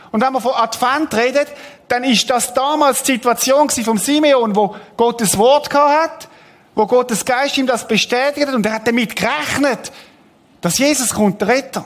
Und 0.09 0.21
wenn 0.21 0.33
wir 0.33 0.41
von 0.41 0.53
Advent 0.55 1.13
reden, 1.13 1.45
dann 1.87 2.03
ist 2.03 2.27
das 2.27 2.51
damals 2.55 3.03
die 3.03 3.11
Situation 3.11 3.69
vom 3.69 3.99
Simeon, 3.99 4.55
wo 4.55 4.75
Gottes 4.97 5.37
Wort 5.37 5.71
hat, 5.71 6.27
wo 6.73 6.87
Gottes 6.87 7.23
Geist 7.23 7.55
ihm 7.59 7.67
das 7.67 7.87
bestätigt 7.87 8.47
hat 8.47 8.55
und 8.55 8.65
er 8.65 8.73
hat 8.73 8.87
damit 8.87 9.15
gerechnet, 9.15 9.91
dass 10.59 10.79
Jesus 10.79 11.13
kommt, 11.13 11.39
der 11.41 11.49
Retter. 11.49 11.85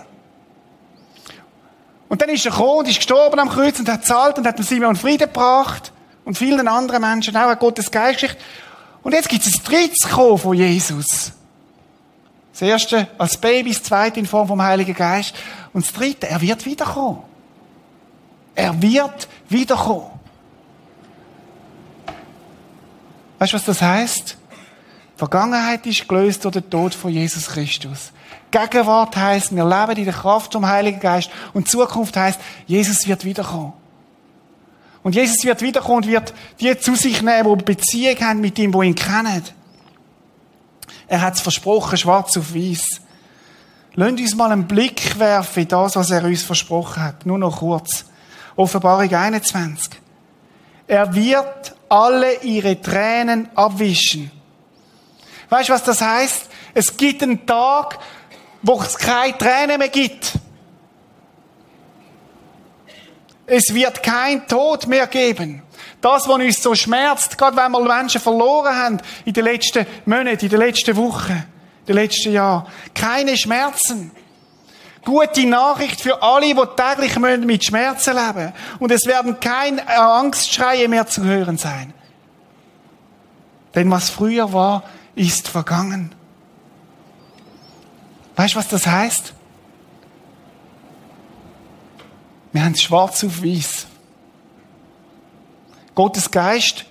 Und 2.08 2.22
dann 2.22 2.30
ist 2.30 2.46
er 2.46 2.52
gekommen 2.52 2.78
und 2.78 2.88
ist 2.88 3.00
gestorben 3.00 3.38
am 3.38 3.50
Kreuz 3.50 3.80
und 3.80 3.90
hat 3.90 4.06
zahlt 4.06 4.38
und 4.38 4.48
hat 4.48 4.58
dem 4.58 4.64
Simeon 4.64 4.96
Frieden 4.96 5.28
gebracht 5.28 5.92
und 6.24 6.38
vielen 6.38 6.70
anderen 6.70 7.02
Menschen 7.02 7.36
auch, 7.36 7.50
hat 7.50 7.60
Gottes 7.60 7.92
Geist 7.92 8.22
geschickt. 8.22 8.42
Und 9.02 9.12
jetzt 9.12 9.28
gibt 9.28 9.46
es 9.46 9.56
ein 9.56 9.64
drittes 9.66 10.10
Kommen 10.10 10.38
von 10.38 10.54
Jesus. 10.54 11.34
Das 12.54 12.62
erste 12.62 13.08
als 13.18 13.36
Baby, 13.36 13.72
das 13.72 13.84
zweite 13.84 14.20
in 14.20 14.28
Form 14.28 14.48
vom 14.48 14.62
Heiligen 14.62 14.94
Geist 14.94 15.36
und 15.74 15.86
das 15.86 15.92
dritte, 15.92 16.30
er 16.30 16.40
wird 16.40 16.66
wiederkommen. 16.66 17.24
Er 18.56 18.80
wird 18.80 19.28
wiederkommen. 19.50 20.12
Weißt 23.40 23.52
du, 23.52 23.58
was 23.58 23.66
das 23.66 23.82
heißt? 23.82 24.38
Vergangenheit 25.18 25.86
ist 25.86 26.08
gelöst 26.08 26.46
durch 26.46 26.54
den 26.54 26.70
Tod 26.70 26.94
von 26.94 27.12
Jesus 27.12 27.48
Christus. 27.48 28.12
Gegenwart 28.52 29.18
heißt, 29.18 29.56
wir 29.56 29.66
leben 29.66 29.98
in 29.98 30.06
der 30.06 30.14
Kraft 30.14 30.54
vom 30.54 30.68
Heiligen 30.68 31.00
Geist. 31.00 31.32
Und 31.54 31.68
Zukunft 31.68 32.16
heißt, 32.16 32.40
Jesus 32.68 33.08
wird 33.08 33.26
wiederkommen. 33.26 33.74
Und 35.02 35.16
Jesus 35.16 35.44
wird 35.44 35.62
wiederkommen 35.62 36.04
und 36.04 36.08
wird 36.08 36.34
die 36.60 36.78
zu 36.78 36.96
sich 36.96 37.22
nehmen, 37.22 37.58
die 37.58 37.64
Beziehung 37.64 38.20
haben 38.22 38.42
mit 38.42 38.58
ihm, 38.60 38.72
die 38.72 38.88
ihn 38.88 38.96
kennen. 38.96 39.44
Er 41.08 41.22
hat 41.22 41.36
es 41.36 41.42
versprochen, 41.42 41.98
schwarz 41.98 42.38
auf 42.38 42.54
weiß. 42.54 43.02
Lasst 43.96 44.20
uns 44.20 44.36
mal 44.36 44.52
einen 44.52 44.68
Blick 44.68 45.20
werfen 45.20 45.64
in 45.64 45.68
das, 45.68 45.96
was 45.96 46.12
er 46.12 46.24
uns 46.24 46.44
versprochen 46.44 47.04
hat. 47.04 47.26
Nur 47.26 47.38
noch 47.38 47.60
kurz. 47.60 48.06
Offenbarung 48.56 49.14
21. 49.14 49.92
Er 50.88 51.14
wird 51.14 51.76
alle 51.90 52.42
ihre 52.42 52.82
Tränen 52.82 53.50
abwischen. 53.56 54.32
Weißt 55.50 55.70
du, 55.70 55.74
was 55.74 55.84
das 55.84 56.02
heißt? 56.02 56.50
Es 56.74 56.98
gibt 56.98 57.22
einen 57.22 57.46
Tag, 57.46 58.00
wo 58.64 58.82
es 58.82 58.98
keine 58.98 59.38
Tränen 59.38 59.78
mehr 59.78 59.90
gibt. 59.90 60.34
Es 63.46 63.74
wird 63.74 64.02
kein 64.02 64.48
Tod 64.48 64.88
mehr 64.88 65.06
geben. 65.08 65.62
Das, 66.04 66.28
was 66.28 66.36
uns 66.36 66.62
so 66.62 66.76
schmerzt, 66.76 67.38
gerade 67.38 67.56
wenn 67.56 67.72
wir 67.72 67.80
Menschen 67.80 68.20
verloren 68.20 68.76
haben 68.76 69.02
in 69.24 69.32
den 69.32 69.46
letzten 69.46 69.88
Monaten, 70.06 70.44
in 70.44 70.50
den 70.50 70.60
letzten 70.60 70.98
Wochen, 70.98 71.32
in 71.32 71.86
den 71.88 71.96
letzten 71.96 72.34
Jahren. 72.34 72.68
Keine 72.94 73.38
Schmerzen. 73.38 74.12
Gute 75.06 75.48
Nachricht 75.48 76.02
für 76.02 76.22
alle, 76.22 76.48
die 76.48 76.62
täglich 76.76 77.18
mit 77.18 77.64
Schmerzen 77.64 78.18
leben 78.18 78.52
Und 78.80 78.92
es 78.92 79.06
werden 79.06 79.40
keine 79.40 79.88
Angstschreie 79.88 80.90
mehr 80.90 81.08
zu 81.08 81.24
hören 81.24 81.58
sein. 81.58 81.94
Denn 83.74 83.90
was 83.90 84.10
früher 84.10 84.52
war, 84.52 84.84
ist 85.16 85.48
vergangen. 85.48 86.14
Weißt 88.36 88.56
du, 88.56 88.60
was 88.60 88.68
das 88.68 88.86
heißt? 88.86 89.34
Wir 92.52 92.66
haben 92.66 92.74
es 92.74 92.82
schwarz 92.82 93.24
auf 93.24 93.42
weiß. 93.42 93.88
Gottes 95.96 96.30
Geist 96.32 96.86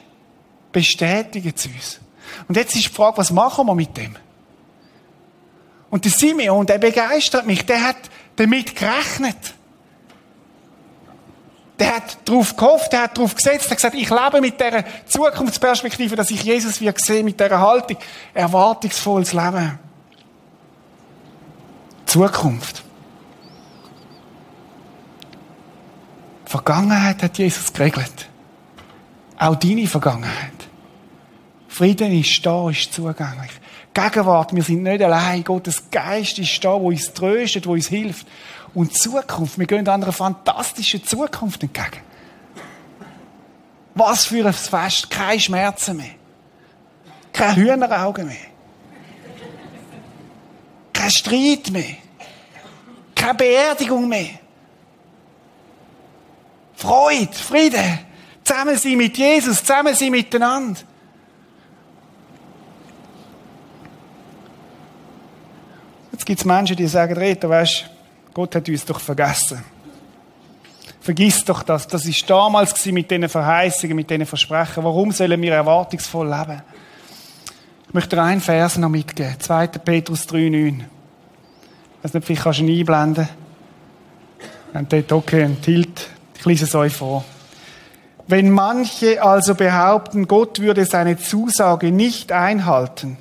bestätigt 0.70 1.58
es 1.58 1.66
uns. 1.66 2.00
Und 2.48 2.56
jetzt 2.56 2.74
ist 2.74 2.86
die 2.86 2.92
Frage, 2.92 3.18
was 3.18 3.30
machen 3.30 3.66
wir 3.66 3.74
mit 3.74 3.96
dem? 3.96 4.16
Und 5.90 6.04
der 6.04 6.12
Simeon, 6.12 6.64
der 6.64 6.78
begeistert 6.78 7.46
mich, 7.46 7.66
der 7.66 7.82
hat 7.82 7.96
damit 8.36 8.74
gerechnet. 8.74 9.54
Der 11.78 11.96
hat 11.96 12.16
darauf 12.24 12.56
gehofft, 12.56 12.92
der 12.92 13.02
hat 13.02 13.18
darauf 13.18 13.34
gesetzt, 13.34 13.64
der 13.66 13.70
hat 13.72 13.76
gesagt, 13.76 13.94
ich 13.94 14.08
lebe 14.08 14.40
mit 14.40 14.58
dieser 14.58 14.84
Zukunftsperspektive, 15.06 16.16
dass 16.16 16.30
ich 16.30 16.42
Jesus 16.42 16.80
wieder 16.80 16.94
sehe, 16.96 17.24
mit 17.24 17.38
dieser 17.38 17.60
Haltung. 17.60 17.98
Erwartungsvolles 18.32 19.32
Leben. 19.32 19.78
Zukunft. 22.06 22.82
Vergangenheit 26.44 27.22
hat 27.22 27.38
Jesus 27.38 27.72
geregelt. 27.72 28.28
Auch 29.42 29.56
deine 29.56 29.88
Vergangenheit. 29.88 30.52
Frieden 31.66 32.12
ist 32.12 32.46
da, 32.46 32.70
ist 32.70 32.92
zugänglich. 32.92 33.50
Gegenwart, 33.92 34.54
wir 34.54 34.62
sind 34.62 34.84
nicht 34.84 35.02
allein. 35.02 35.42
Gottes 35.42 35.90
Geist 35.90 36.38
ist 36.38 36.64
da, 36.64 36.80
wo 36.80 36.90
uns 36.90 37.12
tröstet, 37.12 37.66
wo 37.66 37.72
uns 37.72 37.88
hilft. 37.88 38.24
Und 38.72 38.96
Zukunft, 38.96 39.58
wir 39.58 39.66
gehen 39.66 39.88
einer 39.88 40.12
fantastischen 40.12 41.02
Zukunft 41.04 41.60
entgegen. 41.60 42.02
Was 43.96 44.26
für 44.26 44.46
ein 44.46 44.52
Fest, 44.52 45.10
keine 45.10 45.40
Schmerzen 45.40 45.96
mehr. 45.96 46.14
Keine 47.32 47.56
Hühneraugen 47.56 48.28
mehr. 48.28 48.36
Kein 50.92 51.10
Streit 51.10 51.68
mehr. 51.72 51.96
Keine 53.16 53.34
Beerdigung 53.34 54.08
mehr. 54.08 54.38
Freude, 56.76 57.32
Friede. 57.32 58.11
Zusammen 58.44 58.76
sein 58.76 58.96
mit 58.96 59.16
Jesus, 59.16 59.60
zusammen 59.60 59.94
sein 59.94 60.10
miteinander. 60.10 60.80
Jetzt 66.12 66.26
gibt 66.26 66.40
es 66.40 66.44
Menschen, 66.44 66.76
die 66.76 66.86
sagen, 66.86 67.16
Rita, 67.16 67.48
weißt, 67.48 67.86
Gott 68.34 68.54
hat 68.54 68.68
uns 68.68 68.84
doch 68.84 69.00
vergessen. 69.00 69.62
Vergiss 71.00 71.44
doch 71.44 71.64
das. 71.64 71.88
Das 71.88 72.06
ist 72.06 72.30
damals 72.30 72.86
mit 72.86 73.10
diesen 73.10 73.28
Verheißungen, 73.28 73.96
mit 73.96 74.08
diesen 74.08 74.24
Versprechen. 74.24 74.84
Warum 74.84 75.10
sollen 75.10 75.42
wir 75.42 75.52
erwartungsvoll 75.52 76.28
leben? 76.28 76.62
Ich 77.88 77.94
möchte 77.94 78.14
dir 78.14 78.22
einen 78.22 78.40
Vers 78.40 78.78
noch 78.78 78.88
mitgeben. 78.88 79.34
2. 79.38 79.66
Petrus 79.66 80.28
3,9. 80.28 80.78
Ich 80.78 82.04
weiß 82.04 82.14
nicht, 82.14 82.24
vielleicht 82.24 82.42
kannst 82.44 82.60
du 82.60 82.64
ihn 82.64 82.78
einblenden. 82.78 83.28
Und 84.74 84.92
dort, 84.92 85.12
okay, 85.12 85.42
ein. 85.42 85.58
Ich 85.66 86.44
lese 86.44 86.64
es 86.64 86.74
euch 86.74 86.92
vor. 86.92 87.24
Wenn 88.26 88.50
manche 88.50 89.22
also 89.22 89.54
behaupten, 89.54 90.28
Gott 90.28 90.60
würde 90.60 90.84
seine 90.86 91.18
Zusage 91.18 91.90
nicht 91.90 92.32
einhalten, 92.32 93.18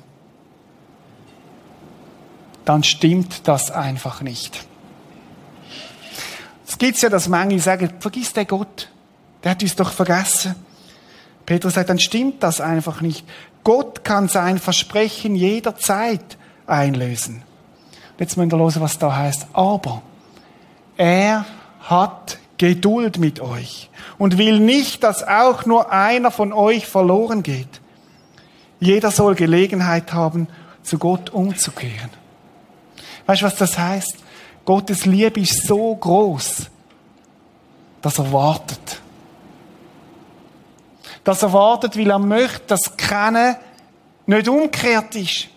dann 2.64 2.84
stimmt 2.84 3.48
das 3.48 3.70
einfach 3.70 4.22
nicht. 4.22 4.66
Es 6.66 6.78
gibt 6.78 7.00
ja, 7.02 7.08
dass 7.08 7.28
manche 7.28 7.58
sagen, 7.58 7.90
vergiss 7.98 8.32
den 8.32 8.46
Gott. 8.46 8.88
Der 9.42 9.50
hat 9.50 9.62
uns 9.62 9.76
doch 9.76 9.92
vergessen. 9.92 10.54
Petrus 11.44 11.74
sagt, 11.74 11.90
dann 11.90 11.98
stimmt 11.98 12.42
das 12.42 12.60
einfach 12.60 13.00
nicht. 13.00 13.26
Gott 13.64 14.04
kann 14.04 14.28
sein 14.28 14.58
Versprechen 14.58 15.34
jederzeit 15.34 16.38
einlösen. 16.66 17.42
Jetzt 18.18 18.36
müssen 18.36 18.52
wir 18.52 18.58
hören, 18.58 18.80
was 18.80 18.98
da 18.98 19.14
heißt. 19.14 19.48
Aber 19.52 20.02
er 20.96 21.44
hat 21.80 22.38
Geduld 22.62 23.18
mit 23.18 23.40
euch 23.40 23.90
und 24.18 24.38
will 24.38 24.60
nicht, 24.60 25.02
dass 25.02 25.26
auch 25.26 25.66
nur 25.66 25.90
einer 25.90 26.30
von 26.30 26.52
euch 26.52 26.86
verloren 26.86 27.42
geht. 27.42 27.80
Jeder 28.78 29.10
soll 29.10 29.34
Gelegenheit 29.34 30.12
haben, 30.12 30.46
zu 30.84 30.96
Gott 30.96 31.30
umzukehren. 31.30 32.10
Weißt 33.26 33.42
du, 33.42 33.46
was 33.46 33.56
das 33.56 33.76
heißt? 33.76 34.16
Gottes 34.64 35.06
Liebe 35.06 35.40
ist 35.40 35.66
so 35.66 35.96
groß, 35.96 36.70
dass 38.00 38.20
er 38.20 38.32
wartet. 38.32 39.00
Dass 41.24 41.42
er 41.42 41.52
wartet, 41.52 41.98
weil 41.98 42.10
er 42.10 42.20
möchte, 42.20 42.62
dass 42.68 42.96
keiner 42.96 43.58
nicht 44.24 44.46
umgekehrt 44.46 45.16
ist. 45.16 45.48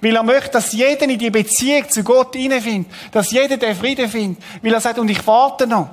Weil 0.00 0.16
er 0.16 0.22
möchte, 0.22 0.52
dass 0.52 0.72
jeder 0.72 1.02
in 1.02 1.18
die 1.18 1.30
Beziehung 1.30 1.90
zu 1.90 2.02
Gott 2.02 2.34
hineinfindet. 2.34 2.90
Dass 3.10 3.30
jeder 3.30 3.58
den 3.58 3.76
Frieden 3.76 4.08
findet. 4.08 4.42
Weil 4.62 4.72
er 4.72 4.80
sagt, 4.80 4.98
und 4.98 5.10
ich 5.10 5.26
warte 5.26 5.66
noch. 5.66 5.90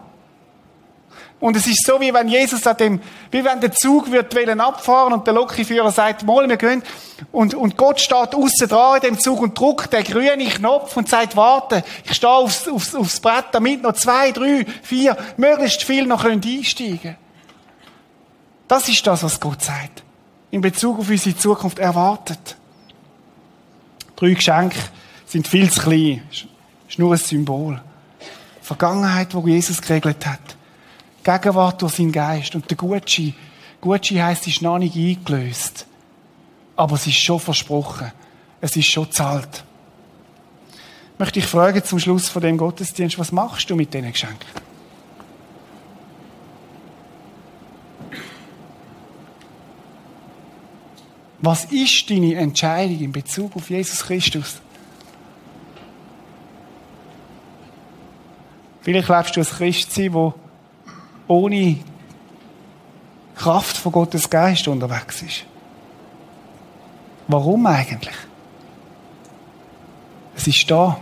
Und 1.39 1.55
es 1.55 1.67
ist 1.67 1.85
so, 1.85 2.01
wie 2.01 2.13
wenn 2.13 2.27
Jesus 2.27 2.67
an 2.67 2.75
dem, 2.77 3.01
wie 3.31 3.45
wenn 3.45 3.61
der 3.61 3.71
Zug 3.71 4.11
wird 4.11 4.35
wollen 4.35 4.59
abfahren 4.59 5.13
und 5.13 5.25
der 5.25 5.33
Lokführer 5.33 5.91
sagt, 5.91 6.23
mal, 6.23 6.49
wir 6.49 6.57
gehen. 6.57 6.83
Und, 7.31 7.53
und 7.53 7.77
Gott 7.77 8.01
steht 8.01 8.35
außen 8.35 8.67
dran 8.67 8.97
in 8.97 9.01
dem 9.01 9.19
Zug 9.19 9.41
und 9.41 9.57
drückt 9.57 9.93
den 9.93 10.03
grünen 10.03 10.49
Knopf 10.49 10.97
und 10.97 11.07
sagt, 11.07 11.37
warte, 11.37 11.83
ich 12.03 12.13
stehe 12.13 12.33
aufs, 12.33 12.67
aufs, 12.67 12.93
aufs 12.93 13.21
Brett, 13.21 13.45
damit 13.53 13.81
noch 13.81 13.93
zwei, 13.93 14.31
drei, 14.31 14.65
vier, 14.83 15.15
möglichst 15.37 15.83
viel 15.83 16.05
noch 16.05 16.25
einsteigen 16.25 16.99
können. 16.99 17.17
Das 18.67 18.89
ist 18.89 19.07
das, 19.07 19.23
was 19.23 19.39
Gott 19.39 19.61
sagt. 19.61 20.03
In 20.51 20.59
Bezug 20.59 20.99
auf 20.99 21.09
unsere 21.09 21.37
Zukunft 21.37 21.79
erwartet. 21.79 22.57
Drei 24.17 24.31
Geschenke 24.31 24.77
sind 25.25 25.47
viel 25.47 25.71
zu 25.71 25.81
klein. 25.81 26.21
Ist 26.87 26.99
nur 26.99 27.13
ein 27.13 27.17
Symbol. 27.17 27.81
Vergangenheit, 28.61 29.33
wo 29.33 29.47
Jesus 29.47 29.81
geregelt 29.81 30.25
hat. 30.25 30.58
Gegenwart 31.23 31.81
durch 31.81 31.95
seinen 31.95 32.11
Geist. 32.11 32.55
Und 32.55 32.69
der 32.69 32.77
Gucci, 32.77 33.33
Gucci 33.81 34.15
heisst, 34.15 34.43
es 34.43 34.55
ist 34.55 34.61
noch 34.61 34.77
nicht 34.77 34.95
eingelöst. 34.95 35.85
Aber 36.75 36.95
es 36.95 37.07
ist 37.07 37.17
schon 37.17 37.39
versprochen. 37.39 38.11
Es 38.61 38.75
ist 38.75 38.87
schon 38.87 39.11
zahlt. 39.11 39.63
Möchte 41.17 41.39
ich 41.39 41.45
fragen 41.45 41.83
zum 41.83 41.99
Schluss 41.99 42.29
von 42.29 42.41
dem 42.41 42.57
Gottesdienst, 42.57 43.19
was 43.19 43.31
machst 43.31 43.69
du 43.69 43.75
mit 43.75 43.93
diesen 43.93 44.11
Geschenken? 44.11 44.47
Was 51.41 51.65
ist 51.65 52.09
deine 52.09 52.35
Entscheidung 52.35 52.99
in 52.99 53.11
Bezug 53.11 53.55
auf 53.55 53.69
Jesus 53.69 54.05
Christus? 54.05 54.61
Vielleicht 58.81 59.09
lebst 59.09 59.35
du 59.35 59.39
als 59.41 59.51
Christsein, 59.51 60.13
wo 60.13 60.33
ohne 61.29 61.77
Kraft 63.35 63.77
von 63.77 63.93
Gottes 63.93 64.29
Geist 64.29 64.67
unterwegs 64.67 65.21
ist. 65.21 65.45
Warum 67.29 67.65
eigentlich? 67.67 68.15
Es 70.35 70.47
ist 70.47 70.69
da. 70.69 70.99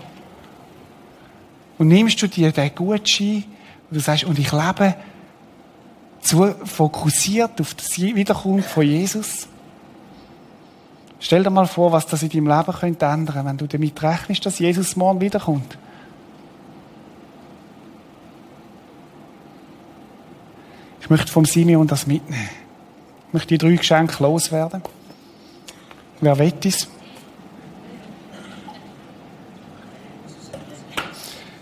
Und 1.77 1.87
nimmst 1.87 2.21
du 2.21 2.27
dir 2.27 2.51
den 2.51 2.75
Gutschein, 2.75 3.45
und 3.89 3.95
du 3.95 3.99
sagst, 3.99 4.25
und 4.25 4.37
ich 4.37 4.51
lebe 4.51 4.95
zu 6.21 6.53
fokussiert 6.65 7.61
auf 7.61 7.73
das 7.73 7.97
Wiederkommen 7.97 8.61
von 8.61 8.85
Jesus? 8.85 9.47
Stell 11.19 11.43
dir 11.43 11.49
mal 11.49 11.67
vor, 11.67 11.91
was 11.91 12.05
das 12.05 12.21
in 12.21 12.29
deinem 12.29 12.47
Leben 12.47 12.73
könnte 12.73 13.05
ändern, 13.05 13.45
wenn 13.45 13.57
du 13.57 13.65
damit 13.65 14.03
rechnest, 14.03 14.45
dass 14.45 14.59
Jesus 14.59 14.95
morgen 14.95 15.21
wiederkommt. 15.21 15.77
Ich 21.07 21.09
möchte 21.09 21.31
vom 21.31 21.45
Simeon 21.45 21.87
das 21.87 22.05
mitnehmen. 22.05 22.49
Ich 23.27 23.33
möchte 23.33 23.47
die 23.47 23.57
drei 23.57 23.77
Geschenke 23.77 24.21
loswerden. 24.21 24.81
Wer 26.19 26.37
will 26.37 26.53
es? 26.65 26.89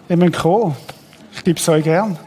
Ihr 0.10 0.18
müsst 0.18 0.40
kommen. 0.40 0.76
Ich 1.32 1.44
gebe 1.44 1.60
es 1.60 1.70
euch 1.70 1.84
gern. 1.84 2.18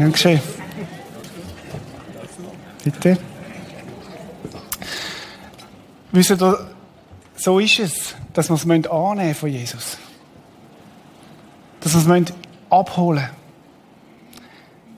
Dankeschön. 0.00 0.40
Bitte. 2.82 3.18
Wisst 6.10 6.30
ihr, 6.32 6.68
so 7.36 7.60
ist 7.60 7.78
es, 7.78 8.16
dass 8.32 8.48
wir 8.50 8.56
es 8.56 8.90
annehmen 8.90 9.34
von 9.36 9.48
Jesus. 9.48 9.96
Dass 11.94 12.06
wir 12.06 12.16
es 12.16 12.32
abholen 12.68 13.22
müssen. 13.22 13.36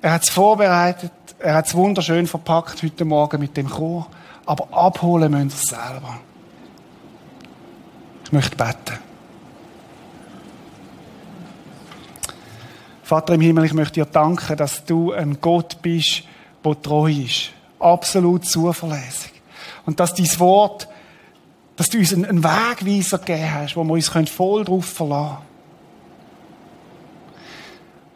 Er 0.02 0.12
hat 0.12 0.22
es 0.24 0.30
vorbereitet, 0.30 1.12
er 1.38 1.54
hat 1.54 1.66
es 1.68 1.74
wunderschön 1.74 2.26
verpackt 2.26 2.82
heute 2.82 3.04
Morgen 3.04 3.40
mit 3.40 3.56
dem 3.56 3.70
Chor, 3.70 4.08
aber 4.44 4.66
abholen 4.76 5.30
müssen 5.30 5.50
wir 5.50 5.54
es 5.54 5.62
selber. 5.62 6.18
Ich 8.24 8.32
möchte 8.32 8.56
beten. 8.56 8.98
Vater 13.04 13.34
im 13.34 13.40
Himmel, 13.40 13.66
ich 13.66 13.72
möchte 13.74 13.94
dir 13.94 14.06
danken, 14.06 14.56
dass 14.56 14.84
du 14.84 15.12
ein 15.12 15.40
Gott 15.40 15.80
bist, 15.82 16.24
der 16.64 16.82
treu 16.82 17.10
ist 17.10 17.52
absolut 17.78 18.46
zuverlässig. 18.46 19.32
Und 19.86 20.00
dass 20.00 20.14
dein 20.14 20.26
Wort, 20.40 20.88
dass 21.76 21.88
du 21.88 21.98
uns 21.98 22.12
einen 22.12 22.42
Wegweiser 22.42 23.18
gegeben 23.18 23.54
hast, 23.54 23.76
wo 23.76 23.84
wir 23.84 23.92
uns 23.92 24.08
voll 24.28 24.64
drauf 24.64 24.86
verlassen 24.86 25.36
können. 25.36 25.49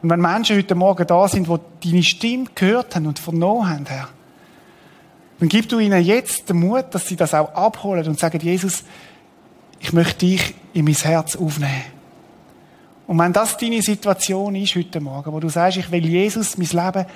Und 0.04 0.10
wenn 0.10 0.20
Menschen 0.20 0.58
heute 0.58 0.74
Morgen 0.74 1.06
da 1.06 1.26
sind, 1.26 1.48
die 1.48 1.88
deine 1.88 2.02
Stimme 2.02 2.44
gehört 2.54 2.94
haben 2.94 3.06
und 3.06 3.18
vernommen 3.18 3.70
haben, 3.70 3.86
Herr, 3.86 4.10
dann 5.40 5.48
gib 5.48 5.66
du 5.70 5.78
ihnen 5.78 6.04
jetzt 6.04 6.46
den 6.46 6.58
Mut, 6.58 6.84
dass 6.90 7.08
sie 7.08 7.16
das 7.16 7.32
auch 7.32 7.54
abholen 7.54 8.06
und 8.06 8.18
sagen, 8.18 8.38
Jesus, 8.38 8.84
ich 9.80 9.94
möchte 9.94 10.26
dich 10.26 10.54
in 10.74 10.84
mein 10.84 10.92
Herz 10.92 11.36
aufnehmen. 11.36 11.84
Und 13.06 13.18
wenn 13.18 13.32
das 13.32 13.56
deine 13.56 13.80
Situation 13.80 14.54
ist 14.56 14.76
heute 14.76 15.00
Morgen, 15.00 15.32
wo 15.32 15.40
du 15.40 15.48
sagst, 15.48 15.78
ich 15.78 15.90
will 15.90 16.04
Jesus 16.04 16.58
mein 16.58 16.68
Leben 16.68 17.06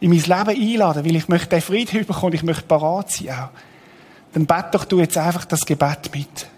in 0.00 0.10
mein 0.10 0.18
Leben 0.18 0.72
einladen, 0.74 1.06
weil 1.06 1.16
ich 1.16 1.26
möchte 1.26 1.48
den 1.48 1.62
Frieden 1.62 2.04
bekommen, 2.04 2.34
ich 2.34 2.42
möchte 2.42 2.64
parat 2.64 3.10
sein 3.10 3.30
auch. 3.30 3.48
Dann 4.34 4.44
bett 4.44 4.66
doch 4.72 4.84
du 4.84 4.98
jetzt 4.98 5.16
einfach 5.16 5.46
das 5.46 5.64
Gebet 5.64 6.10
mit. 6.14 6.48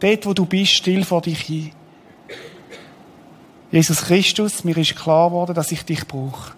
Dort, 0.00 0.26
wo 0.26 0.34
du 0.34 0.44
bist, 0.44 0.72
still 0.72 1.04
vor 1.04 1.22
dich 1.22 1.38
hin. 1.42 1.70
Jesus 3.74 4.02
Christus, 4.02 4.62
mir 4.62 4.76
ist 4.76 4.94
klar 4.94 5.30
geworden, 5.30 5.52
dass 5.52 5.72
ich 5.72 5.84
dich 5.84 6.06
brauche. 6.06 6.52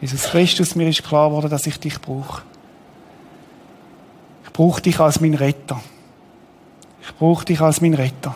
Jesus 0.00 0.24
Christus, 0.24 0.74
mir 0.74 0.88
ist 0.88 1.04
klar 1.04 1.28
geworden, 1.28 1.48
dass 1.48 1.68
ich 1.68 1.78
dich 1.78 2.00
brauche. 2.00 2.42
Ich 4.44 4.52
brauche 4.52 4.82
dich 4.82 4.98
als 4.98 5.20
mein 5.20 5.34
Retter. 5.34 5.80
Ich 7.00 7.14
brauche 7.14 7.44
dich 7.44 7.60
als 7.60 7.80
mein 7.80 7.94
Retter. 7.94 8.34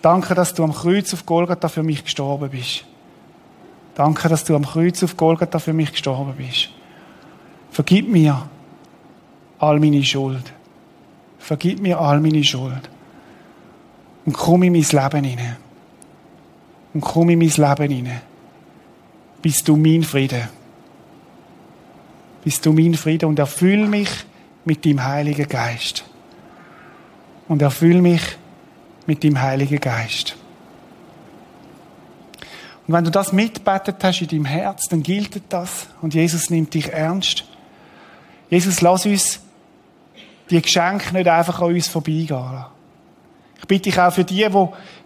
Danke, 0.00 0.34
dass 0.34 0.54
du 0.54 0.64
am 0.64 0.72
Kreuz 0.72 1.12
auf 1.12 1.26
Golgatha 1.26 1.68
für 1.68 1.82
mich 1.82 2.04
gestorben 2.04 2.48
bist. 2.48 2.86
Danke, 3.94 4.30
dass 4.30 4.44
du 4.44 4.56
am 4.56 4.64
Kreuz 4.64 5.02
auf 5.02 5.14
Golgatha 5.14 5.58
für 5.58 5.74
mich 5.74 5.92
gestorben 5.92 6.32
bist. 6.38 6.70
Vergib 7.70 8.08
mir 8.08 8.48
all 9.58 9.78
meine 9.78 10.02
Schuld. 10.04 10.54
Vergib 11.38 11.80
mir 11.80 12.00
all 12.00 12.18
meine 12.18 12.44
Schuld. 12.44 12.88
Und 14.26 14.32
komm 14.34 14.62
in 14.62 14.72
mein 14.72 14.82
Leben 14.82 15.24
hinein. 15.24 15.56
Und 16.92 17.00
komm 17.00 17.30
in 17.30 17.38
mein 17.38 17.48
Leben 17.48 17.92
hinein. 17.92 18.20
Bist 19.42 19.66
du 19.66 19.76
mein 19.76 20.02
Friede. 20.02 20.48
Bist 22.44 22.64
du 22.64 22.72
mein 22.72 22.94
Friede 22.94 23.26
und 23.26 23.38
erfüll 23.38 23.86
mich 23.86 24.10
mit 24.64 24.84
dem 24.84 25.04
Heiligen 25.04 25.48
Geist. 25.48 26.04
Und 27.48 27.62
erfüll 27.62 28.00
mich 28.00 28.22
mit 29.06 29.22
dem 29.22 29.40
Heiligen 29.40 29.80
Geist. 29.80 30.36
Und 32.86 32.94
wenn 32.94 33.04
du 33.04 33.10
das 33.10 33.32
mitbetet 33.32 34.02
hast 34.02 34.20
in 34.20 34.28
deinem 34.28 34.44
Herz, 34.46 34.88
dann 34.88 35.02
gilt 35.02 35.40
das 35.48 35.86
und 36.02 36.14
Jesus 36.14 36.50
nimmt 36.50 36.74
dich 36.74 36.92
ernst. 36.92 37.44
Jesus, 38.48 38.80
lass 38.80 39.06
uns 39.06 39.40
die 40.50 40.60
Geschenke 40.60 41.12
nicht 41.14 41.28
einfach 41.28 41.60
an 41.60 41.72
uns 41.72 41.86
vorbeigehen. 41.86 42.64
Ich 43.60 43.66
bitte 43.66 43.90
dich 43.90 43.98
auch 43.98 44.12
für 44.12 44.24
die, 44.24 44.46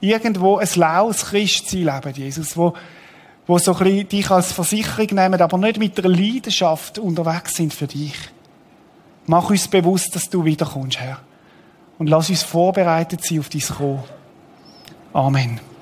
die 0.00 0.10
irgendwo 0.10 0.58
ein 0.58 0.68
laues 0.74 1.26
Christsein 1.26 1.84
leben, 1.84 2.14
Jesus, 2.14 2.56
wo, 2.56 2.74
wo 3.46 3.58
so 3.58 3.72
ein 3.74 3.84
bisschen 3.84 4.08
dich 4.08 4.30
als 4.30 4.52
Versicherung 4.52 5.08
nehmen, 5.12 5.40
aber 5.40 5.58
nicht 5.58 5.78
mit 5.78 5.98
einer 5.98 6.14
Leidenschaft 6.14 6.98
unterwegs 6.98 7.56
sind 7.56 7.74
für 7.74 7.86
dich. 7.86 8.14
Mach 9.26 9.50
uns 9.50 9.68
bewusst, 9.68 10.14
dass 10.14 10.28
du 10.28 10.44
wiederkommst, 10.44 11.00
Herr. 11.00 11.18
Und 11.98 12.08
lass 12.08 12.30
uns 12.30 12.42
vorbereitet 12.42 13.24
sein 13.24 13.40
auf 13.40 13.48
dein 13.48 13.62
Kommen. 13.62 14.04
Amen. 15.12 15.73